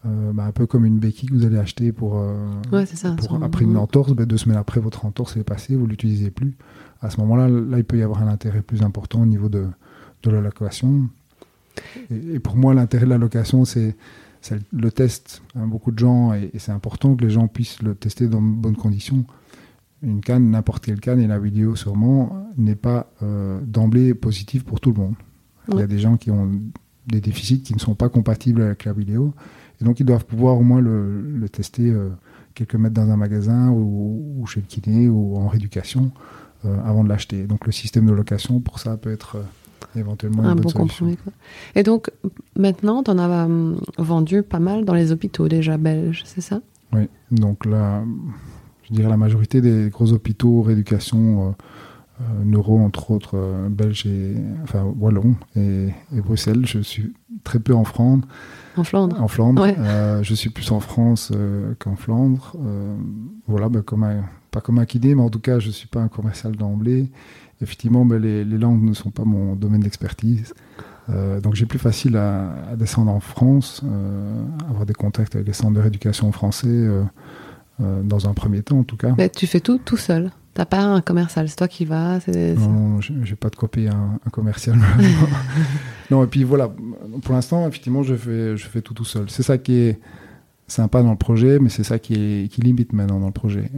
ben, 0.05 0.45
un 0.45 0.53
peu 0.53 0.67
comme 0.67 0.87
une 0.87 0.99
béquille 0.99 1.29
que 1.29 1.35
vous 1.35 1.45
allez 1.45 1.59
acheter 1.59 1.93
pour, 1.93 2.23
après 3.43 3.65
une 3.65 3.77
entorse, 3.77 4.13
ben, 4.13 4.25
deux 4.25 4.39
semaines 4.39 4.57
après 4.57 4.81
votre 4.81 5.05
entorse 5.05 5.37
est 5.37 5.45
passée, 5.45 5.77
vous 5.77 5.87
l'utilisez 5.87 6.31
plus 6.31 6.57
à 7.05 7.11
ce 7.11 7.21
moment-là, 7.21 7.49
là, 7.49 7.79
il 7.79 7.85
peut 7.85 7.99
y 7.99 8.03
avoir 8.03 8.23
un 8.23 8.29
intérêt 8.29 8.63
plus 8.63 8.83
important 8.83 9.23
au 9.23 9.27
niveau 9.27 9.49
de, 9.49 9.67
de 10.23 10.31
la 10.31 10.41
location. 10.41 11.09
Et, 12.11 12.39
pour 12.41 12.57
moi, 12.57 12.73
l'intérêt 12.73 13.05
de 13.05 13.11
la 13.11 13.19
location, 13.19 13.65
c'est 13.65 13.95
le 14.73 14.91
test. 14.91 15.43
Hein, 15.55 15.67
beaucoup 15.67 15.93
de 15.93 15.99
gens, 15.99 16.33
et, 16.35 16.51
c'est 16.59 16.73
important 16.73 17.15
que 17.15 17.25
les 17.25 17.31
gens 17.31 17.49
puissent 17.49 17.83
le 17.83 17.95
tester 17.95 18.29
dans 18.29 18.43
de 18.43 18.47
bonnes 18.47 18.77
conditions. 18.77 19.25
Une 20.03 20.21
canne, 20.21 20.51
n'importe 20.51 20.85
quelle 20.85 21.01
canne, 21.01 21.21
et 21.21 21.27
la 21.27 21.39
vidéo 21.39 21.77
sûrement, 21.77 22.47
n'est 22.57 22.75
pas 22.75 23.11
euh, 23.23 23.61
d'emblée 23.63 24.15
positive 24.15 24.65
pour 24.65 24.81
tout 24.81 24.93
le 24.93 25.01
monde. 25.01 25.15
Il 25.73 25.79
y 25.79 25.83
a 25.83 25.87
des 25.87 25.99
gens 25.99 26.19
qui 26.19 26.31
ont 26.31 26.51
des 27.07 27.23
déficits 27.23 27.63
qui 27.63 27.75
ne 27.75 27.79
sont 27.79 27.95
pas 27.95 28.11
compatibles 28.11 28.61
avec 28.61 28.85
la 28.85 28.93
vidéo. 28.93 29.33
Et 29.81 29.85
donc, 29.85 29.99
ils 29.99 30.07
doivent 30.07 30.27
pouvoir 30.27 30.59
au 30.59 30.63
moins 30.63 30.81
le, 30.81 31.47
tester 31.51 31.91
euh, 31.91 32.11
quelques 32.55 32.75
mètres 32.75 32.95
dans 32.95 33.11
un 33.11 33.17
magasin 33.17 33.71
ou, 33.71 34.37
ou, 34.39 34.47
chez 34.47 34.61
le 34.61 34.67
kiné 34.67 35.09
ou 35.09 35.37
en 35.37 35.49
rééducation 35.49 36.13
euh, 36.67 36.77
avant 36.85 37.03
de 37.03 37.09
l'acheter. 37.09 37.47
Donc 37.47 37.67
le 37.67 37.73
système 37.73 38.07
de 38.07 38.13
location, 38.13 38.61
pour 38.61 38.79
ça, 38.79 38.97
peut 38.97 39.13
être 39.13 39.39
éventuellement 39.97 40.45
un 40.45 40.55
bon 40.55 40.71
compromis. 40.71 41.17
Et 41.75 41.83
donc 41.83 42.11
maintenant, 42.57 43.03
tu 43.03 43.11
en 43.11 43.19
as 43.19 43.45
hum, 43.45 43.81
vendu 43.99 44.43
pas 44.43 44.61
mal 44.61 44.85
dans 44.85 44.95
les 44.95 45.13
hôpitaux 45.13 45.49
déjà 45.49 45.77
belges, 45.77 46.23
c'est 46.25 46.41
ça? 46.41 46.61
Oui, 46.93 47.09
donc 47.31 47.65
là, 47.65 48.03
je 48.85 48.95
dirais 48.95 49.09
la 49.09 49.17
majorité 49.17 49.61
des 49.61 49.91
gros 49.91 50.13
hôpitaux, 50.13 50.63
rééducation, 50.63 51.55
euh, 52.21 52.25
neuro, 52.45 52.79
entre 52.79 53.11
autres, 53.11 53.37
belges 53.69 54.07
et 54.07 54.35
enfin 54.63 54.85
wallon 54.99 55.35
et, 55.57 55.89
Bruxelles. 56.13 56.67
Je 56.67 56.79
suis 56.81 57.13
très 57.43 57.59
peu 57.59 57.75
en 57.75 57.85
Flandre. 57.85 58.29
En 58.77 58.85
Flandre. 58.85 59.21
En 59.21 59.29
Flandre. 59.29 59.67
je 60.23 60.35
suis 60.35 60.51
plus 60.51 60.71
en 60.71 60.81
France 60.81 61.33
qu'en 61.81 61.97
Flandre. 61.97 62.55
voilà, 63.49 63.69
comme 63.85 64.05
un, 64.05 64.23
pas 64.55 64.61
comme 64.61 64.79
un 64.79 64.87
kiné, 64.87 65.17
mais 65.17 65.23
en 65.23 65.31
tout 65.31 65.41
cas, 65.41 65.59
je 65.59 65.67
ne 65.67 65.73
suis 65.73 65.89
pas 65.89 66.01
un 66.01 66.09
commercial 66.09 66.55
d'emblée. 66.55 67.11
Effectivement, 67.63 68.05
ben, 68.05 68.21
les, 68.21 68.45
langues 68.45 68.83
ne 68.83 68.95
sont 68.95 69.11
pas 69.11 69.25
mon 69.25 69.55
domaine 69.55 69.81
d'expertise. 69.81 70.55
Euh, 71.11 71.41
donc 71.41 71.55
j'ai 71.55 71.67
plus 71.67 71.79
facile 71.79 72.17
à, 72.17 72.75
descendre 72.77 73.11
en 73.11 73.21
France, 73.21 73.83
euh, 73.85 74.45
avoir 74.69 74.87
des 74.87 74.95
contacts 74.95 75.35
avec 75.35 75.47
les 75.47 75.53
centres 75.53 75.75
de 75.75 75.81
rééducation 75.81 76.33
français, 76.33 76.69
euh, 76.69 77.05
dans 77.79 78.29
un 78.29 78.33
premier 78.33 78.63
temps 78.63 78.79
en 78.79 78.85
tout 78.85 78.97
cas. 78.97 79.15
Mais 79.19 79.29
tu 79.29 79.47
fais 79.47 79.61
tout 79.61 79.79
tout 79.79 79.97
seul 79.97 80.31
T'as 80.55 80.67
pas 80.67 80.83
un 80.83 81.01
commercial, 81.01 81.49
c'est 81.49 81.57
toi 81.57 81.67
qui 81.67 81.85
vas 81.85 82.21
Non, 82.29 83.01
j'ai 83.01 83.35
pas 83.35 83.51
de 83.51 83.57
copier 83.57 83.89
un, 83.89 84.21
un 84.25 84.31
commercial. 84.31 84.79
non, 86.13 86.23
et 86.23 86.29
puis 86.29 86.45
voilà, 86.45 86.71
pour 87.23 87.35
l'instant, 87.35 87.67
effectivement, 87.67 88.05
je 88.05 88.15
fais, 88.15 88.57
je 88.57 88.65
fais 88.65 88.81
tout 88.81 88.95
tout 88.95 89.05
seul. 89.05 89.29
C'est 89.31 89.43
ça 89.43 89.59
qui 89.59 89.75
est, 89.75 89.99
sympa 90.69 91.03
dans 91.03 91.11
le 91.11 91.17
projet, 91.17 91.59
mais 91.59 91.69
c'est 91.69 91.83
ça 91.83 91.99
qui, 91.99 92.49
qui, 92.51 92.61
limite 92.61 92.93
maintenant 92.93 93.19
dans 93.19 93.27
le 93.27 93.33
projet. 93.33 93.71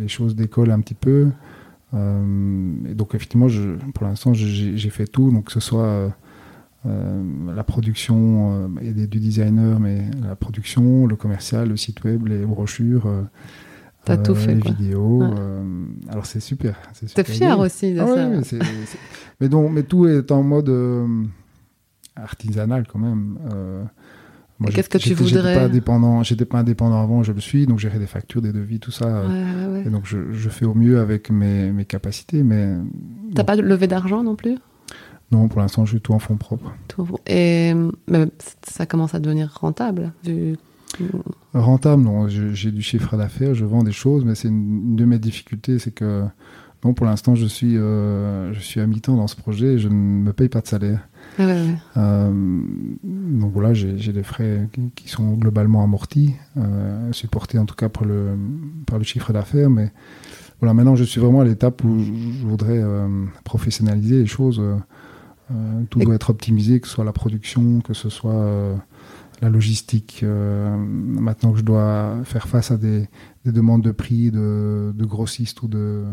Les 0.00 0.08
choses 0.08 0.34
décollent 0.34 0.72
un 0.72 0.80
petit 0.80 0.94
peu. 0.94 1.28
Euh, 1.94 2.74
et 2.88 2.94
donc 2.94 3.14
effectivement, 3.14 3.48
je, 3.48 3.74
pour 3.94 4.06
l'instant, 4.06 4.32
j'ai 4.34 4.90
fait 4.90 5.06
tout, 5.06 5.30
donc 5.30 5.46
que 5.46 5.52
ce 5.52 5.60
soit 5.60 6.12
euh, 6.86 7.22
la 7.54 7.64
production 7.64 8.70
et 8.80 8.92
du 8.92 9.20
designer, 9.20 9.80
mais 9.80 10.02
la 10.22 10.36
production, 10.36 11.06
le 11.06 11.16
commercial, 11.16 11.68
le 11.68 11.76
site 11.76 12.02
web, 12.04 12.26
les 12.26 12.44
brochures. 12.44 13.08
T'as 14.04 14.18
tout 14.18 14.34
fait. 14.34 14.54
Les 14.54 14.60
vidéos. 14.60 15.22
alors 16.10 16.26
c'est 16.26 16.40
super. 16.40 16.76
T'es 17.14 17.24
fier 17.24 17.58
aussi 17.58 17.94
de 17.94 18.00
ah 18.00 18.42
ça. 18.42 18.56
mais, 19.40 19.48
donc, 19.48 19.72
mais 19.72 19.82
tout 19.82 20.06
est 20.06 20.30
en 20.30 20.42
mode 20.42 20.70
artisanal 22.16 22.86
quand 22.86 22.98
même. 22.98 23.38
Qu'est-ce 24.72 24.88
que 24.88 24.98
tu 24.98 25.14
voudrais 25.14 25.54
pas 25.54 25.64
indépendant, 25.64 26.22
j'étais 26.22 26.44
pas 26.44 26.58
indépendant 26.58 27.02
avant, 27.02 27.22
je 27.22 27.32
le 27.32 27.40
suis, 27.40 27.66
donc 27.66 27.78
gérer 27.78 27.98
des 27.98 28.06
factures, 28.06 28.40
des 28.40 28.52
devis, 28.52 28.78
tout 28.78 28.92
ça. 28.92 29.24
Et 29.84 29.90
donc 29.90 30.06
je, 30.06 30.32
je, 30.32 30.48
fais 30.48 30.64
au 30.64 30.74
mieux 30.74 31.00
avec 31.00 31.30
mes, 31.30 31.72
mes 31.72 31.84
capacités, 31.84 32.42
mais. 32.42 32.74
T'as 33.34 33.44
pas 33.44 33.56
levé 33.56 33.86
d'argent 33.86 34.22
non 34.22 34.36
plus? 34.36 34.58
Non, 35.32 35.48
pour 35.48 35.60
l'instant, 35.60 35.84
je 35.84 35.92
suis 35.92 36.00
tout 36.00 36.12
en 36.12 36.18
fonds 36.18 36.36
propres. 36.36 36.72
Et 37.26 37.74
ça 38.62 38.86
commence 38.86 39.14
à 39.14 39.20
devenir 39.20 39.52
rentable 39.60 40.12
vu... 40.24 40.56
Rentable, 41.54 42.04
non. 42.04 42.28
J'ai 42.28 42.70
du 42.70 42.82
chiffre 42.82 43.16
d'affaires, 43.16 43.54
je 43.54 43.64
vends 43.64 43.82
des 43.82 43.92
choses, 43.92 44.24
mais 44.24 44.36
c'est 44.36 44.46
une, 44.46 44.94
de 44.94 45.04
mes 45.04 45.18
difficultés, 45.18 45.80
c'est 45.80 45.90
que 45.90 46.22
Pour 46.92 47.06
l'instant, 47.06 47.34
je 47.34 47.46
suis, 47.46 47.74
je 47.74 48.58
suis 48.60 48.80
à 48.80 48.86
mi-temps 48.86 49.16
dans 49.16 49.26
ce 49.26 49.36
projet 49.36 49.74
et 49.74 49.78
je 49.78 49.88
ne 49.88 49.94
me 49.94 50.32
paye 50.32 50.48
pas 50.48 50.60
de 50.60 50.66
salaire. 50.66 51.08
Ah 51.38 52.28
donc 53.02 53.52
voilà, 53.52 53.72
j'ai 53.74 54.12
des 54.12 54.22
frais 54.22 54.68
qui, 54.94 55.08
sont 55.08 55.32
globalement 55.32 55.82
amortis, 55.82 56.34
supportés 57.12 57.58
en 57.58 57.64
tout 57.64 57.74
cas 57.74 57.88
par 57.88 58.04
le, 58.04 58.36
par 58.86 58.98
le 58.98 59.04
chiffre 59.04 59.32
d'affaires, 59.32 59.70
mais 59.70 59.92
voilà, 60.60 60.74
maintenant 60.74 60.94
je 60.94 61.04
suis 61.04 61.20
vraiment 61.20 61.40
à 61.40 61.44
l'étape 61.44 61.82
où 61.84 61.98
je 61.98 62.46
voudrais 62.46 62.82
professionnaliser 63.44 64.18
les 64.18 64.26
choses. 64.26 64.62
tout 65.90 66.00
doit 66.00 66.14
être 66.14 66.30
optimisé, 66.30 66.80
que 66.80 66.86
ce 66.86 66.94
soit 66.94 67.04
la 67.04 67.12
production, 67.12 67.80
que 67.80 67.94
ce 67.94 68.10
soit 68.10 68.76
la 69.40 69.50
logistique. 69.50 70.20
Euh, 70.22 70.76
maintenant 70.76 71.52
que 71.52 71.58
je 71.58 71.64
dois 71.64 72.16
faire 72.24 72.48
face 72.48 72.70
à 72.70 72.76
des, 72.76 73.08
demandes 73.44 73.82
de 73.82 73.92
prix 73.92 74.30
de, 74.30 74.92
grossistes 74.98 75.62
ou 75.62 75.68
de, 75.68 76.04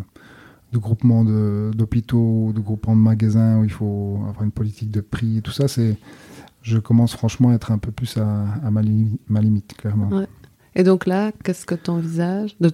de 0.72 0.78
groupements 0.78 1.24
d'hôpitaux, 1.24 2.52
de, 2.56 2.60
groupements 2.60 2.96
de 2.96 3.02
magasins 3.02 3.60
où 3.60 3.64
il 3.64 3.72
faut 3.72 4.20
avoir 4.28 4.44
une 4.44 4.52
politique 4.52 4.92
de 4.92 5.02
prix, 5.02 5.38
et 5.38 5.42
tout 5.42 5.52
ça, 5.52 5.68
c'est, 5.68 5.98
je 6.62 6.78
commence 6.78 7.14
franchement 7.14 7.50
à 7.50 7.54
être 7.54 7.72
un 7.72 7.78
peu 7.78 7.92
plus 7.92 8.18
à, 8.18 8.70
ma, 8.70 8.82
limite, 8.82 9.76
clairement. 9.78 10.10
Et 10.76 10.84
donc 10.84 11.06
là, 11.06 11.32
qu'est-ce 11.44 11.66
que 11.66 11.76
tu 11.76 11.90
envisages 11.90 12.56
de... 12.60 12.72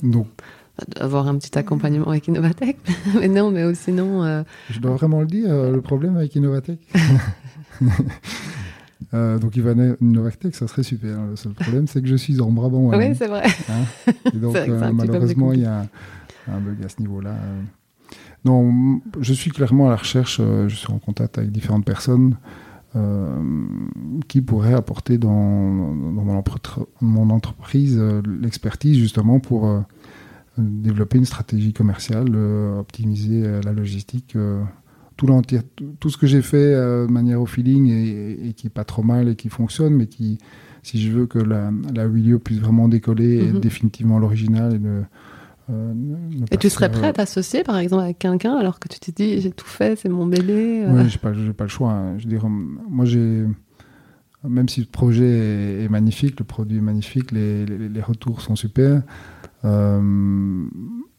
D'avoir 0.95 1.27
un 1.27 1.35
petit 1.39 1.57
accompagnement 1.57 2.09
avec 2.09 2.27
Innovatech? 2.27 2.77
Mais 3.19 3.27
non, 3.27 3.49
mais 3.49 3.73
sinon. 3.73 4.23
Euh, 4.23 4.43
je 4.69 4.79
dois 4.79 4.91
vraiment 4.91 5.21
le 5.21 5.25
dire, 5.25 5.49
euh, 5.49 5.71
le 5.71 5.81
problème 5.81 6.15
avec 6.17 6.35
Innovatech 6.35 6.79
Euh, 9.13 9.39
donc 9.39 9.55
Ivan 9.55 9.95
Novaktek, 10.01 10.55
ça 10.55 10.67
serait 10.67 10.83
super. 10.83 11.21
Le 11.29 11.35
seul 11.35 11.53
problème, 11.53 11.87
c'est 11.87 12.01
que 12.01 12.07
je 12.07 12.15
suis 12.15 12.41
en 12.41 12.51
Brabant. 12.51 12.89
Oui, 12.97 13.15
c'est 13.15 13.27
vrai. 13.27 13.43
Hein 13.69 14.11
et 14.33 14.37
donc, 14.37 14.55
euh, 14.55 14.91
malheureusement, 14.91 15.53
il 15.53 15.61
y 15.61 15.65
a 15.65 15.85
un 16.47 16.59
bug 16.59 16.83
à 16.83 16.89
ce 16.89 16.99
niveau-là. 16.99 17.35
Non, 18.45 19.01
je 19.19 19.33
suis 19.33 19.51
clairement 19.51 19.87
à 19.87 19.89
la 19.89 19.95
recherche, 19.97 20.39
euh, 20.39 20.69
je 20.69 20.75
suis 20.75 20.91
en 20.91 20.99
contact 20.99 21.37
avec 21.37 21.51
différentes 21.51 21.85
personnes 21.85 22.37
qui 24.27 24.41
pourraient 24.41 24.73
apporter 24.73 25.19
dans, 25.19 25.29
dans 25.29 26.23
mon, 26.23 26.43
mon, 27.01 27.29
entreprise 27.29 28.01
l'expertise 28.41 28.97
justement 28.97 29.39
pour 29.39 29.83
développer 30.57 31.19
une 31.19 31.25
stratégie 31.25 31.73
commerciale, 31.73 32.35
optimiser 32.35 33.61
la 33.63 33.71
logistique 33.71 34.35
tout, 35.17 35.27
tout 35.99 36.09
ce 36.09 36.17
que 36.17 36.27
j'ai 36.27 36.41
fait 36.41 36.57
euh, 36.57 37.07
de 37.07 37.11
manière 37.11 37.41
au 37.41 37.45
feeling 37.45 37.87
et, 37.89 38.53
qui 38.53 38.67
est 38.67 38.71
pas 38.71 38.85
trop 38.85 39.03
mal 39.03 39.27
et 39.27 39.35
qui 39.35 39.49
fonctionne, 39.49 39.95
mais 39.95 40.07
qui, 40.07 40.37
si 40.83 41.01
je 41.01 41.11
veux 41.11 41.25
que 41.25 41.39
la, 41.39 41.71
la 41.93 42.07
puisse 42.39 42.59
vraiment 42.59 42.87
décoller, 42.87 43.39
et 43.39 43.51
mhm. 43.51 43.59
définitivement 43.59 44.19
l'original 44.19 44.75
et 44.75 44.79
euh, 45.69 45.93
et 46.49 46.57
tu 46.57 46.69
serais 46.69 46.89
prêt 46.89 47.07
à 47.07 47.13
t'associer 47.13 47.63
par 47.63 47.77
exemple 47.77 48.03
avec 48.03 48.19
quelqu'un 48.19 48.55
alors 48.55 48.79
que 48.79 48.87
tu 48.87 48.99
t'es 48.99 49.11
dit 49.11 49.41
j'ai 49.41 49.51
tout 49.51 49.65
fait, 49.67 49.97
c'est 49.97 50.07
mon 50.09 50.25
bébé 50.25 50.85
euh. 50.85 50.93
Oui, 50.93 51.09
j'ai 51.09 51.17
pas, 51.17 51.31
pas 51.31 51.63
le 51.65 51.69
choix. 51.69 51.91
Hein. 51.91 52.17
Je 52.17 52.27
dire, 52.27 52.47
moi 52.47 53.05
j'ai. 53.05 53.45
Même 54.47 54.69
si 54.69 54.79
le 54.79 54.85
projet 54.85 55.83
est, 55.83 55.89
magnifique, 55.89 56.39
le 56.39 56.45
produit 56.45 56.77
est 56.77 56.81
magnifique, 56.81 57.31
les, 57.31 57.65
les, 57.65 57.89
les 57.89 58.01
retours 58.01 58.39
sont 58.41 58.55
super, 58.55 59.01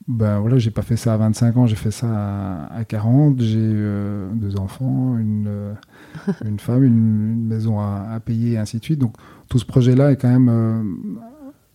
ben 0.08 0.40
voilà, 0.40 0.56
j'ai 0.56 0.70
pas 0.70 0.80
fait 0.80 0.96
ça 0.96 1.12
à 1.12 1.16
25 1.18 1.56
ans, 1.58 1.66
j'ai 1.66 1.76
fait 1.76 1.90
ça 1.90 2.64
à, 2.70 2.84
40. 2.84 3.40
J'ai 3.42 3.58
euh, 3.60 4.30
deux 4.32 4.58
enfants, 4.58 5.18
une, 5.18 5.46
euh, 5.46 5.74
une 6.46 6.58
femme, 6.58 6.82
une, 6.82 7.46
maison 7.46 7.78
à, 7.78 8.18
payer, 8.24 8.52
et 8.52 8.58
ainsi 8.58 8.78
de 8.78 8.84
suite. 8.84 8.98
Donc 8.98 9.14
tout 9.50 9.58
ce 9.58 9.66
projet-là 9.66 10.12
est 10.12 10.16
quand 10.16 10.30
même 10.30 10.48
euh, 10.48 10.82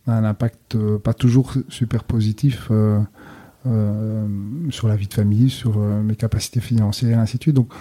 un 0.08 0.24
impact 0.24 0.78
pas 0.98 1.14
toujours 1.14 1.54
super 1.70 2.04
positif 2.04 2.70
sur 4.70 4.88
la 4.88 4.96
vie 4.96 5.08
de 5.08 5.14
famille, 5.14 5.50
sur 5.50 5.78
mes 5.78 6.16
capacités 6.16 6.60
financières, 6.60 7.18
et 7.18 7.22
ainsi 7.22 7.38
de 7.38 7.44
suite. 7.44 7.56
Donc 7.56 7.72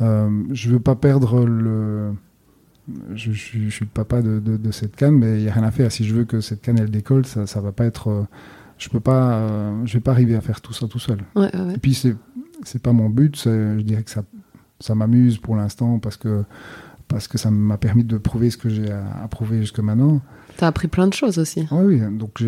je 0.00 0.70
veux 0.70 0.80
pas 0.80 0.96
perdre 0.96 1.46
le. 1.46 2.12
Je, 3.14 3.32
suis 3.32 3.70
le 3.80 3.86
papa 3.86 4.20
de, 4.20 4.38
de, 4.38 4.70
cette 4.70 4.96
canne, 4.96 5.16
mais 5.16 5.38
il 5.38 5.44
n'y 5.44 5.48
a 5.48 5.52
rien 5.52 5.62
à 5.62 5.70
faire. 5.70 5.90
Si 5.90 6.04
je 6.04 6.14
veux 6.14 6.24
que 6.24 6.40
cette 6.40 6.60
canne 6.60 6.78
elle 6.78 6.90
décolle, 6.90 7.24
ça 7.24 7.40
ne 7.42 7.64
va 7.64 7.72
pas 7.72 7.86
être 7.86 8.26
je 8.82 8.88
peux 8.88 9.00
pas, 9.00 9.34
euh, 9.34 9.82
je 9.84 9.94
vais 9.94 10.00
pas 10.00 10.10
arriver 10.10 10.34
à 10.34 10.40
faire 10.40 10.60
tout 10.60 10.72
ça 10.72 10.88
tout 10.88 10.98
seul. 10.98 11.18
Et 11.36 11.78
puis 11.78 11.94
c'est 11.94 12.16
c'est 12.64 12.82
pas 12.82 12.92
mon 12.92 13.08
but. 13.08 13.40
Je 13.44 13.80
dirais 13.80 14.02
que 14.02 14.10
ça 14.10 14.24
ça 14.80 14.96
m'amuse 14.96 15.38
pour 15.38 15.54
l'instant 15.54 16.00
parce 16.00 16.16
que 16.16 16.44
parce 17.12 17.28
que 17.28 17.38
ça 17.38 17.50
m'a 17.50 17.78
permis 17.78 18.04
de 18.04 18.18
prouver 18.18 18.50
ce 18.50 18.56
que 18.56 18.68
j'ai 18.68 18.90
à, 18.90 19.28
prouver 19.28 19.60
jusque 19.60 19.78
maintenant. 19.78 20.20
Tu 20.58 20.64
as 20.64 20.66
appris 20.66 20.88
plein 20.88 21.06
de 21.06 21.14
choses 21.14 21.38
aussi. 21.38 21.66
Oui, 21.70 22.00
donc 22.00 22.42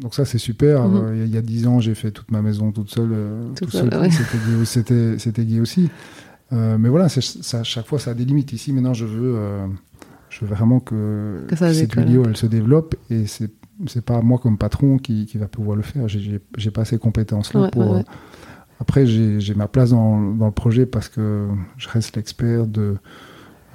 donc 0.00 0.14
ça 0.14 0.24
c'est 0.24 0.38
super. 0.38 0.88
Mhm. 0.88 0.96
Euh, 0.96 1.24
il 1.26 1.34
y 1.34 1.38
a 1.38 1.42
dix 1.42 1.66
ans, 1.66 1.80
j'ai 1.80 1.94
fait 1.94 2.10
toute 2.10 2.30
ma 2.30 2.42
maison 2.42 2.72
toute 2.72 2.90
seule. 2.90 3.10
Euh, 3.12 3.48
tout, 3.54 3.70
seul, 3.70 3.90
C'était 4.64 5.18
c'était 5.18 5.44
gay 5.44 5.60
aussi. 5.60 5.90
mais 6.52 6.88
voilà, 6.88 7.08
ça, 7.08 7.62
chaque 7.62 7.86
fois 7.86 7.98
ça 7.98 8.12
a 8.12 8.14
des 8.14 8.24
limites. 8.24 8.52
Ici 8.52 8.72
maintenant, 8.72 8.94
je 8.94 9.06
veux 9.06 9.36
je 10.28 10.44
veux 10.44 10.46
vraiment 10.46 10.78
que, 10.78 11.44
que 11.48 11.56
cette 11.56 11.96
vidéo 11.96 12.22
elle 12.26 12.36
se 12.36 12.46
développe 12.46 12.94
et 13.10 13.26
c'est 13.26 13.50
c'est 13.86 14.04
pas 14.04 14.20
moi 14.22 14.38
comme 14.38 14.58
patron 14.58 14.98
qui, 14.98 15.26
qui 15.26 15.38
va 15.38 15.48
pouvoir 15.48 15.76
le 15.76 15.82
faire. 15.82 16.08
J'ai 16.08 16.70
pas 16.70 16.84
ces 16.84 16.98
compétences-là 16.98 17.70
pour. 17.70 17.96
Euh, 17.96 18.02
après, 18.78 19.06
j'ai 19.06 19.54
ma 19.54 19.68
place 19.68 19.90
dans, 19.90 20.20
dans, 20.20 20.46
le 20.46 20.52
projet 20.52 20.86
parce 20.86 21.08
que 21.08 21.48
je 21.76 21.88
reste 21.88 22.16
l'expert 22.16 22.66
de. 22.66 22.96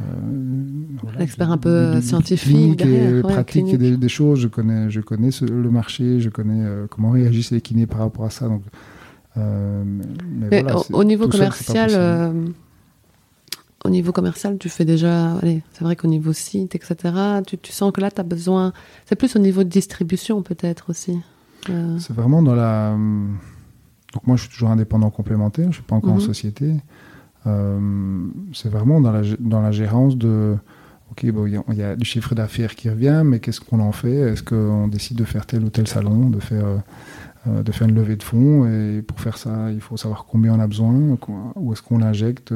Euh, 0.02 0.06
l'expert 1.18 1.52
un 1.52 1.58
peu 1.58 2.02
scientifique 2.02 2.82
et 2.82 3.22
pratique 3.22 3.78
des, 3.78 3.96
des, 3.96 4.10
choses. 4.10 4.40
Je 4.40 4.48
connais, 4.48 4.90
je 4.90 5.00
connais 5.00 5.30
le 5.42 5.72
marché, 5.72 6.20
je 6.20 6.30
connais 6.30 6.66
euh, 6.66 6.88
comment 6.90 7.12
réagissent 7.12 7.52
les 7.52 7.62
kinés 7.62 7.88
par 7.88 8.00
rapport 8.00 8.26
à 8.26 8.30
ça. 8.30 8.48
Donc, 8.48 8.64
mais, 9.38 10.62
voilà, 10.62 10.78
au, 10.92 11.04
niveau 11.04 11.30
commercial, 11.30 11.92
au 13.86 13.90
niveau 13.90 14.12
commercial, 14.12 14.58
tu 14.58 14.68
fais 14.68 14.84
déjà. 14.84 15.36
Allez, 15.36 15.62
c'est 15.74 15.84
vrai 15.84 15.96
qu'au 15.96 16.08
niveau 16.08 16.34
site, 16.34 16.76
etc., 16.76 17.14
tu, 17.46 17.58
tu 17.58 17.72
sens 17.72 17.92
que 17.92 18.02
là, 18.02 18.10
tu 18.10 18.20
as 18.20 18.24
besoin. 18.24 18.74
C'est 19.06 19.16
plus 19.16 19.36
au 19.36 19.40
niveau 19.40 19.64
de 19.64 19.70
distribution, 19.70 20.42
peut-être 20.42 20.90
aussi. 20.90 21.20
Euh. 21.70 21.98
C'est 22.00 22.14
vraiment 22.14 22.42
dans 22.42 22.56
la. 22.56 22.92
Donc, 24.14 24.26
moi, 24.26 24.38
je 24.38 24.44
suis 24.44 24.52
toujours 24.52 24.70
indépendant 24.70 25.10
complémentaire, 25.10 25.66
je 25.66 25.70
ne 25.70 25.74
suis 25.74 25.84
pas 25.84 25.96
encore 25.96 26.14
en 26.14 26.16
mhm. 26.16 26.22
société. 26.22 26.74
Euh, 27.48 28.28
c'est 28.54 28.70
vraiment 28.70 29.02
dans 29.02 29.12
la, 29.12 29.22
dans 29.40 29.62
la 29.62 29.72
gérance 29.72 30.18
de. 30.18 30.56
Ok, 31.12 31.26
bon, 31.32 31.46
il 31.46 31.78
y, 31.78 31.84
a 31.84 31.96
du 31.96 32.04
chiffre 32.04 32.34
d'affaires 32.34 32.76
qui 32.76 32.90
revient, 32.90 33.22
mais 33.24 33.40
qu'est-ce 33.40 33.62
qu'on 33.62 33.80
en 33.80 33.92
fait? 33.92 34.16
Est-ce 34.16 34.42
qu'on 34.42 34.88
décide 34.88 35.18
de 35.18 35.24
faire 35.24 35.46
tel 35.46 35.64
ou 35.64 35.70
tel 35.70 35.88
salon, 35.88 36.30
de 36.30 36.40
faire, 36.40 36.66
euh, 37.48 37.62
de 37.62 37.72
faire 37.72 37.88
une 37.88 37.96
levée 37.96 38.16
de 38.16 38.24
fonds? 38.24 38.66
Et 38.66 39.04
pour 39.04 39.20
faire 39.22 39.38
ça, 39.38 39.72
il 39.72 39.82
faut 39.82 39.98
savoir 39.98 40.26
combien 40.26 40.56
on 40.56 40.60
a 40.60 40.68
besoin, 40.68 41.18
où 41.56 41.74
est-ce 41.74 41.84
qu'on 41.84 42.00
l'injecte 42.00 42.52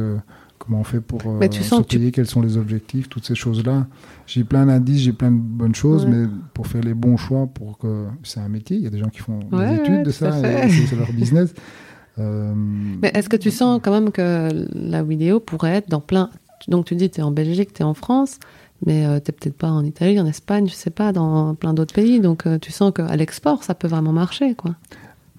Comment 0.59 0.81
on 0.81 0.83
fait 0.83 0.99
pour 0.99 1.21
euh, 1.25 1.49
se 1.49 1.81
payer 1.83 2.11
Quels 2.11 2.27
sont 2.27 2.41
les 2.41 2.57
objectifs 2.57 3.07
Toutes 3.07 3.25
ces 3.25 3.33
choses-là. 3.33 3.87
J'ai 4.27 4.43
plein 4.43 4.65
d'indices, 4.65 4.99
j'ai 5.01 5.13
plein 5.13 5.31
de 5.31 5.37
bonnes 5.37 5.73
choses, 5.73 6.05
mais 6.05 6.27
pour 6.53 6.67
faire 6.67 6.83
les 6.83 6.93
bons 6.93 7.17
choix, 7.17 7.47
pour 7.47 7.77
que 7.77 8.05
c'est 8.23 8.41
un 8.41 8.49
métier. 8.49 8.75
Il 8.75 8.83
y 8.83 8.87
a 8.87 8.89
des 8.89 8.99
gens 8.99 9.09
qui 9.09 9.19
font 9.19 9.39
des 9.39 9.75
études 9.75 10.03
de 10.03 10.11
ça, 10.11 10.31
c'est 10.33 10.95
leur 10.95 11.11
business. 11.13 11.53
Euh, 12.19 12.53
mais 12.55 13.11
est-ce 13.13 13.29
que 13.29 13.37
tu 13.37 13.51
sens 13.51 13.79
quand 13.83 13.91
même 13.91 14.11
que 14.11 14.49
la 14.73 15.03
vidéo 15.03 15.39
pourrait 15.39 15.75
être 15.75 15.89
dans 15.89 16.01
plein. 16.01 16.29
Donc 16.67 16.85
tu 16.85 16.95
dis, 16.95 17.09
tu 17.09 17.21
es 17.21 17.23
en 17.23 17.31
Belgique, 17.31 17.73
tu 17.73 17.81
es 17.81 17.85
en 17.85 17.93
France, 17.93 18.39
mais 18.85 19.05
euh, 19.05 19.19
tu 19.19 19.31
n'es 19.31 19.37
peut-être 19.37 19.57
pas 19.57 19.69
en 19.69 19.83
Italie, 19.83 20.19
en 20.19 20.25
Espagne, 20.25 20.67
je 20.67 20.73
sais 20.73 20.89
pas, 20.89 21.13
dans 21.13 21.55
plein 21.55 21.73
d'autres 21.73 21.93
pays. 21.93 22.19
Donc 22.19 22.45
tu 22.61 22.71
sens 22.71 22.91
qu'à 22.93 23.15
l'export, 23.15 23.63
ça 23.63 23.75
peut 23.75 23.87
vraiment 23.87 24.13
marcher. 24.13 24.55
quoi. 24.55 24.75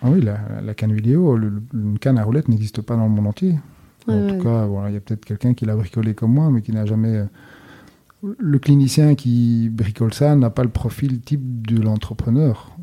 Ah 0.03 0.09
oui, 0.11 0.23
la, 0.23 0.75
canne 0.75 0.95
vidéo, 0.95 1.37
une 1.37 1.99
canne 1.99 2.19
à 2.19 2.25
roulette 2.25 2.49
n'existe 2.49 2.81
pas 2.81 2.97
dans 2.97 3.05
le 3.05 3.11
monde 3.11 3.27
entier 3.27 3.57
en 4.09 4.29
tout 4.29 4.43
cas, 4.43 4.67
il 4.89 4.95
y 4.95 4.97
a 4.97 5.01
peut-être 5.01 5.25
quelqu'un 5.25 5.55
qui 5.55 5.65
l'a 5.67 5.77
bricolé 5.77 6.15
comme 6.15 6.33
moi, 6.33 6.51
mais 6.51 6.63
qui 6.63 6.73
n'a 6.73 6.87
jamais. 6.87 7.17
Euh, 7.17 7.25
le 8.39 8.59
clinicien 8.59 9.15
qui 9.15 9.71
bricole 9.71 10.13
ça 10.13 10.37
n'a 10.37 10.51
pas 10.51 10.63
le 10.63 10.69
profil 10.69 11.21
type 11.21 11.67
de 11.67 11.81
l'entrepreneur. 11.81 12.77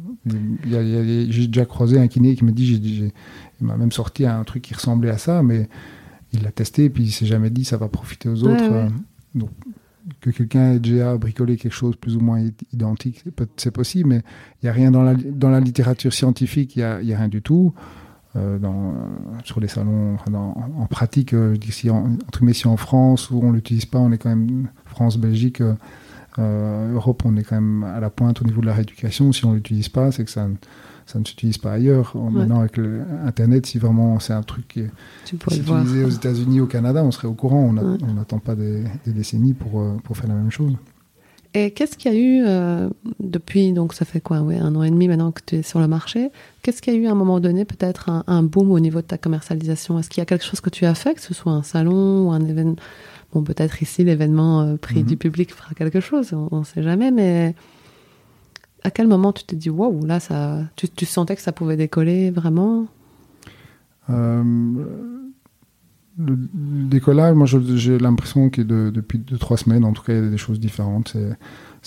J'ai 0.65 1.47
déjà 1.47 1.65
croisé 1.65 1.99
un 1.99 2.07
kiné 2.07 2.36
qui 2.36 2.45
m'a 2.45 2.51
dit, 2.51 3.11
il 3.61 3.67
m'a 3.67 3.78
même 3.78 3.91
sorti 3.91 4.25
un 4.25 4.43
truc 4.43 4.63
qui 4.63 4.73
ressemblait 4.73 5.09
à 5.09 5.17
ça, 5.17 5.43
mais 5.43 5.67
il 6.34 6.43
l'a 6.43 6.51
testé 6.51 6.86
et 6.86 6.89
puis 6.89 7.03
il 7.03 7.11
s'est 7.11 7.25
jamais 7.25 7.49
dit 7.49 7.65
ça 7.65 7.78
va 7.78 7.88
profiter 7.88 8.30
aux 8.30 8.43
autres. 8.43 8.71
Euh, 8.71 8.89
donc, 9.36 9.49
que 10.21 10.30
quelqu'un 10.30 10.73
ait 10.73 10.80
déjà 10.80 11.17
bricolé 11.17 11.57
quelque 11.57 11.73
chose 11.73 11.95
plus 11.95 12.15
ou 12.15 12.21
moins 12.21 12.41
identique, 12.73 13.23
c'est 13.57 13.71
possible, 13.71 14.09
mais 14.09 14.21
il 14.61 14.65
n'y 14.65 14.69
a 14.69 14.73
rien 14.73 14.91
dans 14.91 15.03
la, 15.03 15.15
dans 15.15 15.49
la 15.49 15.59
littérature 15.59 16.13
scientifique, 16.13 16.75
il 16.75 16.80
n'y 16.80 16.84
a, 16.86 16.93
a, 16.93 16.97
rien 16.97 17.28
du 17.28 17.41
tout. 17.41 17.73
Euh, 18.36 18.59
dans, 18.59 18.93
sur 19.45 19.59
les 19.59 19.67
salons, 19.67 20.17
en 20.34 20.86
pratique, 20.86 21.34
euh, 21.34 21.55
je 21.55 21.59
dis 21.59 21.71
si 21.71 21.89
en, 21.89 22.17
si 22.51 22.67
en 22.67 22.78
France 22.78 23.32
où 23.32 23.39
on 23.41 23.51
l'utilise 23.51 23.86
pas, 23.86 23.99
on 23.99 24.11
est 24.11 24.17
quand 24.17 24.30
même 24.30 24.69
France, 24.86 25.17
Belgique, 25.17 25.61
euh, 26.40 26.94
Europe, 26.94 27.24
on 27.26 27.36
est 27.38 27.44
quand 27.44 27.56
même 27.56 27.84
à 27.84 28.00
la 28.00 28.10
pointe 28.10 28.42
au 28.42 28.46
niveau 28.46 28.62
de 28.62 28.68
la 28.68 28.74
rééducation. 28.74 29.32
Si 29.32 29.46
on 29.46 29.54
l'utilise 29.54 29.90
pas, 29.90 30.12
c'est 30.12 30.24
que 30.24 30.32
ça, 30.32 30.48
ça 31.06 31.20
ne 31.20 31.26
s'utilise 31.26 31.58
pas 31.58 31.74
ailleurs. 31.74 32.16
Maintenant, 32.16 32.60
avec 32.60 32.80
Internet, 33.26 33.66
si 33.66 33.78
vraiment 33.80 34.20
c'est 34.20 34.34
un 34.34 34.44
truc 34.44 34.68
qui 34.68 34.82
est 34.82 34.92
utilisé 35.32 36.04
aux 36.04 36.10
États-Unis, 36.10 36.62
au 36.62 36.68
Canada, 36.68 37.04
on 37.04 37.12
serait 37.12 37.28
au 37.28 37.34
courant. 37.34 37.74
On 37.74 38.14
n'attend 38.14 38.40
pas 38.40 38.56
des, 38.56 38.84
des, 39.06 39.12
décennies 39.12 39.54
pour, 39.54 39.84
pour 40.04 40.18
faire 40.18 40.28
la 40.28 40.36
même 40.36 40.52
chose. 40.52 40.74
Et 41.54 41.72
qu'est-ce 41.72 41.98
qu'il 41.98 42.14
y 42.14 42.16
a 42.16 42.20
eu 42.20 42.44
euh, 42.46 42.90
depuis, 43.20 43.72
donc 43.72 43.94
ça 43.94 44.06
fait 44.06 44.20
quoi, 44.20 44.42
ouais, 44.42 44.58
un 44.58 44.76
an 44.76 44.84
et 44.84 44.92
demi 44.92 45.08
maintenant 45.08 45.32
que 45.32 45.42
tu 45.46 45.56
es 45.56 45.62
sur 45.64 45.80
le 45.80 45.88
marché, 45.88 46.30
qu'est-ce 46.62 46.82
qu'il 46.82 46.94
y 46.94 46.98
a 46.98 47.00
eu 47.00 47.08
à 47.08 47.12
un 47.12 47.16
moment 47.16 47.40
donné, 47.40 47.66
peut-être 47.66 48.12
un, 48.28 48.44
boom 48.44 48.72
au 48.72 48.80
niveau 48.80 49.02
de 49.02 49.08
ta 49.08 49.18
commercialisation? 49.18 49.98
Est-ce 49.98 50.10
qu'il 50.10 50.20
y 50.20 50.22
a 50.22 50.26
quelque 50.26 50.46
chose 50.46 50.62
que 50.62 50.70
tu 50.70 50.86
as 50.86 50.94
fait, 50.94 51.16
que 51.16 51.22
ce 51.22 51.34
soit 51.34 51.54
un 51.54 51.64
salon 51.64 52.28
ou 52.28 52.32
un 52.32 52.46
événement 52.46 52.76
Bon, 53.34 53.43
peut-être 53.43 53.82
ici, 53.82 54.03
l'événement 54.03 54.61
euh, 54.61 54.75
pris 54.78 55.03
du 55.03 55.13
mhm. 55.13 55.19
public 55.19 55.53
fera 55.53 55.73
quelque 55.73 55.99
chose, 55.99 56.34
on 56.34 56.59
ne 56.59 56.63
sait 56.63 56.84
jamais, 56.84 57.11
mais 57.11 57.55
à 58.84 58.91
quel 58.91 59.07
moment 59.07 59.34
tu 59.34 59.43
t'es 59.43 59.55
dit, 59.55 59.69
waouh, 59.69 60.05
là, 60.05 60.19
ça, 60.19 60.61
tu, 60.75 60.88
tu, 60.88 61.05
sentais 61.05 61.36
que 61.36 61.41
ça 61.41 61.51
pouvait 61.51 61.78
décoller 61.78 62.32
vraiment? 62.32 62.88
Euh, 64.09 64.43
le 66.17 66.36
décollage, 66.88 67.36
moi 67.36 67.45
j'ai 67.45 67.99
l'impression 67.99 68.49
que 68.49 68.61
depuis 68.61 69.19
deux, 69.19 69.38
trois 69.38 69.57
semaines, 69.57 69.84
en 69.84 69.93
tout 69.93 70.03
cas, 70.03 70.13
il 70.13 70.23
y 70.23 70.28
a 70.28 70.30
des 70.30 70.38
choses 70.38 70.59
différentes. 70.59 71.15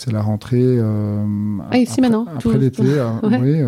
C'est 0.01 0.13
la 0.13 0.23
rentrée. 0.23 0.63
Euh, 0.65 1.59
ah, 1.71 1.77
ici 1.77 2.01
après, 2.01 2.03
maintenant 2.03 2.27
Après 2.35 2.59
l'été, 2.59 2.83
euh, 2.87 3.11
oui. 3.23 3.61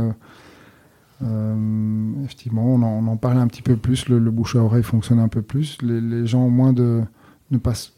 Euh, 1.22 2.24
effectivement, 2.24 2.74
on 2.74 2.82
en, 2.82 3.16
parle 3.16 3.38
un 3.38 3.46
petit 3.46 3.60
peu 3.60 3.76
plus. 3.76 4.08
Le, 4.08 4.18
bouche 4.30 4.56
à 4.56 4.60
oreille 4.60 4.82
fonctionne 4.82 5.18
un 5.18 5.28
peu 5.28 5.42
plus. 5.42 5.76
Les, 5.82 6.26
gens 6.26 6.44
ont 6.44 6.50
moins 6.50 6.72
de, 6.72 7.02
ne 7.52 7.58
passent, 7.58 7.92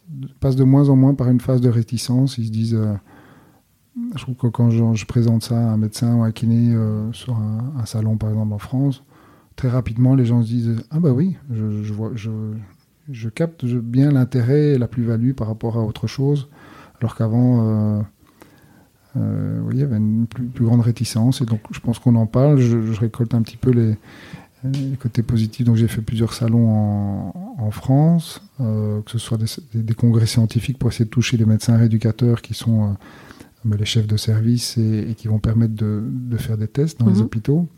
de 0.57 0.65
moins 0.65 0.89
en 0.89 0.97
moins 0.97 1.15
par 1.15 1.31
une 1.31 1.41
phase 1.41 1.61
de 1.61 1.71
réticence. 1.71 2.37
Ils 2.39 2.47
se 2.47 2.53
disent. 2.53 2.79
je 4.15 4.23
trouve 4.23 4.35
que 4.35 4.49
quand 4.49 4.71
je, 4.71 5.07
présente 5.07 5.43
ça 5.43 5.57
à 5.57 5.73
un 5.73 5.77
médecin 5.77 6.15
ou 6.17 6.23
à 6.23 6.27
un 6.27 6.33
kiné 6.33 6.77
sur 7.13 7.37
un, 7.37 7.87
salon, 7.87 8.17
par 8.17 8.31
exemple, 8.31 8.53
en 8.53 8.59
France, 8.59 9.03
très 9.57 9.69
rapidement, 9.69 10.15
les 10.15 10.27
gens 10.27 10.43
se 10.43 10.49
disent 10.49 10.85
Ah, 10.91 11.01
bah 11.01 11.13
oui, 11.13 11.37
je 13.11 13.29
capte 13.29 13.65
bien 13.65 14.11
l'intérêt 14.11 14.75
et 14.75 14.79
la 14.79 14.89
plus-value 14.89 15.33
par 15.33 15.49
rapport 15.49 15.77
à 15.77 15.85
autre 15.85 16.07
chose, 16.07 16.49
alors 17.01 17.17
qu'avant, 17.17 17.67
euh, 17.67 18.03
euh, 19.17 19.69
il 19.73 19.79
y 19.79 19.83
avait 19.83 19.97
une 19.97 20.27
plus, 20.27 20.65
grande 20.65 20.81
réticence. 20.81 21.41
Et 21.41 21.45
donc, 21.45 21.61
je 21.71 21.81
pense 21.81 21.99
qu'on 21.99 22.17
en 22.17 22.27
parle. 22.27 22.59
Je, 22.59 22.99
récolte 22.99 23.35
un 23.35 23.43
petit 23.43 23.57
peu 23.57 23.71
les, 23.71 23.97
côtés 24.99 25.23
positifs. 25.23 25.67
Donc, 25.67 25.77
j'ai 25.77 25.89
fait 25.89 26.03
plusieurs 26.03 26.33
salons 26.33 27.33
en, 27.59 27.71
France, 27.71 28.43
euh, 28.61 29.01
que 29.03 29.11
ce 29.11 29.19
soit 29.19 29.39
des, 29.75 29.95
congrès 29.95 30.27
scientifiques 30.27 30.79
pour 30.79 30.91
essayer 30.91 31.05
de 31.05 31.11
toucher 31.11 31.37
les 31.37 31.47
médecins 31.47 31.77
rééducateurs 31.77 32.43
qui 32.43 32.55
sont 32.55 32.97
les 33.65 33.85
chefs 33.85 34.07
de 34.07 34.17
service 34.17 34.77
et, 34.77 35.15
qui 35.17 35.29
vont 35.29 35.39
permettre 35.39 35.75
de, 35.75 36.37
faire 36.37 36.59
des 36.59 36.69
tests 36.69 37.01
dans 37.01 37.07
les 37.07 37.17
mhm. 37.17 37.23
hôpitaux. 37.23 37.69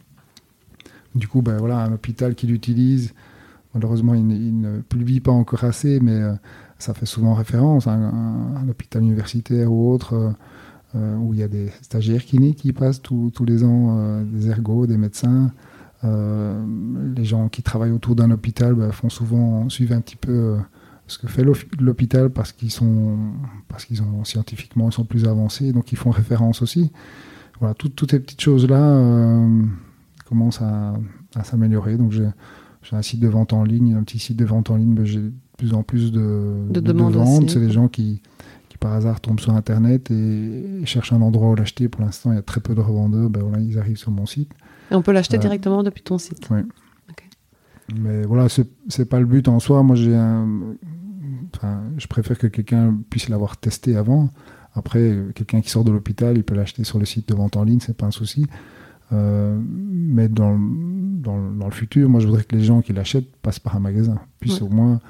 Du 1.14 1.28
coup, 1.28 1.42
ben, 1.42 1.56
voilà, 1.56 1.78
un 1.78 1.92
hôpital 1.92 2.34
qui 2.34 2.46
l'utilise, 2.46 3.14
malheureusement, 3.74 4.14
il, 4.14 4.60
ne 4.60 4.80
publie 4.80 5.20
pas 5.20 5.32
encore 5.32 5.64
assez, 5.64 5.98
mais 6.00 6.20
euh, 6.20 6.32
ça 6.78 6.92
fait 6.92 7.06
souvent 7.06 7.34
référence 7.34 7.86
à 7.86 7.92
un, 7.92 8.68
hôpital 8.68 9.02
universitaire 9.02 9.72
ou 9.72 9.92
autre, 9.92 10.14
euh, 10.14 10.30
euh, 10.94 11.16
où 11.16 11.32
il 11.32 11.40
y 11.40 11.42
a 11.42 11.48
des 11.48 11.70
stagiaires 11.80 12.24
kinés 12.24 12.54
qui 12.54 12.72
passent 12.72 13.00
tous 13.00 13.32
les 13.46 13.64
ans, 13.64 14.22
des 14.24 14.48
ergots, 14.48 14.86
des 14.86 14.98
médecins. 14.98 15.52
Les 16.02 17.24
gens 17.24 17.48
qui 17.48 17.62
travaillent 17.62 17.92
autour 17.92 18.14
d'un 18.14 18.30
hôpital 18.30 18.74
ben, 18.74 18.92
font 18.92 19.08
souvent 19.08 19.68
suivre 19.68 19.94
un 19.94 20.00
petit 20.00 20.16
peu 20.16 20.56
ce 21.08 21.18
que 21.18 21.26
fait 21.26 21.44
l'hôpital 21.78 22.30
parce 22.30 22.52
qu'ils 22.52 22.70
sont 22.70 23.16
parce 23.68 23.84
qu'ils 23.84 24.02
ont 24.02 24.24
scientifiquement 24.24 24.88
ils 24.88 24.92
sont 24.92 25.04
plus 25.04 25.26
avancés 25.26 25.72
donc 25.72 25.92
ils 25.92 25.98
font 25.98 26.10
référence 26.10 26.62
aussi 26.62 26.92
voilà 27.58 27.74
toutes 27.74 28.10
ces 28.10 28.20
petites 28.20 28.40
choses 28.40 28.68
là 28.68 29.00
commence 30.26 30.60
à, 30.60 30.94
s'améliorer. 31.42 31.96
Donc 31.96 32.12
j'ai 32.12 32.26
un 32.92 33.02
site 33.02 33.20
de 33.20 33.28
vente 33.28 33.52
en 33.52 33.64
ligne, 33.64 33.94
un 33.94 34.02
petit 34.02 34.18
site 34.18 34.36
de 34.36 34.44
vente 34.44 34.70
en 34.70 34.76
ligne, 34.76 34.94
mais 34.98 35.06
j'ai 35.06 35.20
de 35.20 35.32
plus 35.56 35.72
en 35.72 35.82
plus 35.82 36.12
de, 36.12 36.66
de, 36.70 36.80
demandes. 36.80 37.48
C'est 37.48 37.60
des 37.60 37.70
gens 37.70 37.88
qui, 37.88 38.20
qui 38.68 38.78
par 38.78 38.92
hasard 38.92 39.20
tombent 39.20 39.40
sur 39.40 39.54
Internet 39.54 40.10
et, 40.10 40.84
cherchent 40.84 41.12
un 41.12 41.22
endroit 41.22 41.50
où 41.50 41.54
l'acheter. 41.54 41.88
Pour 41.88 42.02
l'instant, 42.02 42.32
il 42.32 42.36
y 42.36 42.38
a 42.38 42.42
très 42.42 42.60
peu 42.60 42.74
de 42.74 42.80
revendeurs. 42.80 43.30
Ben 43.30 43.42
voilà, 43.42 43.60
ils 43.60 43.78
arrivent 43.78 43.98
sur 43.98 44.10
mon 44.10 44.26
site. 44.26 44.52
Et 44.90 44.94
on 44.94 45.02
peut 45.02 45.12
l'acheter 45.12 45.38
directement 45.38 45.82
depuis 45.82 46.02
ton 46.02 46.18
site. 46.18 46.48
Oui. 46.50 46.60
Mais 47.94 48.24
voilà, 48.24 48.48
c'est 48.48 49.08
pas 49.08 49.20
le 49.20 49.26
but 49.26 49.46
en 49.48 49.60
soi. 49.60 49.82
Moi, 49.82 49.96
j'ai 49.96 50.14
un. 50.14 50.48
Enfin, 51.54 51.82
je 51.96 52.06
préfère 52.06 52.36
que 52.36 52.48
quelqu'un 52.48 52.96
puisse 53.08 53.28
l'avoir 53.28 53.56
testé 53.56 53.96
avant. 53.96 54.30
Après, 54.74 55.16
quelqu'un 55.34 55.60
qui 55.60 55.70
sort 55.70 55.84
de 55.84 55.92
l'hôpital, 55.92 56.36
il 56.36 56.44
peut 56.44 56.54
l'acheter 56.54 56.84
sur 56.84 56.98
le 56.98 57.06
site 57.06 57.28
de 57.28 57.34
vente 57.34 57.56
en 57.56 57.64
ligne, 57.64 57.80
c'est 57.80 57.96
pas 57.96 58.06
un 58.06 58.10
souci. 58.10 58.46
Euh, 59.12 59.58
mais 59.68 60.28
dans, 60.28 60.58
dans, 60.58 61.38
le 61.38 61.70
futur, 61.70 62.08
moi 62.08 62.20
je 62.20 62.26
voudrais 62.26 62.42
que 62.42 62.54
les 62.54 62.64
gens 62.64 62.82
qui 62.82 62.92
l'achètent 62.92 63.36
passent 63.36 63.60
par 63.60 63.76
un 63.76 63.80
magasin, 63.80 64.18
puissent 64.40 64.60
au 64.60 64.68
moins 64.68 65.00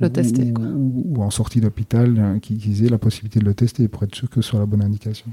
le 0.00 0.10
tester. 0.10 0.52
Ou, 0.56 1.22
en 1.22 1.30
sortie 1.30 1.60
d'hôpital, 1.60 2.18
hein, 2.18 2.38
qu'ils 2.38 2.84
aient 2.84 2.90
la 2.90 2.98
possibilité 2.98 3.40
de 3.40 3.44
le 3.44 3.54
tester 3.54 3.88
pour 3.88 4.04
être 4.04 4.14
sûr 4.14 4.30
que 4.30 4.40
ce 4.40 4.50
soit 4.50 4.60
la 4.60 4.66
bonne 4.66 4.82
indication. 4.82 5.26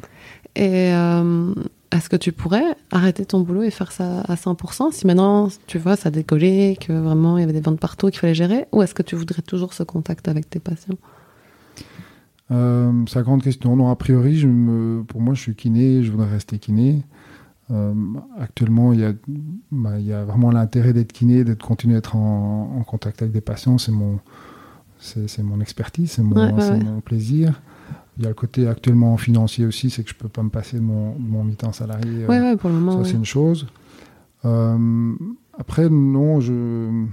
Et 0.55 0.91
euh, 0.93 1.53
est-ce 1.97 2.09
que 2.09 2.15
tu 2.15 2.31
pourrais 2.31 2.75
arrêter 2.91 3.25
ton 3.25 3.41
boulot 3.41 3.63
et 3.63 3.71
faire 3.71 3.91
ça 3.91 4.21
à 4.21 4.35
100% 4.35 4.91
si 4.91 5.07
maintenant, 5.07 5.49
tu 5.67 5.77
vois, 5.77 5.95
ça 5.95 6.11
décollait, 6.11 6.77
que 6.79 6.93
vraiment 6.93 7.37
il 7.37 7.41
y 7.41 7.43
avait 7.43 7.53
des 7.53 7.61
ventes 7.61 7.79
partout 7.79 8.07
qu'il 8.09 8.19
fallait 8.19 8.35
gérer 8.35 8.65
Ou 8.71 8.81
est-ce 8.81 8.93
que 8.93 9.03
tu 9.03 9.15
voudrais 9.15 9.41
toujours 9.41 9.73
ce 9.73 9.83
contact 9.83 10.27
avec 10.27 10.49
tes 10.49 10.59
patients? 10.59 10.97
Euh, 12.51 12.91
C'est 13.07 13.15
la 13.15 13.23
grande 13.23 13.43
question. 13.43 13.75
Non, 13.75 13.89
a 13.89 13.95
priori, 13.95 14.37
je 14.37 14.47
me, 14.47 15.03
pour 15.03 15.21
moi, 15.21 15.33
je 15.33 15.41
suis 15.41 15.55
kiné, 15.55 16.03
je 16.03 16.11
voudrais 16.11 16.29
rester 16.29 16.59
kiné. 16.59 17.03
Euh, 17.71 17.93
actuellement, 18.39 18.93
il 18.93 18.99
y, 18.99 19.05
a, 19.05 19.13
bah, 19.71 19.99
il 19.99 20.05
y, 20.05 20.13
a, 20.13 20.23
vraiment 20.23 20.51
l'intérêt 20.51 20.93
d'être 20.93 21.11
kiné, 21.11 21.43
d'être 21.43 21.65
continuer 21.65 21.95
à 21.95 21.97
être 21.97 22.15
en, 22.15 22.83
contact 22.87 23.21
avec 23.21 23.33
des 23.33 23.41
patients. 23.41 23.77
C'est 23.77 23.91
mon, 23.91 24.19
c'est, 24.99 25.41
mon 25.43 25.59
expertise, 25.59 26.11
c'est 26.11 26.23
mon, 26.23 27.01
plaisir. 27.01 27.61
Il 28.17 28.23
y 28.23 28.25
a 28.25 28.29
le 28.29 28.35
côté 28.35 28.67
actuellement 28.67 29.17
financier 29.17 29.65
aussi, 29.65 29.89
c'est 29.89 30.03
que 30.03 30.09
je 30.09 30.15
peux 30.15 30.29
pas 30.29 30.43
me 30.43 30.49
passer 30.49 30.77
de 30.77 30.81
mon, 30.81 31.15
mon 31.19 31.43
mi-temps 31.43 31.73
salarié. 31.73 32.25
Euh, 32.29 32.55
pour 32.55 32.69
le 32.69 32.75
moment. 32.77 33.03
Ça, 33.03 33.09
c'est 33.09 33.17
une 33.17 33.25
chose. 33.25 33.67
Euh, 34.45 35.13
après, 35.57 35.89
non, 35.89 36.39
je. 36.39 37.05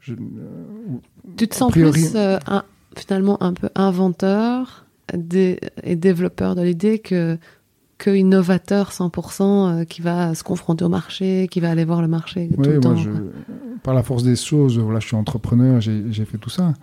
je 0.00 0.14
tu 1.36 1.48
te 1.48 1.54
sens 1.54 1.72
plus 1.72 1.92
finalement 2.94 3.42
un 3.42 3.54
peu 3.54 3.70
inventeur 3.74 4.84
et 5.12 5.96
développeur 5.96 6.54
de 6.54 6.62
l'idée 6.62 6.98
que 6.98 7.38
innovateur 8.06 8.90
100% 8.90 9.42
euh, 9.42 9.84
qui 9.84 10.02
va 10.02 10.34
se 10.34 10.42
confronter 10.42 10.84
au 10.84 10.88
marché, 10.88 11.48
qui 11.50 11.60
va 11.60 11.70
aller 11.70 11.84
voir 11.84 12.02
le 12.02 12.08
marché 12.08 12.48
tout 12.54 12.62
le 12.62 12.80
temps. 12.80 12.96
par 13.82 13.94
la 13.94 14.02
force 14.02 14.22
des 14.22 14.36
choses, 14.36 14.78
voilà, 14.78 15.00
je 15.00 15.06
suis 15.06 15.16
entrepreneur, 15.16 15.80
j'ai 15.80 16.24
fait 16.24 16.38
tout 16.38 16.50
ça. 16.50 16.74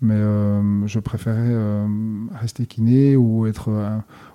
Mais 0.00 0.14
euh, 0.14 0.86
je 0.86 0.98
préférais 1.00 1.38
euh, 1.40 1.86
rester 2.38 2.66
kiné 2.66 3.16
ou 3.16 3.46
être 3.46 3.70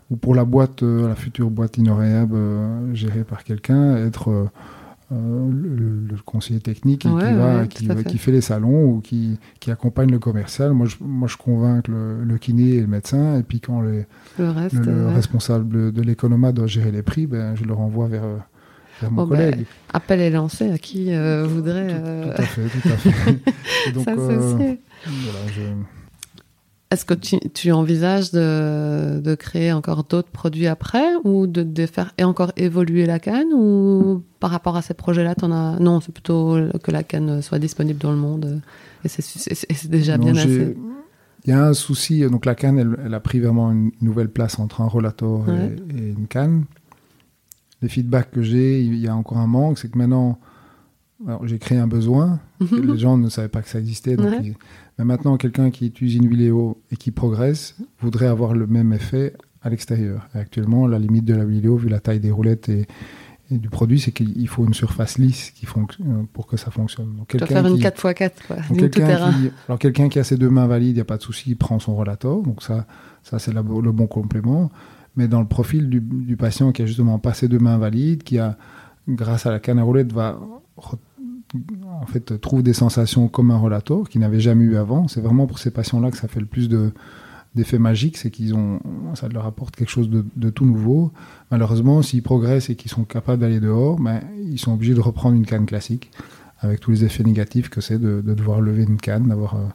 ou 0.10 0.16
pour 0.18 0.36
la 0.36 0.44
boîte, 0.44 0.82
la 0.82 1.16
future 1.16 1.50
boîte 1.50 1.78
Inoréable 1.78 2.38
gérée 2.94 3.24
par 3.24 3.44
quelqu'un, 3.44 3.96
être 3.96 4.50
euh, 5.12 5.50
le, 5.52 6.16
conseiller 6.26 6.62
technique 6.62 7.02
qui, 7.02 7.88
qui, 8.06 8.18
fait 8.18 8.32
les 8.32 8.40
salons 8.40 8.86
ou 8.86 9.02
qui, 9.02 9.38
accompagne 9.68 10.10
le 10.10 10.20
commercial. 10.20 10.72
Moi, 10.72 10.86
je, 10.86 10.96
moi, 11.02 11.28
je 11.28 11.36
convainc 11.36 11.90
le, 11.90 12.38
kiné 12.38 12.76
et 12.76 12.82
le 12.82 12.88
médecin. 12.88 13.38
Et 13.38 13.44
puis, 13.44 13.60
quand 13.60 13.82
le, 13.82 14.06
responsable 15.14 15.92
de 15.92 16.02
l'économa 16.02 16.54
doit 16.54 16.68
gérer 16.68 16.92
les 16.92 17.02
prix, 17.02 17.28
ben, 17.28 17.56
je 17.56 17.66
le 17.66 17.74
renvoie 17.74 18.08
vers, 18.08 18.24
vers 19.02 19.12
mon 19.12 19.26
ben, 19.26 19.36
collègue. 19.36 19.66
appel 19.92 20.22
est 20.22 20.30
lancé 20.30 20.72
à 20.72 20.78
qui 20.78 21.14
euh, 21.14 21.46
voudrait. 21.46 21.88
Tout, 21.90 22.42
à 22.42 22.46
fait, 22.46 22.62
tout 22.62 22.88
à 22.88 22.98
fait. 22.98 23.92
donc, 23.94 24.08
euh, 24.08 24.76
est-ce 26.92 27.06
que 27.06 27.14
tu, 27.14 27.72
envisages 27.72 28.32
de, 28.32 29.36
créer 29.36 29.72
encore 29.72 30.04
d'autres 30.04 30.30
produits 30.30 30.68
après 30.68 31.16
ou 31.24 31.48
de, 31.48 31.86
faire 31.86 32.14
et 32.18 32.26
encore 32.26 32.52
évoluer 32.58 33.06
la 33.06 33.18
canne 33.18 33.54
ou 33.54 34.24
par 34.40 34.52
rapport 34.52 34.76
à 34.76 34.82
ces 34.82 34.94
projets-là, 34.94 35.36
en 35.42 35.52
as 35.52 35.80
non, 35.80 36.02
c'est 36.02 36.12
plutôt 36.12 36.58
que 36.84 36.92
la 36.92 37.04
canne 37.04 37.42
soit 37.42 37.60
disponible 37.60 38.00
dans 38.00 38.12
le 38.12 38.18
monde 38.18 38.62
et 39.06 39.08
c'est 39.08 39.90
déjà 39.90 40.18
bien 40.18 40.36
assez. 40.36 40.76
Il 41.46 41.50
y 41.50 41.54
a 41.54 41.66
un 41.66 41.74
souci, 41.74 42.22
donc 42.30 42.46
la 42.46 42.54
canne, 42.54 42.98
elle, 43.04 43.14
a 43.14 43.20
pris 43.20 43.40
vraiment 43.40 43.72
une 43.72 43.92
nouvelle 44.02 44.30
place 44.30 44.60
entre 44.60 44.82
un 44.82 44.88
rollator 44.88 45.46
et, 45.50 46.10
une 46.10 46.28
canne. 46.28 46.66
Les 47.82 47.90
feedbacks 47.90 48.30
que 48.30 48.44
j'ai, 48.44 48.82
il 48.82 48.96
y 48.98 49.08
a 49.08 49.16
encore 49.16 49.40
un 49.40 49.48
manque, 49.48 49.80
c'est 49.80 49.90
que 49.90 49.98
maintenant, 49.98 50.38
j'ai 51.44 51.60
créé 51.60 51.78
un 51.78 51.88
besoin, 51.88 52.40
mhm. 52.60 52.94
les 52.94 52.98
gens 52.98 53.18
ne 53.18 53.30
savaient 53.30 53.48
pas 53.50 53.62
que 53.62 53.70
ça 53.70 53.80
existait, 53.80 54.16
donc 54.16 54.34
mais 55.02 55.06
maintenant, 55.06 55.38
quelqu'un 55.38 55.72
qui 55.72 55.88
utilise 55.88 56.16
une 56.16 56.28
vidéo 56.28 56.80
et 56.92 56.96
qui 56.96 57.10
progresse 57.10 57.76
voudrait 58.02 58.28
avoir 58.28 58.54
le 58.54 58.68
même 58.68 58.94
effet 58.94 59.34
à 59.64 59.70
l'extérieur. 59.72 60.28
Actuellement, 60.36 60.86
la 60.86 61.00
limite 61.00 61.26
de 61.26 61.34
la 61.34 61.44
vidéo, 61.44 61.76
vu 61.76 61.90
la 61.90 62.00
taille 62.00 62.20
des 62.20 62.30
roulettes 62.30 62.70
et, 62.70 62.86
du 63.50 63.70
produit, 63.70 64.00
c'est 64.00 64.12
qu'il 64.12 64.48
faut 64.48 64.64
une 64.64 64.74
surface 64.74 65.18
lisse 65.18 65.52
qui 65.52 65.66
euh, 65.66 66.24
pour 66.32 66.48
que 66.48 66.56
ça 66.56 66.72
fonctionne. 66.72 67.16
Donc, 67.18 67.28
quelqu'un 67.28 67.48
faire 67.48 67.66
une 67.66 67.80
4x4, 67.80 68.32
quoi. 68.48 68.58
alors, 69.68 69.80
quelqu'un 69.80 70.08
qui 70.08 70.20
a 70.20 70.24
ses 70.24 70.38
deux 70.38 70.50
mains 70.50 70.68
valides, 70.68 70.92
il 70.92 70.94
n'y 70.94 71.02
a 71.02 71.06
pas 71.06 71.18
de 71.18 71.22
souci, 71.22 71.50
il 71.50 71.58
prend 71.58 71.78
son 71.80 71.94
rollator. 71.94 72.44
Donc, 72.44 72.64
ça, 72.64 72.86
ça 73.24 73.40
c'est 73.40 73.54
le 73.54 73.62
bon 73.62 74.08
complément. 74.08 74.72
Mais 75.18 75.28
dans 75.28 75.42
le 75.42 75.48
profil 75.48 75.90
du, 75.90 76.00
du, 76.00 76.38
patient 76.38 76.72
qui 76.72 76.84
a 76.84 76.86
justement 76.86 77.20
pas 77.20 77.34
ses 77.34 77.50
deux 77.50 77.60
mains 77.60 77.78
valides, 77.78 78.24
qui 78.24 78.40
a, 78.40 78.56
grâce 79.10 79.46
à 79.46 79.52
la 79.52 79.60
canne 79.60 79.80
à 79.80 79.84
roulette, 79.84 80.14
va 80.14 80.40
en 81.86 82.06
fait, 82.06 82.40
trouve 82.40 82.64
des 82.64 82.74
sensations 82.74 83.28
comme 83.28 83.52
un 83.52 83.58
relator 83.58 84.08
qu'il 84.10 84.22
n'avait 84.22 84.40
jamais 84.40 84.64
eu 84.64 84.78
avant. 84.78 85.08
C'est 85.08 85.22
vraiment 85.22 85.48
pour 85.48 85.60
ces 85.60 85.72
patients-là 85.72 86.12
que 86.12 86.18
ça 86.18 86.28
fait 86.28 86.40
le 86.40 86.46
plus 86.46 86.70
de, 86.70 86.94
d'effet 87.56 87.80
magique, 87.80 88.18
c'est 88.18 88.32
qu'ils 88.32 88.54
ont, 88.56 88.80
ça 89.14 89.28
leur 89.28 89.46
apporte 89.46 89.76
quelque 89.76 89.90
chose 89.90 90.10
de, 90.10 90.50
tout 90.50 90.66
nouveau. 90.66 91.12
Malheureusement, 91.50 92.02
s'ils 92.02 92.24
progressent 92.24 92.70
et 92.70 92.76
qu'ils 92.76 92.92
sont 92.92 93.04
capables 93.04 93.42
d'aller 93.42 93.60
dehors, 93.60 94.00
ben, 94.00 94.22
ils 94.38 94.60
sont 94.60 94.74
obligés 94.74 94.94
de 94.94 95.02
reprendre 95.02 95.36
une 95.36 95.46
canne 95.46 95.66
classique, 95.66 96.12
avec 96.60 96.80
tous 96.80 96.92
les 96.92 97.04
effets 97.04 97.24
négatifs 97.24 97.70
que 97.70 97.82
c'est 97.82 98.00
de, 98.00 98.22
devoir 98.22 98.62
lever 98.62 98.84
une 98.84 98.98
canne, 98.98 99.28
d'avoir, 99.28 99.56
euh, 99.56 99.68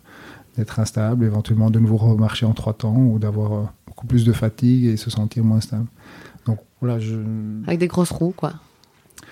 d'être 0.57 0.81
instable, 0.81 1.25
éventuellement 1.25 1.71
de 1.71 1.79
nouveau 1.79 1.97
remarcher 1.97 2.47
en 2.47 2.55
trois 2.55 2.73
temps, 2.73 2.97
ou 2.97 3.19
d'avoir 3.19 3.53
euh, 3.53 3.65
beaucoup 3.87 4.07
plus 4.07 4.25
de 4.25 4.33
fatigue 4.33 4.87
et 4.87 4.97
se 4.97 5.11
sentir 5.11 5.45
moins 5.45 5.61
stable. 5.61 5.87
Donc 6.47 6.61
voilà, 6.81 6.99
je... 6.99 7.17
Avec 7.67 7.79
des 7.79 7.89
grosses 7.89 8.11
roues, 8.11 8.35
quoi. 8.35 8.55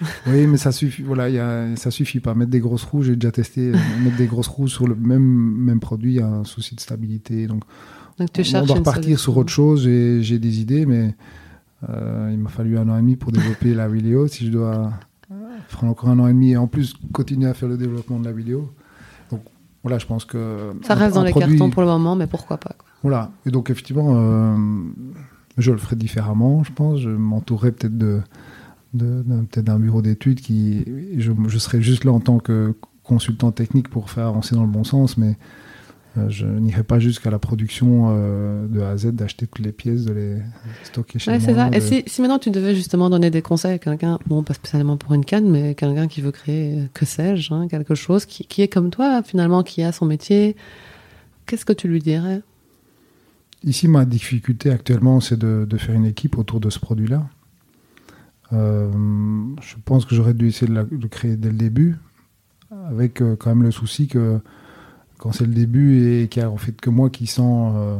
oui, 0.26 0.46
mais 0.46 0.56
ça 0.56 0.72
suffit. 0.72 1.02
Voilà, 1.02 1.28
y 1.28 1.38
a, 1.38 1.76
ça 1.76 1.90
suffit 1.90 2.20
pas. 2.20 2.34
Mettre 2.34 2.50
des 2.50 2.60
grosses 2.60 2.84
roues, 2.84 3.02
j'ai 3.02 3.16
déjà 3.16 3.32
testé. 3.32 3.72
mettre 4.02 4.16
des 4.16 4.26
grosses 4.26 4.48
roues 4.48 4.68
sur 4.68 4.86
le 4.86 4.94
même 4.94 5.22
même 5.22 5.80
produit, 5.80 6.12
il 6.14 6.16
y 6.16 6.20
a 6.20 6.26
un 6.26 6.44
souci 6.44 6.74
de 6.74 6.80
stabilité. 6.80 7.46
Donc 7.46 7.64
donc 8.18 8.32
tu 8.32 8.42
on, 8.56 8.64
doit 8.64 8.76
repartir 8.76 9.18
sur 9.18 9.36
autre 9.36 9.52
chose. 9.52 9.84
J'ai 9.84 10.38
des 10.38 10.60
idées, 10.60 10.86
mais 10.86 11.14
euh, 11.88 12.30
il 12.32 12.38
m'a 12.38 12.50
fallu 12.50 12.78
un 12.78 12.88
an 12.88 12.96
et 12.96 13.00
demi 13.00 13.16
pour 13.16 13.32
développer 13.32 13.74
la 13.74 13.88
vidéo. 13.88 14.26
Si 14.28 14.46
je 14.46 14.52
dois 14.52 14.92
faire 15.68 15.84
encore 15.84 16.10
un 16.10 16.18
an 16.18 16.28
et 16.28 16.32
demi 16.32 16.52
et 16.52 16.56
en 16.56 16.66
plus 16.66 16.94
continuer 17.12 17.48
à 17.48 17.54
faire 17.54 17.68
le 17.68 17.76
développement 17.76 18.18
de 18.18 18.24
la 18.24 18.32
vidéo. 18.32 18.70
Donc 19.30 19.42
voilà, 19.82 19.98
je 19.98 20.06
pense 20.06 20.24
que. 20.24 20.72
Ça 20.82 20.94
reste 20.94 21.14
dans 21.14 21.24
les 21.24 21.32
cartons 21.32 21.70
pour 21.70 21.82
le 21.82 21.88
moment, 21.88 22.14
mais 22.14 22.26
pourquoi 22.26 22.58
pas 22.58 22.76
Voilà. 23.02 23.30
Et 23.46 23.50
donc 23.50 23.70
effectivement, 23.70 24.14
euh, 24.16 24.56
je 25.58 25.72
le 25.72 25.78
ferai 25.78 25.96
différemment, 25.96 26.62
je 26.62 26.72
pense. 26.72 27.00
Je 27.00 27.10
m'entourerai 27.10 27.72
peut-être 27.72 27.98
de, 27.98 28.20
peut-être 28.98 29.64
d'un 29.64 29.78
bureau 29.78 30.02
d'études 30.02 30.40
qui. 30.40 30.84
Je, 31.18 31.32
je 31.48 31.58
serai 31.58 31.82
juste 31.82 32.04
là 32.04 32.12
en 32.12 32.20
tant 32.20 32.38
que 32.38 32.74
consultant 33.02 33.52
technique 33.52 33.88
pour 33.88 34.10
faire 34.10 34.26
avancer 34.26 34.54
dans 34.54 34.62
le 34.62 34.70
bon 34.70 34.84
sens, 34.84 35.16
mais 35.18 35.36
euh, 36.16 36.28
je 36.28 36.46
n'irai 36.46 36.84
pas 36.84 37.00
jusqu'à 37.00 37.30
la 37.30 37.40
production 37.40 38.06
euh, 38.10 38.68
de 38.68 38.80
A 38.80 38.90
à 38.90 38.96
Z, 38.96 39.12
d'acheter 39.12 39.46
toutes 39.46 39.64
les 39.64 39.72
pièces, 39.72 40.04
de 40.04 40.12
les 40.12 40.36
stocker 40.84 41.18
chez 41.18 41.30
ouais, 41.32 41.38
moi. 41.38 41.54
Ça. 41.54 41.70
Et 41.72 41.80
si, 41.80 42.04
si, 42.06 42.20
maintenant 42.20 42.38
tu 42.38 42.50
devais 42.50 42.74
justement 42.74 43.10
donner 43.10 43.30
des 43.30 43.42
conseils 43.42 43.74
à 43.74 43.78
quelqu'un, 43.78 44.18
bon, 44.26 44.42
pas 44.44 44.54
spécialement 44.54 44.96
pour 44.96 45.12
une 45.14 45.24
canne, 45.24 45.50
mais 45.50 45.74
quelqu'un 45.74 46.06
qui 46.06 46.20
veut 46.20 46.30
créer, 46.30 46.78
euh, 46.78 46.86
que 46.94 47.04
sais-je, 47.04 47.52
hein, 47.52 47.66
quelque 47.68 47.96
chose 47.96 48.26
qui, 48.26 48.46
qui, 48.46 48.62
est 48.62 48.68
comme 48.68 48.90
toi, 48.90 49.22
finalement, 49.24 49.64
qui 49.64 49.82
a 49.82 49.90
son 49.90 50.06
métier, 50.06 50.54
qu'est-ce 51.46 51.64
que 51.64 51.72
tu 51.72 51.88
lui 51.88 52.00
dirais? 52.00 52.42
Ici, 53.64 53.88
ma 53.88 54.04
difficulté 54.04 54.70
actuellement, 54.70 55.20
c'est 55.20 55.38
de, 55.38 55.66
de, 55.68 55.76
faire 55.78 55.94
une 55.94 56.06
équipe 56.06 56.38
autour 56.38 56.60
de 56.60 56.70
ce 56.70 56.78
produit-là. 56.78 57.26
Euh, 58.52 58.90
je 59.62 59.74
pense 59.84 60.04
que 60.04 60.14
j'aurais 60.14 60.34
dû 60.34 60.48
essayer 60.48 60.72
de, 60.72 60.86
le 60.90 61.08
créer 61.08 61.36
dès 61.36 61.48
le 61.50 61.56
début, 61.56 61.96
avec 62.88 63.22
quand 63.38 63.46
même 63.46 63.62
le 63.62 63.70
souci 63.70 64.06
que 64.08 64.40
quand 65.24 65.32
c'est 65.32 65.46
le 65.46 65.54
début 65.54 66.22
et 66.22 66.28
qu'il 66.28 66.42
n'y 66.42 66.46
a 66.46 66.50
en 66.50 66.56
fait 66.56 66.78
que 66.78 66.90
moi 66.90 67.10
qui 67.10 67.26
sens 67.26 67.74
euh, 67.76 67.96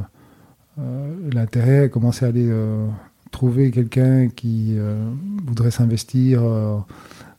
euh, 0.79 1.31
l'intérêt, 1.33 1.89
commencer 1.89 2.27
à 2.27 2.29
aller 2.29 2.49
euh, 2.49 2.87
trouver 3.31 3.71
quelqu'un 3.71 4.29
qui 4.29 4.77
voudrait 5.45 5.71
s'investir 5.73 6.43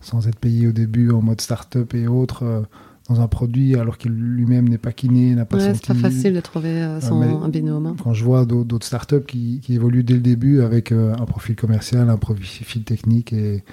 sans 0.01 0.27
être 0.27 0.39
payé 0.39 0.67
au 0.67 0.71
début 0.73 1.11
en 1.11 1.21
mode 1.21 1.39
start-up 1.39 1.93
et 1.93 2.07
autres 2.07 2.65
dans 3.09 3.21
un 3.21 3.27
produit 3.27 3.75
alors 3.75 3.97
qu'il 3.97 4.11
lui-même 4.11 4.67
n'est 4.67 4.77
pas 4.77 4.91
kiné, 4.91 5.35
n'a 5.35 5.45
pas 5.45 5.57
ouais, 5.57 5.73
C'est 5.73 5.87
pas 5.87 5.93
facile 5.93 6.33
de 6.33 6.39
trouver 6.39 6.97
son 7.01 7.21
un 7.21 7.49
binôme. 7.49 7.85
Hein. 7.85 7.95
Quand 8.03 8.13
je 8.13 8.23
vois 8.23 8.45
d'autres 8.45 8.85
startups 8.85 9.25
qui, 9.27 9.59
qui 9.61 9.75
évoluent 9.75 10.03
dès 10.03 10.15
le 10.15 10.21
début 10.21 10.61
avec 10.61 10.91
un 10.91 11.25
profil 11.25 11.55
commercial, 11.55 12.09
un 12.09 12.17
profil 12.17 12.83
technique 12.83 13.33
et, 13.33 13.63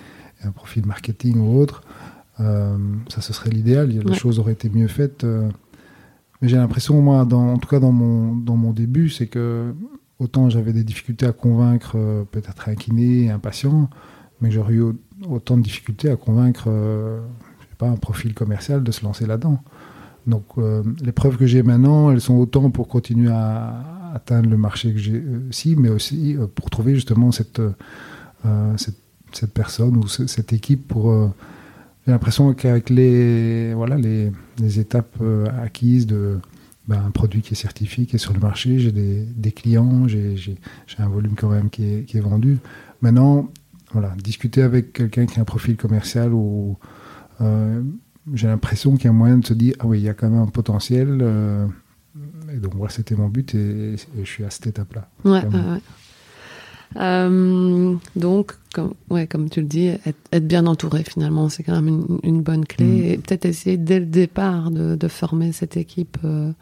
un 0.45 0.51
profil 0.51 0.85
marketing 0.85 1.39
ou 1.39 1.57
autre, 1.59 1.83
ça 2.39 3.21
ce 3.21 3.33
serait 3.33 3.51
l'idéal. 3.51 3.89
Les 3.89 4.15
choses 4.15 4.39
auraient 4.39 4.53
été 4.53 4.69
mieux 4.69 4.89
faites. 4.89 5.25
Mais 6.43 6.49
j'ai 6.49 6.57
l'impression, 6.57 7.01
moi, 7.01 7.25
dans, 7.25 7.55
en 7.55 7.59
tout 7.59 7.69
cas 7.69 7.79
dans 7.79 7.93
mon, 7.93 8.35
dans 8.37 8.57
mon 8.57 8.73
début, 8.73 9.09
c'est 9.09 9.29
que 9.29 9.73
autant 10.19 10.51
j'avais 10.51 10.73
des 10.73 10.85
difficultés 10.85 11.27
à 11.27 11.33
convaincre 11.33 11.93
euh, 11.97 12.25
peut-être 12.25 12.69
un 12.69 12.75
kiné, 12.75 13.31
un 13.31 13.39
patient, 13.39 13.89
mais 14.41 14.51
j'aurais 14.51 14.75
eu 14.75 14.85
autant 15.29 15.57
de 15.57 15.63
difficultés 15.63 16.11
à 16.11 16.17
convaincre 16.17 16.65
euh, 16.67 17.21
un 17.89 17.97
profil 17.97 18.35
commercial 18.35 18.83
de 18.83 18.93
se 18.93 19.05
lancer 19.05 19.27
là-dedans. 19.27 19.63
Donc 20.27 20.45
euh, 20.59 20.83
les 21.03 21.13
preuves 21.13 21.37
que 21.37 21.47
j'ai 21.47 21.63
maintenant, 21.63 22.11
elles 22.11 22.21
sont 22.21 22.35
autant 22.35 22.71
pour 22.71 22.89
continuer 22.89 23.31
à, 23.31 24.13
atteindre 24.15 24.51
le 24.51 24.57
marché 24.57 24.93
que 24.93 24.99
j'ai 24.99 25.23
aussi, 25.49 25.75
mais 25.75 25.89
aussi 25.89 26.37
pour 26.55 26.69
trouver 26.69 26.95
justement 26.95 27.33
cette, 27.33 27.63
cette, 28.77 28.99
cette, 29.33 29.55
personne 29.55 29.97
ou 29.97 30.07
cette 30.07 30.53
équipe 30.53 30.87
pour 30.87 31.33
j'ai 32.07 32.13
l'impression 32.13 32.53
qu'avec 32.53 32.91
les, 32.91 33.75
voilà, 33.75 33.97
les, 33.97 34.33
les 34.59 34.81
étapes 34.81 35.17
euh, 35.21 35.47
acquises 35.63 36.07
de 36.07 36.39
ben, 36.89 37.01
un 37.07 37.11
produit 37.11 37.43
qui 37.43 37.55
est 37.55 37.57
certifié, 37.57 38.07
qui 38.07 38.17
est 38.17 38.19
sur 38.19 38.33
le 38.33 38.41
marché, 38.41 38.81
j'ai 38.81 38.91
des, 38.91 39.23
des, 39.23 39.53
clients, 39.53 40.09
j'ai 40.09 40.57
un 40.99 41.09
volume 41.09 41.35
quand 41.37 41.49
même 41.49 41.71
qui 41.71 41.85
est, 41.85 42.05
qui 42.05 42.19
est, 42.19 42.21
vendu. 42.21 42.59
Maintenant, 43.03 43.49
voilà, 43.93 44.15
discuter 44.21 44.63
avec 44.63 44.93
quelqu'un 44.93 45.27
qui 45.27 45.39
a 45.39 45.43
un 45.43 45.45
profil 45.45 45.77
commercial 45.77 46.33
ou 46.33 46.77
euh, 46.83 46.87
j'ai 48.35 48.47
l'impression 48.47 48.97
qu'il 48.97 49.07
y 49.07 49.09
a 49.09 49.13
moyen 49.13 49.39
de 49.39 49.47
se 49.47 49.55
dire 49.55 49.75
ah 49.81 49.87
oui, 49.87 49.99
il 49.99 50.05
y 50.05 50.09
a 50.09 50.15
quand 50.15 50.31
même 50.31 50.41
un 50.41 50.47
potentiel. 50.47 51.19
Euh, 51.21 51.67
et 52.53 52.59
donc 52.59 52.75
voilà, 52.75 52.93
c'était 52.93 53.15
mon 53.15 53.29
but 53.29 53.55
et, 53.55 53.97
je 54.19 54.25
suis 54.25 54.45
à 54.45 54.51
cette 54.51 54.67
étape-là. 54.67 55.09
Ouais, 55.25 55.45
ouais. 55.45 55.81
Euh, 56.97 57.95
donc, 58.17 58.53
comme, 58.75 58.95
ouais, 59.11 59.27
comme 59.27 59.49
tu 59.49 59.61
le 59.61 59.67
dis, 59.67 59.87
être, 59.87 60.47
bien 60.47 60.67
entouré 60.67 61.05
finalement, 61.05 61.49
c'est 61.49 61.63
quand 61.63 61.81
même 61.81 62.19
une, 62.23 62.43
bonne 62.43 62.67
clé. 62.67 62.85
Mm. 62.85 63.05
Et 63.05 63.19
peut-être 63.19 63.45
essayer 63.47 63.77
dès 63.77 64.01
le 64.01 64.07
départ 64.07 64.71
de, 64.71 64.95
de 64.95 65.09
former 65.09 65.53
cette 65.53 65.77
équipe. 65.77 66.19
Euh, 66.25 66.53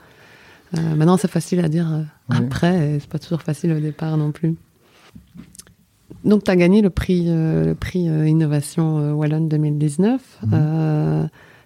euh, 0.76 0.94
maintenant, 0.94 1.16
c'est 1.16 1.30
facile 1.30 1.60
à 1.60 1.68
dire 1.68 2.04
après, 2.28 2.98
c'est 3.00 3.10
pas 3.10 3.18
toujours 3.18 3.42
facile 3.42 3.72
au 3.72 3.80
départ 3.80 4.16
non 4.16 4.30
plus. 4.30 4.54
Donc, 6.24 6.44
tu 6.44 6.50
as 6.50 6.56
gagné 6.56 6.82
le 6.82 6.90
prix, 6.90 7.26
le 7.26 7.74
prix 7.74 8.04
Innovation 8.04 9.14
Wallon 9.14 9.42
2019. 9.42 10.40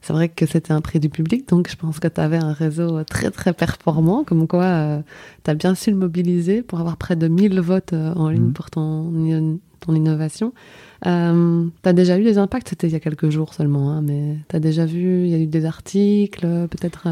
C'est 0.04 0.12
vrai 0.12 0.28
que 0.28 0.44
c'était 0.44 0.72
un 0.72 0.82
prix 0.82 1.00
du 1.00 1.08
public, 1.08 1.48
donc 1.48 1.70
je 1.70 1.76
pense 1.76 1.98
que 1.98 2.08
tu 2.08 2.20
avais 2.20 2.36
un 2.36 2.52
réseau 2.52 3.02
très 3.04 3.30
très 3.30 3.54
performant, 3.54 4.22
comme 4.22 4.46
quoi 4.46 4.64
euh, 4.64 5.00
tu 5.44 5.50
as 5.50 5.54
bien 5.54 5.74
su 5.74 5.90
le 5.90 5.96
mobiliser 5.96 6.60
pour 6.60 6.78
avoir 6.78 6.98
près 6.98 7.16
de 7.16 7.26
1000 7.26 7.58
votes 7.60 7.94
euh, 7.94 8.12
en 8.12 8.28
ligne 8.28 8.48
mhm. 8.48 8.52
pour 8.52 8.68
ton, 8.68 9.10
ton 9.80 9.94
innovation. 9.94 10.52
Euh, 11.06 11.66
tu 11.82 11.88
as 11.88 11.94
déjà 11.94 12.18
eu 12.18 12.22
des 12.22 12.36
impacts, 12.36 12.68
c'était 12.68 12.86
il 12.86 12.92
y 12.92 12.96
a 12.96 13.00
quelques 13.00 13.30
jours 13.30 13.54
seulement, 13.54 13.92
hein, 13.92 14.02
mais 14.02 14.36
tu 14.50 14.56
as 14.56 14.60
déjà 14.60 14.84
vu, 14.84 15.24
il 15.24 15.30
y 15.30 15.34
a 15.34 15.38
eu 15.38 15.46
des 15.46 15.64
articles, 15.64 16.46
peut-être 16.68 17.08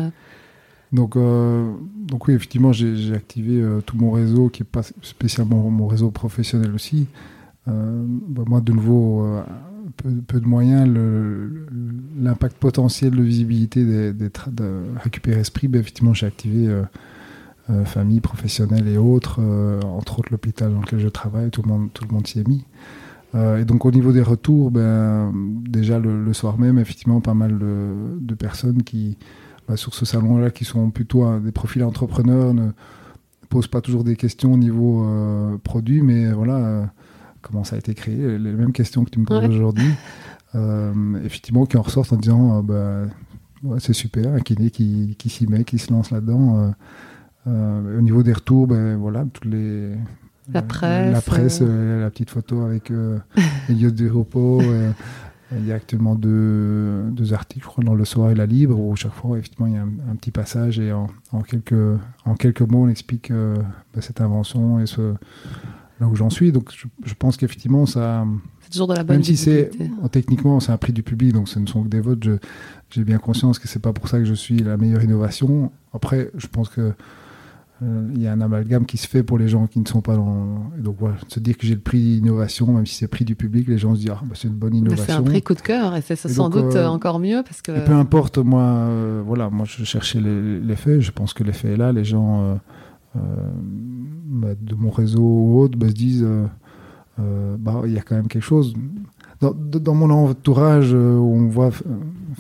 donc, 0.93 1.17
donc 1.17 2.29
oui, 2.29 2.35
effectivement, 2.35 2.73
j'ai 2.73 3.15
activé 3.15 3.65
tout 3.87 3.97
mon 3.97 4.11
réseau, 4.11 4.49
qui 4.49 4.63
n'est 4.63 4.69
pas 4.71 4.83
spécialement 5.03 5.71
mon 5.71 5.87
réseau 5.87 6.11
professionnel 6.11 6.75
aussi. 6.75 7.07
Bah, 7.67 8.43
moi, 8.47 8.61
de 8.61 8.73
nouveau, 8.73 9.43
peu, 9.97 10.41
de 10.41 10.47
moyens, 10.47 10.89
l'impact 12.21 12.57
potentiel 12.57 13.13
de 13.13 13.23
visibilité 13.23 13.85
des, 13.85 14.13
de 14.13 14.83
récupérer 15.03 15.41
esprit, 15.41 15.69
ben, 15.69 15.81
effectivement, 15.81 16.15
j'ai 16.15 16.27
activé 16.27 16.69
euh, 16.69 16.83
euh, 17.71 17.85
famille, 17.85 18.21
professionnelle 18.21 18.89
et 18.89 18.97
autres, 18.97 19.41
euh, 19.41 19.81
entre 19.83 20.21
autres 20.21 20.29
l'hôpital 20.31 20.73
dans 20.73 20.81
lequel 20.81 21.01
je 21.01 21.09
travaille, 21.09 21.51
tout 21.51 21.63
le 21.63 21.69
monde, 21.69 21.89
monde 22.11 22.27
s'y 22.27 22.41
est 22.41 22.49
mis. 22.49 22.65
et 23.35 23.65
donc 23.65 23.87
au 23.87 23.91
niveau 23.91 24.13
des 24.13 24.23
retours, 24.23 24.71
ben, 24.71 25.33
déjà 25.69 25.99
le, 25.99 26.33
soir 26.33 26.59
même, 26.59 26.79
effectivement, 26.79 27.21
pas 27.21 27.35
mal 27.35 27.59
de, 27.59 28.35
personnes 28.35 28.83
qui, 28.83 29.17
ben, 29.73 29.77
sur 29.77 29.95
ce 29.95 30.05
salon-là, 30.05 30.51
qui 30.51 30.65
sont 30.65 30.91
plutôt 30.91 31.39
des 31.39 31.53
profils 31.53 31.83
entrepreneurs, 31.85 32.55
ne 32.55 32.71
posent 33.49 33.69
pas 33.69 33.81
toujours 33.81 34.05
des 34.05 34.17
questions 34.17 34.53
au 34.53 34.59
niveau 34.59 35.07
produit, 35.63 36.03
mais 36.03 36.33
voilà 36.33 36.91
comment 37.43 37.65
ça 37.65 37.77
a 37.77 37.79
été 37.79 37.95
créé, 37.95 38.17
les 38.17 38.53
mêmes 38.53 38.73
questions 38.73 39.05
que 39.05 39.11
tu 39.11 39.19
me 39.19 39.27
poses 39.27 39.45
aujourd'hui, 39.45 39.91
euh, 40.55 40.93
effectivement, 41.25 41.67
qui 41.67 41.77
en 41.77 41.83
ressortent 41.83 42.13
en 42.13 42.17
disant 42.17 42.65
euh, 42.71 43.07
bah, 43.63 43.77
c'est 43.79 43.93
super, 43.93 44.33
un 44.33 44.41
kiné 44.41 44.71
qui, 44.71 45.17
qui 45.19 45.29
s'y 45.29 45.47
met, 45.47 45.65
qui 45.65 45.79
se 45.79 45.93
lance 45.93 46.11
là-dedans. 46.11 46.73
Euh, 47.49 47.99
au 47.99 48.01
niveau 48.01 48.23
des 48.23 48.33
retours, 48.33 48.69
ben 48.69 48.97
voilà, 48.97 49.27
toutes 49.33 49.45
les. 49.53 49.91
La 50.53 50.63
presse. 50.63 51.13
La, 51.13 51.21
presse, 51.21 51.61
la 51.61 52.11
petite 52.11 52.31
photo 52.31 52.63
avec 52.63 52.93
Elliot 53.69 53.91
du 53.91 54.11
repos. 54.11 54.61
Il 55.57 55.67
y 55.67 55.73
a 55.73 55.75
actuellement 55.75 56.15
deux, 56.15 57.05
deux, 57.11 57.35
articles, 57.35 57.65
je 57.65 57.69
crois, 57.69 57.85
dans 57.85 57.95
Le 57.95 58.05
Soir 58.05 58.31
et 58.31 58.35
la 58.35 58.47
Libre, 58.47 58.79
où 58.79 58.95
chaque 58.97 59.13
fois, 59.13 59.39
effectivement, 59.39 59.67
il 59.67 59.75
y 59.75 59.77
a 59.77 59.83
un, 59.83 60.17
petit 60.17 60.31
passage 60.31 60.79
et 60.79 60.93
en, 60.93 61.09
en, 61.33 61.43
quelques, 61.43 61.99
en 62.25 62.35
quelques 62.35 62.63
mots, 62.63 62.85
on 62.85 62.89
explique 62.89 63.31
bah, 63.31 64.01
cette 64.01 64.21
invention 64.21 64.81
et 64.81 64.87
ce, 64.87 65.15
là 66.03 66.09
où 66.09 66.17
j'en 66.17 66.31
suis. 66.31 66.53
Donc 66.53 66.71
je, 67.05 67.15
pense 67.15 67.37
qu'effectivement, 67.37 67.87
ça. 67.87 68.27
C'est 68.61 68.71
toujours 68.71 68.89
de 68.89 68.95
la 68.95 69.05
bonne 69.05 69.17
Même 69.17 69.25
si 69.25 69.37
c'est. 69.37 69.71
Techniquement, 70.11 70.61
c'est 70.61 70.73
un 70.73 70.77
prix 70.77 70.93
du 70.93 71.03
public, 71.03 71.33
donc 71.33 71.49
ce 71.49 71.59
ne 71.59 71.67
sont 71.67 71.83
que 71.85 71.89
des 71.89 72.01
votes. 72.01 72.27
J'ai 72.91 73.05
bien 73.05 73.19
conscience 73.19 73.59
que 73.59 73.69
c'est 73.69 73.79
pas 73.79 73.93
pour 73.93 74.09
ça 74.09 74.19
que 74.19 74.25
je 74.25 74.35
suis 74.35 74.59
la 74.59 74.77
meilleure 74.77 75.03
innovation. 75.03 75.73
Après, 75.95 76.31
je 76.37 76.47
pense 76.47 76.69
que. 76.69 76.93
Euh, 77.83 78.09
il 78.15 78.23
y 78.23 78.27
a 78.27 78.33
un 78.33 78.41
amalgame 78.41 78.87
qui 78.87 78.97
se 78.97 79.09
fait 79.09 79.23
pour 79.23 79.39
les 79.39 79.49
gens 79.49 79.67
qui 79.67 79.81
ne 79.81 79.87
sont 79.87 80.03
pas 80.03 80.15
dans. 80.15 80.71
Et 80.79 80.83
donc 80.83 80.97
voilà, 81.01 81.17
se 81.29 81.41
dire 81.41 81.57
que 81.57 81.67
j'ai 81.67 81.75
le 81.75 81.81
prix 81.81 81.99
d'innovation, 81.99 82.73
même 82.73 82.87
si 82.87 82.95
c'est 82.95 83.07
le 83.07 83.11
prix 83.11 83.25
du 83.25 83.35
public, 83.35 83.67
les 83.67 83.79
gens 83.79 83.95
se 83.95 84.01
disent 84.01 84.11
ah, 84.13 84.21
bah, 84.23 84.35
c'est 84.35 84.49
une 84.49 84.55
bonne 84.55 84.75
innovation. 84.75 85.05
C'est 85.07 85.13
un 85.13 85.23
prix 85.23 85.43
coup 85.43 85.55
de 85.55 85.61
cœur 85.61 85.97
et 85.97 86.03
c'est 86.03 86.17
sans 86.17 86.49
doute 86.49 86.77
euh, 86.77 86.87
encore 86.87 87.19
mieux 87.19 87.43
parce 87.43 87.61
que. 87.61 87.85
peu 87.85 87.93
importe, 87.93 88.39
moi, 88.39 88.63
euh, 88.63 89.23
voilà, 89.27 89.51
moi 89.51 89.67
je 89.67 89.85
cherchais 89.85 90.21
les, 90.21 90.77
faits, 90.77 91.01
je 91.01 91.11
pense 91.11 91.33
que 91.33 91.43
l'effet 91.43 91.73
est 91.73 91.77
là, 91.77 91.93
les 91.93 92.05
gens 92.05 92.61
bah, 93.15 94.49
de 94.61 94.75
mon 94.75 94.91
réseau 94.91 95.23
ou 95.23 95.61
autre 95.61 95.77
bah, 95.77 95.89
se 95.89 95.95
disent 95.95 96.27
bah, 97.19 97.83
il 97.85 97.93
y 97.93 97.99
a 97.99 98.03
quand 98.03 98.15
même 98.15 98.29
quelque 98.29 98.45
chose. 98.45 98.75
Dans, 99.41 99.95
mon 99.95 100.11
entourage, 100.11 100.95
on 100.95 101.49
voit 101.49 101.71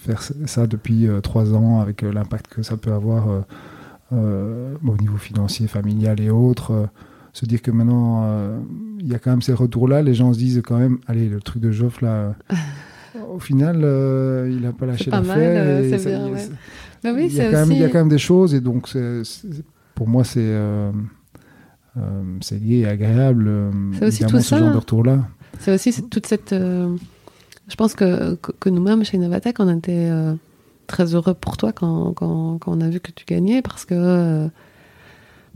faire 0.00 0.22
ça 0.22 0.68
depuis 0.68 1.08
trois 1.20 1.52
ans 1.52 1.80
avec 1.80 2.02
l'impact 2.02 2.46
que 2.46 2.62
ça 2.62 2.76
peut 2.76 2.92
avoir 2.92 3.44
au 4.12 4.96
niveau 5.00 5.16
financier, 5.16 5.66
familial 5.66 6.20
et 6.20 6.30
autres, 6.30 6.88
se 7.32 7.46
dire 7.46 7.62
que 7.62 7.70
maintenant, 7.70 8.26
il 9.00 9.08
y 9.08 9.14
a 9.14 9.18
quand 9.18 9.30
même 9.30 9.42
ces 9.42 9.54
retours-là, 9.54 10.02
les 10.02 10.14
gens 10.14 10.32
se 10.32 10.38
disent 10.38 10.62
quand 10.64 10.78
même, 10.78 10.98
allez, 11.06 11.28
le 11.28 11.40
truc 11.40 11.62
de 11.62 11.70
Joff, 11.70 12.00
là, 12.02 12.34
au 13.34 13.38
final, 13.38 13.76
il 14.50 14.60
n'a 14.60 14.72
pas 14.72 14.86
lâché 14.86 15.10
l'affaire. 15.10 15.90
bien, 15.98 16.26
ouais. 16.28 16.48
Oui, 17.04 17.26
il, 17.30 17.34
y 17.34 17.40
a 17.40 17.50
quand 17.50 17.66
même, 17.66 17.72
il 17.72 17.78
y 17.78 17.84
a 17.84 17.88
quand 17.88 17.98
même 17.98 18.08
des 18.08 18.18
choses, 18.18 18.54
et 18.54 18.60
donc 18.60 18.88
pour 19.94 20.08
moi, 20.08 20.24
c'est 20.24 20.40
euh, 21.96 22.22
c'est 22.40 22.58
lié 22.58 22.78
et 22.78 22.86
agréable. 22.86 23.50
Aussi 24.00 24.24
tout 24.24 24.38
ce 24.38 24.42
ça. 24.42 24.58
genre 24.58 24.72
de 24.72 24.78
retour-là. 24.78 25.26
C'est 25.58 25.74
aussi 25.74 26.02
toute 26.08 26.26
cette. 26.26 26.54
je 26.54 27.76
pense 27.76 27.94
que, 27.94 28.34
que, 28.34 28.68
nous-mêmes, 28.68 29.04
chez 29.04 29.18
Novatech, 29.18 29.56
on 29.58 29.68
était 29.76 30.10
très 30.86 31.14
heureux 31.14 31.34
pour 31.34 31.56
toi 31.56 31.72
quand, 31.72 32.12
quand, 32.12 32.58
quand, 32.58 32.72
on 32.76 32.80
a 32.80 32.88
vu 32.88 33.00
que 33.00 33.12
tu 33.12 33.24
gagnais, 33.24 33.62
parce 33.62 33.84
que 33.84 34.48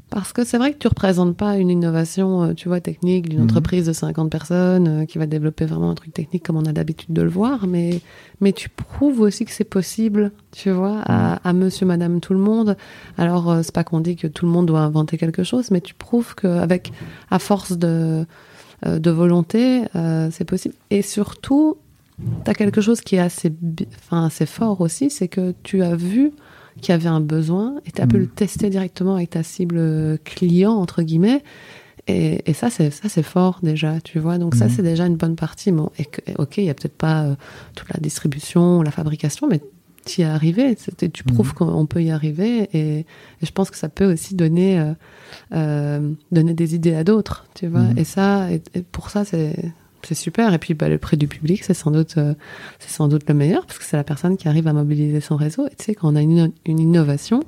parce 0.09 0.33
que 0.33 0.45
c'est 0.45 0.57
vrai 0.57 0.73
que 0.73 0.79
tu 0.79 0.87
représentes 0.87 1.37
pas 1.37 1.57
une 1.57 1.69
innovation, 1.69 2.45
euh, 2.45 2.55
tu 2.55 2.69
vois, 2.69 2.81
technique 2.81 3.29
d'une 3.29 3.41
mhm. 3.41 3.47
entreprise 3.47 3.87
de 3.87 3.93
50 3.93 4.31
personnes 4.31 4.89
euh, 4.89 5.05
qui 5.05 5.19
va 5.19 5.27
développer 5.27 5.65
vraiment 5.65 5.91
un 5.91 5.95
truc 5.95 6.13
technique 6.13 6.45
comme 6.45 6.57
on 6.57 6.65
a 6.65 6.73
l'habitude 6.73 7.13
de 7.13 7.23
le 7.23 7.29
voir, 7.29 7.67
mais, 7.67 8.01
mais 8.41 8.53
tu 8.53 8.69
prouves 8.69 9.21
aussi 9.21 9.45
que 9.45 9.51
c'est 9.51 9.65
possible, 9.65 10.31
tu 10.53 10.71
vois, 10.71 11.01
à, 11.01 11.33
mhm. 11.33 11.39
à, 11.43 11.53
monsieur, 11.53 11.87
madame, 11.87 12.21
tout 12.21 12.35
le 12.35 12.39
monde. 12.39 12.77
Alors, 13.19 13.51
euh, 13.51 13.63
c'est 13.63 13.75
pas 13.75 13.85
qu'on 13.85 14.01
dit 14.01 14.15
que 14.15 14.29
tout 14.29 14.47
le 14.47 14.53
monde 14.53 14.67
doit 14.67 14.81
inventer 14.81 15.19
quelque 15.19 15.43
chose, 15.43 15.73
mais 15.73 15.81
tu 15.81 15.95
prouves 15.95 16.37
qu'avec, 16.37 16.93
à 17.31 17.41
force 17.41 17.77
de, 17.77 18.27
de 18.85 19.11
volonté, 19.11 19.83
c'est 20.31 20.45
possible. 20.45 20.75
Et 20.91 21.03
surtout, 21.03 21.79
tu 22.19 22.51
as 22.51 22.55
quelque 22.55 22.81
chose 22.81 23.01
qui 23.01 23.17
est 23.17 23.21
assez, 23.21 23.53
enfin, 23.99 24.27
assez 24.27 24.47
fort 24.47 24.81
aussi, 24.81 25.11
c'est 25.11 25.29
que 25.29 25.55
tu 25.63 25.83
as 25.83 25.97
vu 25.97 26.33
qui 26.81 26.93
avait 26.93 27.09
un 27.09 27.21
besoin 27.21 27.77
et 27.87 27.91
tu 27.91 28.03
as 28.03 28.07
pu 28.07 28.17
mm. 28.17 28.21
le 28.21 28.27
tester 28.27 28.71
directement 28.71 29.17
avec 29.17 29.31
ta 29.31 29.43
cible 29.43 30.19
client, 30.25 30.73
entre 30.73 31.03
guillemets. 31.03 31.43
Et, 32.09 32.49
et 32.49 32.53
ça, 32.53 32.71
c'est 32.71 32.91
ça, 32.91 33.09
c'est 33.09 33.23
fort 33.23 33.59
déjà, 33.63 34.01
tu 34.01 34.19
vois. 34.19 34.39
Donc 34.39 34.55
ça, 34.55 34.67
mm. 34.67 34.71
c'est 34.71 34.83
déjà 34.83 35.07
une 35.07 35.17
bonne 35.17 35.37
partie. 35.37 35.73
Bon, 35.73 35.91
et 35.99 36.07
ok, 36.39 36.59
il 36.59 36.65
y 36.65 36.71
a 36.71 36.75
peut-être 36.75 36.97
pas 36.97 37.25
euh, 37.25 37.35
toute 37.75 37.89
la 37.93 37.99
distribution, 38.01 38.83
la 38.83 38.91
fabrication, 38.91 39.49
mais 39.49 39.61
tu 40.05 40.21
y 40.21 40.25
es 40.25 40.27
arrivé. 40.27 40.77
Tu 40.77 41.25
prouves 41.25 41.51
mm. 41.51 41.55
qu'on 41.55 41.87
peut 41.87 42.03
y 42.03 42.11
arriver. 42.11 42.69
Et, 42.73 43.07
je 43.43 43.51
pense 43.51 43.71
que 43.71 43.77
ça 43.77 43.89
peut 43.89 44.13
aussi 44.13 44.35
donner, 44.35 44.79
euh, 44.79 44.93
euh, 45.53 46.13
donner 46.31 46.55
des 46.55 46.75
idées 46.75 46.95
à 46.95 47.05
d'autres, 47.05 47.47
tu 47.55 47.67
vois. 47.67 47.87
Et 47.97 48.05
ça, 48.05 48.51
et 48.53 48.61
pour 48.93 49.11
ça, 49.11 49.25
c'est 49.25 49.73
c'est 50.07 50.15
super. 50.15 50.53
Et 50.55 50.59
puis 50.59 50.75
bah, 50.75 50.89
le 50.89 50.99
prix 50.99 51.17
du 51.17 51.29
public, 51.29 51.65
c'est 51.65 51.75
sans 51.75 51.91
doute, 51.91 52.17
euh, 52.17 52.35
c'est 52.79 52.91
sans 52.91 53.09
doute 53.09 53.29
le 53.29 53.35
meilleur 53.35 53.67
parce 53.67 53.79
que 53.79 53.85
c'est 53.85 53.97
la 53.97 54.05
personne 54.05 54.37
qui 54.37 54.49
arrive 54.49 54.69
à 54.69 54.73
mobiliser 54.73 55.21
son 55.21 55.37
réseau. 55.37 55.67
Et 55.67 55.75
tu 55.77 55.85
sais, 55.85 55.95
quand 55.95 56.13
on 56.13 56.17
a 56.17 56.23
une, 56.23 56.53
innovation, 56.67 57.41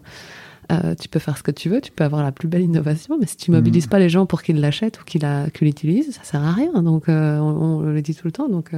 euh, 0.73 0.95
tu 0.95 1.09
peux 1.09 1.19
faire 1.19 1.39
ce 1.39 1.43
que 1.43 1.51
tu 1.51 1.69
veux, 1.69 1.81
tu 1.81 1.93
peux 1.93 2.05
avoir 2.05 2.23
la 2.23 2.33
plus 2.33 2.49
belle 2.49 2.63
innovation, 2.63 3.17
mais 3.19 3.27
si 3.27 3.37
tu 3.37 3.51
mobilises 3.51 3.87
mm. 3.87 3.91
pas 3.91 3.99
les 3.99 4.09
gens 4.09 4.27
pour 4.27 4.43
qu'ils 4.43 4.61
l'achètent 4.61 5.01
ou 5.01 5.05
qu'ils 5.05 5.25
l'utilisent, 5.61 6.15
ça 6.15 6.25
sert 6.25 6.43
à 6.43 6.53
rien. 6.53 6.83
Donc 6.83 7.09
euh, 7.09 7.39
on, 7.39 7.81
le 7.81 8.03
dit 8.03 8.15
tout 8.15 8.27
le 8.27 8.33
temps. 8.33 8.49
Donc 8.49 8.73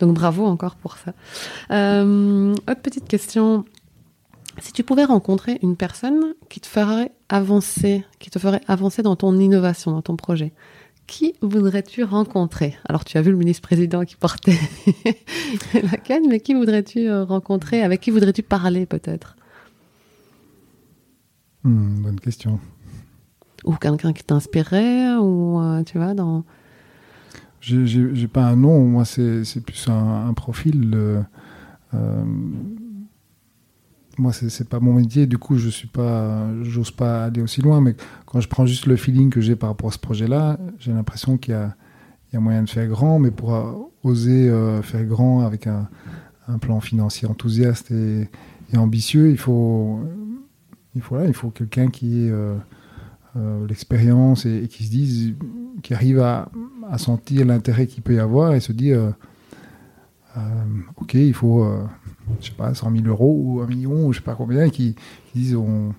donc 0.00 0.14
bravo 0.14 0.44
encore 0.44 0.76
pour 0.76 0.96
ça. 0.96 1.12
autre 1.70 2.82
petite 2.82 3.08
question. 3.08 3.64
Si 4.58 4.72
tu 4.74 4.82
pouvais 4.82 5.04
rencontrer 5.04 5.58
une 5.62 5.76
personne 5.76 6.34
qui 6.50 6.60
te 6.60 6.66
ferait 6.66 7.10
avancer, 7.30 8.04
qui 8.18 8.28
te 8.28 8.38
ferait 8.38 8.60
avancer 8.68 9.02
dans 9.02 9.16
ton 9.16 9.38
innovation, 9.38 9.92
dans 9.92 10.02
ton 10.02 10.16
projet, 10.16 10.52
qui 11.06 11.34
voudrais-tu 11.42 12.04
rencontrer? 12.04 12.76
Alors, 12.88 13.04
tu 13.04 13.18
as 13.18 13.22
vu 13.22 13.30
le 13.30 13.36
ministre-président 13.36 14.04
qui 14.04 14.16
portait 14.16 14.58
la 15.74 15.96
canne, 15.98 16.28
mais 16.28 16.40
qui 16.40 16.54
voudrais-tu 16.54 17.08
euh, 17.08 17.24
rencontrer? 17.24 17.82
Avec 17.82 18.00
qui 18.00 18.10
voudrais-tu 18.10 18.42
parler, 18.42 18.86
peut-être? 18.86 19.36
Hmm, 21.64 22.02
Bonne 22.02 22.20
question. 22.20 22.58
Ou 23.64 23.74
quelqu'un 23.74 24.12
qui 24.12 24.24
t'inspirait, 24.24 25.14
ou 25.16 25.60
euh, 25.60 25.82
tu 25.84 25.98
vois, 25.98 26.14
dans. 26.14 26.44
J'ai 27.60 28.26
pas 28.26 28.44
un 28.44 28.56
nom, 28.56 28.84
moi, 28.84 29.04
c'est 29.04 29.60
plus 29.64 29.86
un, 29.88 30.32
profil. 30.34 30.90
Euh, 31.94 32.24
moi 34.18 34.32
c'est 34.32 34.68
pas 34.68 34.80
mon 34.80 34.92
métier. 34.92 35.26
Du 35.26 35.38
coup 35.38 35.56
je 35.56 35.68
suis 35.68 35.88
pas 35.88 36.46
j'ose 36.62 36.90
pas 36.90 37.24
aller 37.24 37.42
aussi 37.42 37.60
loin 37.60 37.80
mais 37.80 37.94
quand 38.26 38.40
je 38.40 38.48
prends 38.48 38.66
juste 38.66 38.86
le 38.86 38.96
feeling 38.96 39.30
que 39.30 39.40
j'ai 39.40 39.56
par 39.56 39.70
rapport 39.70 39.90
à 39.90 39.92
ce 39.92 39.98
projet 39.98 40.26
là 40.26 40.58
j'ai 40.78 40.92
l'impression 40.92 41.36
qu'il 41.36 41.54
y 41.54 42.36
a, 42.36 42.40
moyen 42.40 42.62
de 42.62 42.70
faire 42.70 42.88
grand 42.88 43.18
mais 43.18 43.30
pour 43.30 43.54
euh, 43.54 43.72
oser 44.02 44.48
euh, 44.48 44.82
faire 44.82 45.04
grand 45.04 45.40
avec 45.40 45.66
un, 45.66 45.88
plan 46.60 46.80
financier 46.80 47.26
enthousiaste 47.28 47.90
et, 47.92 48.28
ambitieux 48.76 49.30
il 49.30 49.38
faut 49.38 50.00
il 50.94 51.02
faut 51.02 51.16
là, 51.16 51.26
il 51.26 51.34
faut 51.34 51.50
quelqu'un 51.50 51.88
qui 51.88 52.26
ait 52.26 52.30
euh, 52.30 52.56
l'expérience 53.68 54.44
et, 54.44 54.66
qui 54.68 54.84
se 54.84 54.90
dise 54.90 55.34
qui 55.82 55.94
arrive 55.94 56.20
à, 56.20 56.50
à 56.90 56.98
sentir 56.98 57.46
l'intérêt 57.46 57.86
qu'il 57.86 58.02
peut 58.02 58.14
y 58.14 58.18
avoir 58.18 58.54
et 58.54 58.60
se 58.60 58.72
dire 58.72 59.14
ok 60.96 61.14
il 61.14 61.34
faut 61.34 61.66
je 62.40 62.46
sais 62.46 62.52
pas, 62.56 62.74
100 62.74 62.90
000 62.90 63.04
euros 63.06 63.34
ou 63.36 63.60
un 63.60 63.66
million 63.66 64.06
ou 64.06 64.12
je 64.12 64.18
sais 64.18 64.24
pas 64.24 64.34
combien, 64.34 64.68
qui, 64.70 64.94
disent 65.34 65.56
on, 65.56 65.94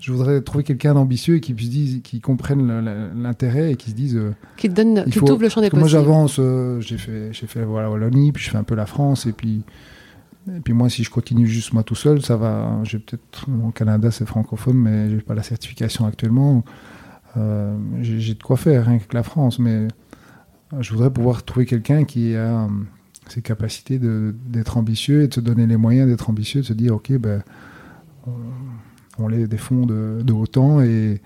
je 0.00 0.12
voudrais 0.12 0.40
trouver 0.40 0.64
quelqu'un 0.64 0.94
d'ambitieux 0.94 1.36
et 1.36 1.40
qui 1.40 1.54
puisse 1.54 2.00
qui 2.02 2.20
comprenne 2.20 3.12
l'intérêt 3.16 3.72
et 3.72 3.76
qui 3.76 3.90
se 3.90 3.94
disent 3.94 4.16
euh, 4.16 4.34
qui 4.56 4.68
te 4.68 4.74
donne 4.74 5.04
qui 5.04 5.18
t'ouvre 5.18 5.42
le 5.42 5.48
champ 5.48 5.60
des 5.60 5.70
possibles. 5.70 5.80
Moi 5.80 5.88
j'avance, 5.88 6.36
euh, 6.38 6.80
j'ai 6.80 6.98
fait 6.98 7.32
j'ai 7.32 7.46
fait 7.46 7.64
voilà 7.64 7.90
Wallonie, 7.90 8.32
puis 8.32 8.42
je 8.42 8.50
fais 8.50 8.56
un 8.56 8.64
peu 8.64 8.74
la 8.74 8.86
France 8.86 9.26
et 9.26 9.32
puis 9.32 9.62
et 10.48 10.60
puis 10.60 10.72
moi 10.72 10.88
si 10.88 11.04
je 11.04 11.10
continue 11.10 11.46
juste 11.46 11.72
moi 11.72 11.82
tout 11.82 11.94
seul, 11.94 12.22
ça 12.22 12.36
va. 12.36 12.80
J'ai 12.84 12.98
peut-être 12.98 13.46
au 13.66 13.70
Canada 13.70 14.10
c'est 14.10 14.26
francophone, 14.26 14.76
mais 14.76 15.10
j'ai 15.10 15.20
pas 15.20 15.34
la 15.34 15.42
certification 15.42 16.06
actuellement. 16.06 16.64
Euh, 17.36 17.76
j'ai 18.00 18.34
de 18.34 18.42
quoi 18.42 18.56
faire 18.56 18.86
rien 18.86 18.98
que 18.98 19.14
la 19.14 19.22
France, 19.22 19.58
mais 19.58 19.88
je 20.78 20.92
voudrais 20.92 21.10
pouvoir 21.10 21.44
trouver 21.44 21.66
quelqu'un 21.66 22.04
qui 22.04 22.34
a 22.34 22.68
ces 23.30 23.42
capacités 23.42 23.98
d'être 24.00 24.76
ambitieux 24.76 25.22
et 25.22 25.28
de 25.28 25.34
se 25.34 25.40
donner 25.40 25.66
les 25.66 25.76
moyens 25.76 26.08
d'être 26.08 26.30
ambitieux, 26.30 26.62
de 26.62 26.66
se 26.66 26.72
dire, 26.72 26.94
OK, 26.94 27.12
ben, 27.12 27.42
on, 29.18 29.28
lève 29.28 29.48
des 29.48 29.56
fonds 29.56 29.86
de, 29.86 30.20
de 30.22 30.32
autant 30.32 30.80
et, 30.80 31.20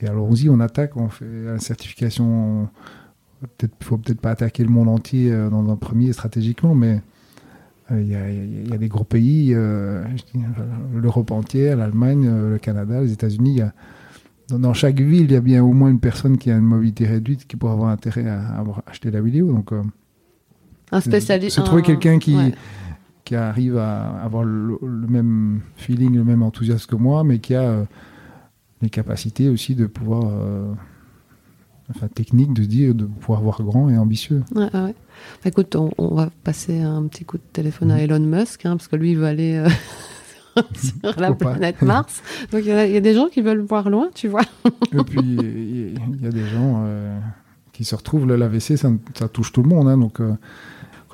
et 0.00 0.08
allons-y, 0.08 0.48
on 0.48 0.60
attaque, 0.60 0.96
on 0.96 1.08
fait 1.08 1.44
la 1.44 1.58
certification. 1.58 2.68
Il 3.42 3.66
ne 3.66 3.84
faut 3.84 3.98
peut-être 3.98 4.20
pas 4.20 4.30
attaquer 4.30 4.64
le 4.64 4.70
monde 4.70 4.88
entier 4.88 5.32
euh, 5.32 5.50
dans 5.50 5.70
un 5.70 5.76
premier 5.76 6.12
stratégiquement, 6.12 6.74
mais 6.74 7.02
euh, 7.90 8.00
il 8.00 8.68
y, 8.70 8.72
a 8.72 8.78
des 8.78 8.88
gros 8.88 9.04
pays, 9.04 9.52
euh, 9.54 10.02
l'Europe 10.94 11.30
entière, 11.30 11.76
l'Allemagne, 11.76 12.26
le 12.26 12.58
Canada, 12.58 13.02
les 13.02 13.12
États-Unis. 13.12 13.60
Dans, 14.48 14.74
chaque 14.74 15.00
ville, 15.00 15.24
il 15.24 15.32
y 15.32 15.36
a 15.36 15.40
bien 15.40 15.62
au 15.62 15.72
moins 15.72 15.90
une 15.90 16.00
personne 16.00 16.38
qui 16.38 16.50
a 16.50 16.56
une 16.56 16.64
mobilité 16.64 17.06
réduite 17.06 17.46
qui 17.46 17.56
pourrait 17.56 17.72
avoir 17.72 17.90
intérêt 17.90 18.26
à, 18.26 18.64
acheter 18.86 19.10
la 19.10 19.20
vidéo. 19.20 19.52
Donc, 19.52 19.72
un 20.94 21.00
spécialiste. 21.00 21.56
Se 21.56 21.60
trouver 21.60 21.82
quelqu'un 21.82 22.18
qui, 22.18 22.36
qui 23.24 23.34
arrive 23.34 23.78
à 23.78 24.22
avoir 24.22 24.44
le, 24.44 24.78
même 24.82 25.60
feeling, 25.76 26.14
le 26.14 26.24
même 26.24 26.42
enthousiasme 26.42 26.86
que 26.88 26.96
moi, 26.96 27.24
mais 27.24 27.38
qui 27.38 27.54
a 27.54 27.62
euh, 27.62 27.84
les 28.82 28.90
capacités 28.90 29.48
aussi 29.48 29.74
de 29.74 29.86
pouvoir. 29.86 30.24
Euh, 30.26 30.72
enfin, 31.90 32.08
technique 32.08 32.52
de 32.52 32.64
dire, 32.64 32.94
de 32.94 33.04
pouvoir 33.04 33.40
voir 33.40 33.62
grand 33.62 33.88
et 33.90 33.96
ambitieux. 33.96 34.42
Ouais, 34.54 34.64
ouais. 34.74 34.94
Bah, 35.42 35.46
écoute, 35.46 35.74
on, 35.76 36.14
va 36.14 36.30
passer 36.44 36.80
un 36.80 37.04
petit 37.06 37.24
coup 37.24 37.38
de 37.38 37.42
téléphone 37.52 37.90
à 37.90 37.96
mhm. 37.96 38.00
Elon 38.00 38.20
Musk, 38.20 38.66
hein, 38.66 38.76
parce 38.76 38.88
que 38.88 38.96
lui, 38.96 39.12
il 39.12 39.18
veut 39.18 39.26
aller. 39.26 39.54
Euh, 39.54 39.68
sur 40.76 41.20
la 41.20 41.32
planète 41.32 41.82
Mars. 41.82 42.22
Donc 42.52 42.62
il 42.64 42.68
y, 42.68 42.96
a 42.96 43.00
des 43.00 43.12
gens 43.12 43.26
qui 43.26 43.40
veulent 43.40 43.62
voir 43.62 43.90
loin, 43.90 44.10
tu 44.14 44.28
vois. 44.28 44.44
et 44.92 45.02
puis 45.02 45.18
il 45.18 46.22
y, 46.22 46.26
a 46.28 46.30
des 46.30 46.46
gens 46.46 46.86
qui 47.72 47.84
se 47.84 47.96
retrouvent, 47.96 48.32
l'AVC, 48.32 48.76
ça, 48.76 48.88
ça 49.14 49.26
touche 49.26 49.50
tout 49.50 49.64
le 49.64 49.68
monde. 49.68 49.88
Hein, 49.88 49.98
donc 49.98 50.20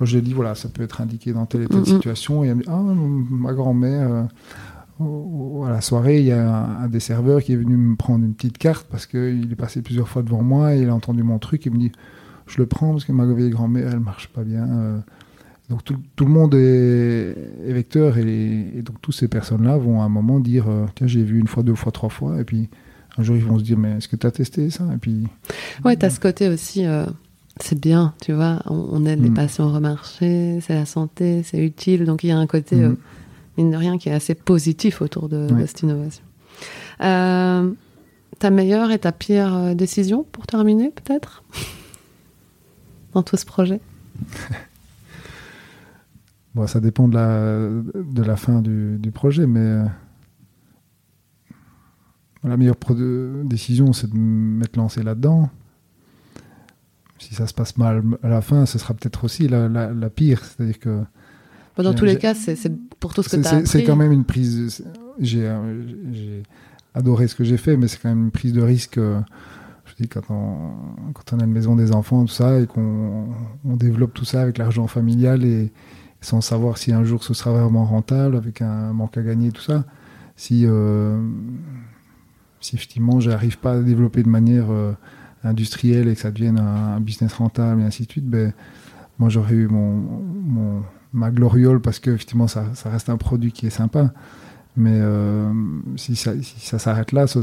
quand 0.00 0.06
je 0.06 0.12
lui 0.12 0.20
ai 0.20 0.22
dit, 0.22 0.32
voilà, 0.32 0.54
ça 0.54 0.70
peut 0.70 0.82
être 0.82 1.02
indiqué 1.02 1.34
dans 1.34 1.44
telle 1.44 1.64
et 1.64 1.66
telle 1.66 1.84
situation, 1.84 2.42
et 2.42 2.48
elle 2.48 2.54
me 2.54 2.62
dit, 2.62 2.68
ah, 2.70 2.80
ma 2.82 3.52
grand-mère, 3.52 4.26
euh, 4.98 5.66
à 5.66 5.68
la 5.68 5.82
soirée, 5.82 6.20
il 6.20 6.24
y 6.24 6.32
a 6.32 6.64
un, 6.80 6.88
des 6.88 7.00
serveurs 7.00 7.42
qui 7.42 7.52
est 7.52 7.56
venu 7.56 7.76
me 7.76 7.96
prendre 7.96 8.24
une 8.24 8.32
petite 8.32 8.56
carte 8.56 8.86
parce 8.90 9.04
qu'il 9.04 9.52
est 9.52 9.56
passé 9.56 9.82
plusieurs 9.82 10.08
fois 10.08 10.22
devant 10.22 10.42
moi 10.42 10.74
et 10.74 10.80
il 10.80 10.88
a 10.88 10.94
entendu 10.94 11.22
mon 11.22 11.38
truc 11.38 11.66
et 11.66 11.70
me 11.70 11.76
dit, 11.76 11.92
je 12.46 12.56
le 12.56 12.64
prends 12.64 12.92
parce 12.92 13.04
que 13.04 13.12
ma 13.12 13.30
vieille 13.30 13.50
grand-mère, 13.50 13.92
elle 13.92 14.00
marche 14.00 14.28
pas 14.28 14.42
bien. 14.42 14.66
Euh. 14.70 14.98
Donc 15.68 15.84
tout, 15.84 15.96
tout, 16.16 16.24
le 16.24 16.30
monde 16.30 16.54
est, 16.54 17.34
vecteur 17.70 18.16
et, 18.16 18.80
donc 18.82 19.02
toutes 19.02 19.14
ces 19.14 19.28
personnes-là 19.28 19.76
vont 19.76 20.00
à 20.00 20.06
un 20.06 20.08
moment 20.08 20.40
dire, 20.40 20.64
euh, 20.70 20.86
tiens, 20.94 21.08
j'ai 21.08 21.22
vu 21.22 21.38
une 21.38 21.46
fois, 21.46 21.62
deux 21.62 21.74
fois, 21.74 21.92
trois 21.92 22.08
fois, 22.08 22.40
et 22.40 22.44
puis 22.44 22.70
un 23.18 23.22
jour 23.22 23.36
ils 23.36 23.44
vont 23.44 23.58
se 23.58 23.64
dire, 23.64 23.76
mais 23.76 23.98
est-ce 23.98 24.08
que 24.08 24.16
tu 24.16 24.26
as 24.26 24.30
testé 24.30 24.70
ça? 24.70 24.84
Et 24.94 24.96
puis. 24.96 25.26
Ouais, 25.84 25.94
tu 25.94 26.06
as 26.06 26.10
ce 26.10 26.20
côté 26.20 26.48
aussi 26.48 26.86
c'est 27.62 27.78
bien, 27.78 28.14
tu 28.20 28.32
vois. 28.32 28.60
On, 28.66 29.04
aide 29.06 29.22
les 29.22 29.30
mm. 29.30 29.34
patients 29.34 29.72
remarcher, 29.72 30.60
c'est 30.60 30.74
la 30.74 30.86
santé, 30.86 31.42
c'est 31.42 31.58
utile. 31.58 32.04
Donc 32.04 32.24
il 32.24 32.28
y 32.28 32.32
a 32.32 32.38
un 32.38 32.46
côté, 32.46 32.76
mm. 32.76 32.84
euh, 32.84 32.94
mine 33.56 33.70
de 33.70 33.76
rien, 33.76 33.98
qui 33.98 34.08
est 34.08 34.12
assez 34.12 34.34
positif 34.34 35.02
autour 35.02 35.28
de, 35.28 35.48
cette 35.66 35.82
innovation. 35.82 36.24
Euh, 37.02 37.70
ta 38.38 38.50
meilleure 38.50 38.90
et 38.90 38.98
ta 38.98 39.12
pire 39.12 39.54
euh, 39.54 39.74
décision 39.74 40.24
pour 40.30 40.46
terminer, 40.46 40.90
peut-être? 40.90 41.42
Dans 43.14 43.22
tout 43.22 43.36
ce 43.36 43.46
projet? 43.46 43.80
Bon, 46.56 46.66
Ça 46.66 46.80
dépend 46.80 47.06
de 47.06 47.14
la, 47.14 47.68
de 47.94 48.22
la 48.24 48.34
fin 48.34 48.60
du, 48.60 48.98
du 48.98 49.12
projet, 49.12 49.46
mais 49.46 49.60
euh, 49.60 49.84
la 52.42 52.56
meilleure 52.56 52.74
décision, 53.44 53.92
c'est 53.92 54.10
de 54.10 54.16
m'être 54.16 54.76
lancé 54.76 55.04
là-dedans. 55.04 55.48
Si 57.20 57.34
ça 57.34 57.46
se 57.46 57.54
passe 57.54 57.76
mal 57.76 58.02
à 58.22 58.28
la 58.28 58.40
fin, 58.40 58.66
ce 58.66 58.78
sera 58.78 58.94
peut-être 58.94 59.24
aussi 59.24 59.46
la, 59.46 59.68
la, 59.68 60.10
pire. 60.10 60.42
C'est-à-dire 60.44 60.78
que. 60.78 61.02
dans 61.76 61.94
tous 61.94 62.06
les 62.06 62.16
cas, 62.16 62.34
c'est 62.34 62.56
pour 62.98 63.14
tout 63.14 63.22
ce 63.22 63.28
que 63.28 63.36
tu 63.36 63.46
as 63.46 63.52
appris. 63.52 63.66
C'est 63.66 63.84
quand 63.84 63.96
même 63.96 64.12
une 64.12 64.24
prise. 64.24 64.84
J'ai 65.18 65.46
adoré 66.94 67.28
ce 67.28 67.34
que 67.34 67.44
j'ai 67.44 67.56
fait, 67.56 67.76
mais 67.76 67.88
c'est 67.88 67.98
quand 67.98 68.08
même 68.08 68.24
une 68.24 68.30
prise 68.30 68.52
de 68.52 68.62
risque. 68.62 68.98
Euh, 68.98 69.20
je 69.86 69.94
dis, 70.02 70.08
quand 70.08 70.30
on, 70.30 71.12
quand 71.12 71.32
on 71.34 71.40
a 71.40 71.44
une 71.44 71.52
maison 71.52 71.76
des 71.76 71.92
enfants, 71.92 72.24
tout 72.24 72.32
ça, 72.32 72.58
et 72.58 72.66
qu'on 72.66 73.28
on 73.64 73.76
développe 73.76 74.14
tout 74.14 74.24
ça 74.24 74.42
avec 74.42 74.58
l'argent 74.58 74.86
familial 74.86 75.44
et, 75.44 75.72
sans 76.20 76.40
savoir 76.40 76.78
si 76.78 76.92
un 76.92 77.04
jour 77.04 77.24
ce 77.24 77.34
sera 77.34 77.52
vraiment 77.52 77.84
rentable, 77.84 78.36
avec 78.36 78.62
un 78.62 78.92
manque 78.92 79.16
à 79.16 79.22
gagner, 79.22 79.52
tout 79.52 79.62
ça. 79.62 79.84
Si, 80.36 80.64
euh, 80.66 81.20
si 82.60 82.76
effectivement 82.76 83.20
j'arrive 83.20 83.58
pas 83.58 83.72
à 83.72 83.80
développer 83.80 84.22
de 84.22 84.28
manière 84.28 84.70
euh, 84.70 84.92
industrielle 85.44 86.08
et 86.08 86.14
que 86.14 86.20
ça 86.20 86.30
devienne 86.30 86.58
un, 86.58 87.00
business 87.00 87.34
rentable 87.34 87.80
et 87.82 87.84
ainsi 87.84 88.06
de 88.06 88.10
suite, 88.10 88.28
ben, 88.28 88.52
moi 89.18 89.28
j'aurais 89.28 89.54
eu 89.54 89.68
mon, 89.68 90.82
ma 91.12 91.30
gloriole 91.30 91.80
parce 91.80 91.98
que 91.98 92.10
effectivement 92.10 92.46
ça, 92.46 92.66
ça 92.74 92.90
reste 92.90 93.10
un 93.10 93.16
produit 93.16 93.52
qui 93.52 93.66
est 93.66 93.70
sympa. 93.70 94.12
Mais 94.76 94.98
euh, 95.00 95.52
si 95.96 96.14
ça, 96.14 96.32
si 96.40 96.66
ça 96.66 96.78
s'arrête 96.78 97.12
là, 97.12 97.26
ça, 97.26 97.40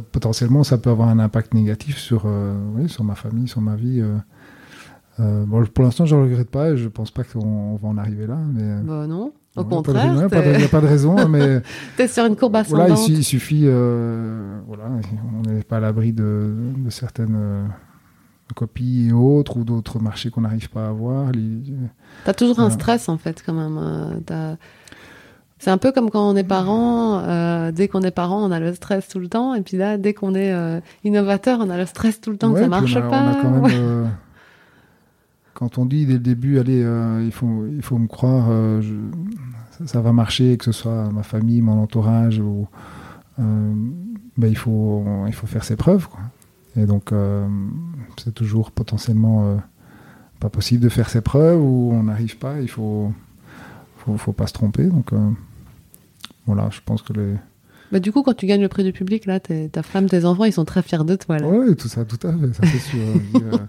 potentiellement, 0.00 0.64
ça 0.64 0.78
peut 0.78 0.90
avoir 0.90 1.08
un 1.08 1.18
impact 1.18 1.52
négatif 1.54 1.98
sur, 1.98 2.22
euh, 2.24 2.54
oui, 2.74 2.88
sur 2.88 3.04
ma 3.04 3.14
famille, 3.14 3.48
sur 3.48 3.60
ma 3.60 3.76
vie. 3.76 4.02
Euh, 5.20 5.44
bon, 5.44 5.64
pour 5.66 5.84
l'instant, 5.84 6.06
je 6.06 6.16
ne 6.16 6.22
regrette 6.22 6.50
pas 6.50 6.70
et 6.70 6.76
je 6.78 6.84
ne 6.84 6.88
pense 6.88 7.10
pas 7.10 7.22
qu'on 7.22 7.76
va 7.76 7.88
en 7.88 7.98
arriver 7.98 8.26
là. 8.26 8.38
Mais, 8.52 8.80
bah 8.82 9.06
non, 9.06 9.32
au 9.56 9.64
contraire. 9.64 10.06
Il 10.06 10.12
n'y 10.12 10.22
a, 10.64 10.68
pas 10.68 10.80
de 10.80 10.86
raison. 10.86 11.28
mais 11.28 11.60
tu 11.96 12.02
es 12.02 12.08
sur 12.08 12.24
une 12.26 12.36
courbe 12.36 12.56
ascendante. 12.56 12.88
Voilà, 12.88 13.02
il, 13.08 13.24
suffit. 13.24 13.64
voilà, 13.64 14.84
on 15.38 15.50
n'est 15.50 15.62
pas 15.62 15.78
à 15.78 15.80
l'abri 15.80 16.12
de, 16.12 16.54
de, 16.76 16.90
certaines 16.90 17.68
copies 18.54 19.08
et 19.08 19.12
autres 19.12 19.56
ou 19.56 19.64
d'autres 19.64 19.98
marchés 19.98 20.30
qu'on 20.30 20.42
n'arrive 20.42 20.68
pas 20.70 20.86
à 20.86 20.88
avoir. 20.88 21.32
Tu 21.32 21.74
as 22.26 22.34
toujours 22.34 22.60
un 22.60 22.70
stress 22.70 23.08
en 23.08 23.18
fait, 23.18 23.42
quand 23.44 23.54
même. 23.54 24.56
C'est 25.62 25.70
un 25.70 25.78
peu 25.78 25.92
comme 25.92 26.10
quand 26.10 26.28
on 26.28 26.34
est 26.34 26.42
parent. 26.42 27.20
Euh, 27.20 27.70
dès 27.70 27.86
qu'on 27.86 28.02
est 28.02 28.10
parent, 28.10 28.44
on 28.44 28.50
a 28.50 28.58
le 28.58 28.74
stress 28.74 29.06
tout 29.06 29.20
le 29.20 29.28
temps. 29.28 29.54
Et 29.54 29.60
puis 29.60 29.76
là, 29.76 29.96
dès 29.96 30.12
qu'on 30.12 30.34
est 30.34 30.52
euh, 30.52 30.80
innovateur, 31.04 31.60
on 31.62 31.70
a 31.70 31.76
le 31.76 31.86
stress 31.86 32.20
tout 32.20 32.32
le 32.32 32.36
temps 32.36 32.52
que 32.52 32.58
ça 32.58 32.66
marche 32.66 32.94
pas. 32.94 33.28
Euh, 33.28 33.34
quand, 33.42 34.10
on 35.76 35.86
dit 35.86 36.06
dès 36.06 36.14
le 36.14 36.18
début, 36.18 36.58
allez, 36.58 36.80
il 37.24 37.32
faut, 37.32 37.66
il 37.66 37.82
faut 37.82 37.98
me 37.98 38.06
croire, 38.06 38.48
ça, 39.84 40.00
va 40.00 40.12
marcher, 40.12 40.56
que 40.56 40.64
ce 40.64 40.72
soit 40.72 41.10
ma 41.10 41.22
famille, 41.22 41.62
mon 41.62 41.80
entourage, 41.80 42.38
ou, 42.38 42.66
ben, 43.38 44.48
il 44.48 44.56
faut, 44.56 45.04
il 45.26 45.32
faut 45.32 45.46
faire 45.46 45.64
ses 45.64 45.76
preuves, 45.76 46.08
quoi. 46.08 46.20
Et 46.76 46.86
donc, 46.86 47.12
c'est 48.22 48.34
toujours 48.34 48.70
potentiellement 48.70 49.60
pas 50.40 50.48
possible 50.48 50.82
de 50.82 50.88
faire 50.88 51.08
ses 51.08 51.20
preuves 51.20 51.60
ou 51.60 51.90
on 51.92 52.04
n'arrive 52.04 52.38
pas. 52.38 52.60
Il 52.60 52.68
faut, 52.68 53.12
faut, 53.98 54.16
faut 54.16 54.32
pas 54.32 54.46
se 54.46 54.52
tromper. 54.52 54.86
Donc 54.86 55.12
voilà, 56.46 56.68
je 56.70 56.80
pense 56.84 57.02
que 57.02 57.12
les. 57.12 57.34
Bah, 57.90 58.00
du 58.00 58.10
coup, 58.10 58.22
quand 58.22 58.34
tu 58.34 58.46
gagnes 58.46 58.62
le 58.62 58.68
prix 58.68 58.84
du 58.84 58.92
public, 58.92 59.26
là, 59.26 59.38
ta 59.38 59.82
femme, 59.82 60.08
tes 60.08 60.24
enfants, 60.24 60.44
ils 60.44 60.52
sont 60.52 60.64
très 60.64 60.82
fiers 60.82 61.04
de 61.04 61.14
toi. 61.14 61.36
Oui, 61.42 61.76
tout 61.76 61.88
ça, 61.88 62.04
tout 62.04 62.26
à 62.26 62.32
fait, 62.32 62.52
ça 62.54 62.62
c'est 62.66 62.78
sûr. 62.78 62.98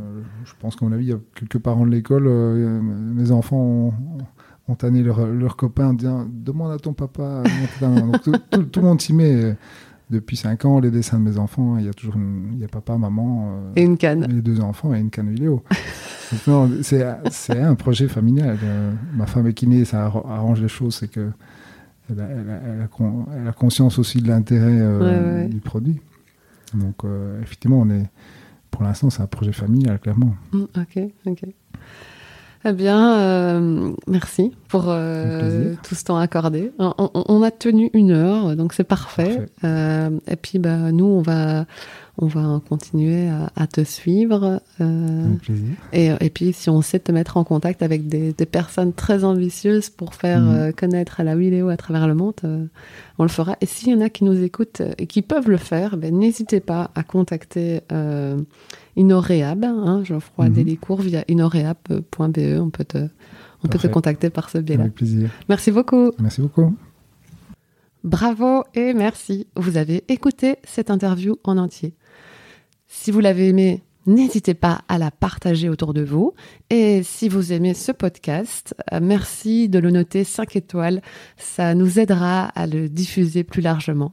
Euh, 0.00 0.20
euh, 0.20 0.22
je 0.44 0.52
pense 0.58 0.76
qu'à 0.76 0.84
mon 0.84 0.92
avis, 0.92 1.06
il 1.06 1.10
y 1.10 1.14
a 1.14 1.18
quelques 1.34 1.58
parents 1.58 1.86
de 1.86 1.90
l'école, 1.90 2.24
euh, 2.26 2.80
mes 2.82 3.30
enfants 3.30 3.56
ont, 3.56 3.92
ont 4.68 4.74
tanné 4.74 5.02
leurs 5.02 5.26
leur 5.26 5.56
copains 5.56 5.88
en 5.88 5.94
disant 5.94 6.26
Demande 6.30 6.72
à 6.72 6.78
ton 6.78 6.92
papa. 6.92 7.42
Donc, 7.80 8.22
tout, 8.22 8.32
tout, 8.50 8.80
le 8.80 8.86
monde 8.86 9.00
s'y 9.00 9.12
met. 9.12 9.56
Depuis 10.10 10.36
5 10.36 10.64
ans, 10.64 10.80
les 10.80 10.90
dessins 10.90 11.20
de 11.20 11.22
mes 11.22 11.38
enfants, 11.38 11.78
il 11.78 11.86
y 11.86 11.88
a 11.88 11.92
toujours 11.92 12.16
il 12.16 12.58
y 12.58 12.64
a 12.64 12.66
papa, 12.66 12.98
maman. 12.98 13.72
et 13.76 13.82
une 13.84 13.96
canne. 13.96 14.26
Les 14.28 14.42
deux 14.42 14.60
enfants 14.60 14.92
et 14.92 14.98
une 14.98 15.08
canne 15.08 15.30
vidéo. 15.30 15.62
c'est 16.82 17.60
un 17.60 17.74
projet 17.76 18.08
familial. 18.08 18.58
ma 19.14 19.26
femme 19.26 19.46
est 19.46 19.52
kiné, 19.52 19.84
ça 19.84 20.06
arrange 20.06 20.60
les 20.60 20.66
choses. 20.66 20.96
C'est 20.96 21.06
que 21.06 21.30
elle 22.18 23.46
a, 23.46 23.52
conscience 23.52 23.98
aussi 23.98 24.20
de 24.20 24.28
l'intérêt 24.28 24.78
euh, 24.80 25.46
du 25.46 25.60
produit. 25.60 26.00
Donc, 26.74 27.04
euh, 27.04 27.40
effectivement, 27.42 27.80
on 27.80 27.90
est, 27.90 28.06
pour 28.70 28.82
l'instant, 28.82 29.10
c'est 29.10 29.22
un 29.22 29.26
projet 29.26 29.52
familial, 29.52 29.98
clairement. 29.98 30.34
Mm, 30.52 30.62
ok, 30.62 31.02
ok. 31.26 31.42
Eh 32.66 32.72
bien, 32.72 33.14
euh, 33.16 33.92
merci 34.06 34.52
pour 34.68 34.82
tout 34.82 35.94
ce 35.94 36.04
temps 36.04 36.18
accordé. 36.18 36.72
On, 36.78 37.42
a 37.42 37.50
tenu 37.50 37.88
une 37.94 38.10
heure, 38.10 38.54
donc 38.54 38.74
c'est 38.74 38.84
parfait. 38.84 39.46
et 39.64 40.36
puis, 40.36 40.58
bah, 40.58 40.92
nous, 40.92 41.06
on 41.06 41.22
va, 41.22 41.64
on 42.20 42.26
va 42.26 42.60
continuer 42.68 43.28
à, 43.56 43.66
te 43.66 43.82
suivre. 43.82 44.60
Euh, 44.80 45.34
et, 45.92 46.10
et, 46.20 46.30
puis, 46.30 46.52
si 46.52 46.68
on 46.68 46.82
sait 46.82 46.98
te 46.98 47.10
mettre 47.12 47.38
en 47.38 47.44
contact 47.44 47.82
avec 47.82 48.08
des, 48.08 48.32
personnes 48.46 48.92
très 48.92 49.24
ambitieuses 49.24 49.88
pour 49.88 50.14
faire 50.14 50.40
mhm. 50.40 50.54
euh, 50.54 50.72
connaître 50.72 51.22
la 51.22 51.34
vidéo 51.34 51.70
à 51.70 51.76
travers 51.76 52.06
le 52.06 52.14
monde, 52.14 52.34
euh, 52.44 52.66
on 53.18 53.22
le 53.22 53.30
fera. 53.30 53.56
Et 53.62 53.66
s'il 53.66 53.88
y 53.88 53.94
en 53.94 54.02
a 54.02 54.10
qui 54.10 54.24
nous 54.24 54.42
écoutent 54.42 54.82
et 54.98 55.06
qui 55.06 55.22
peuvent 55.22 55.48
le 55.48 55.56
faire, 55.56 55.96
ben, 55.96 56.14
n'hésitez 56.14 56.60
pas 56.60 56.90
à 56.94 57.02
contacter 57.02 57.80
Inoreab, 58.96 59.64
hein, 59.64 60.02
Geoffroy 60.04 60.50
mm 60.50 60.52
Delicourt, 60.52 61.00
via 61.00 61.24
inoreab.be. 61.26 62.60
On 62.60 62.70
peut 62.70 62.84
te, 62.84 63.08
on 63.64 63.68
peut 63.68 63.78
te 63.78 63.86
contacter 63.86 64.28
par 64.28 64.50
ce 64.50 64.58
biais-là. 64.58 64.82
Avec 64.82 64.94
plaisir. 64.94 65.30
Merci 65.48 65.70
beaucoup. 65.70 66.10
Merci 66.18 66.42
beaucoup. 66.42 66.74
Bravo 68.04 68.64
et 68.74 68.94
merci. 68.94 69.46
Vous 69.56 69.76
avez 69.76 70.04
écouté 70.08 70.56
cette 70.64 70.90
interview 70.90 71.36
en 71.44 71.58
entier. 71.58 71.94
Si 72.92 73.12
vous 73.12 73.20
l'avez 73.20 73.48
aimé, 73.48 73.84
n'hésitez 74.06 74.52
pas 74.52 74.82
à 74.88 74.98
la 74.98 75.12
partager 75.12 75.68
autour 75.68 75.94
de 75.94 76.02
vous. 76.02 76.34
Et 76.70 77.04
si 77.04 77.28
vous 77.28 77.52
aimez 77.52 77.72
ce 77.72 77.92
podcast, 77.92 78.74
euh, 78.92 78.98
merci 79.00 79.68
de 79.68 79.78
le 79.78 79.92
noter 79.92 80.24
5 80.24 80.56
étoiles. 80.56 81.00
Ça 81.36 81.76
nous 81.76 82.00
aidera 82.00 82.46
à 82.46 82.66
le 82.66 82.88
diffuser 82.88 83.44
plus 83.44 83.62
largement. 83.62 84.12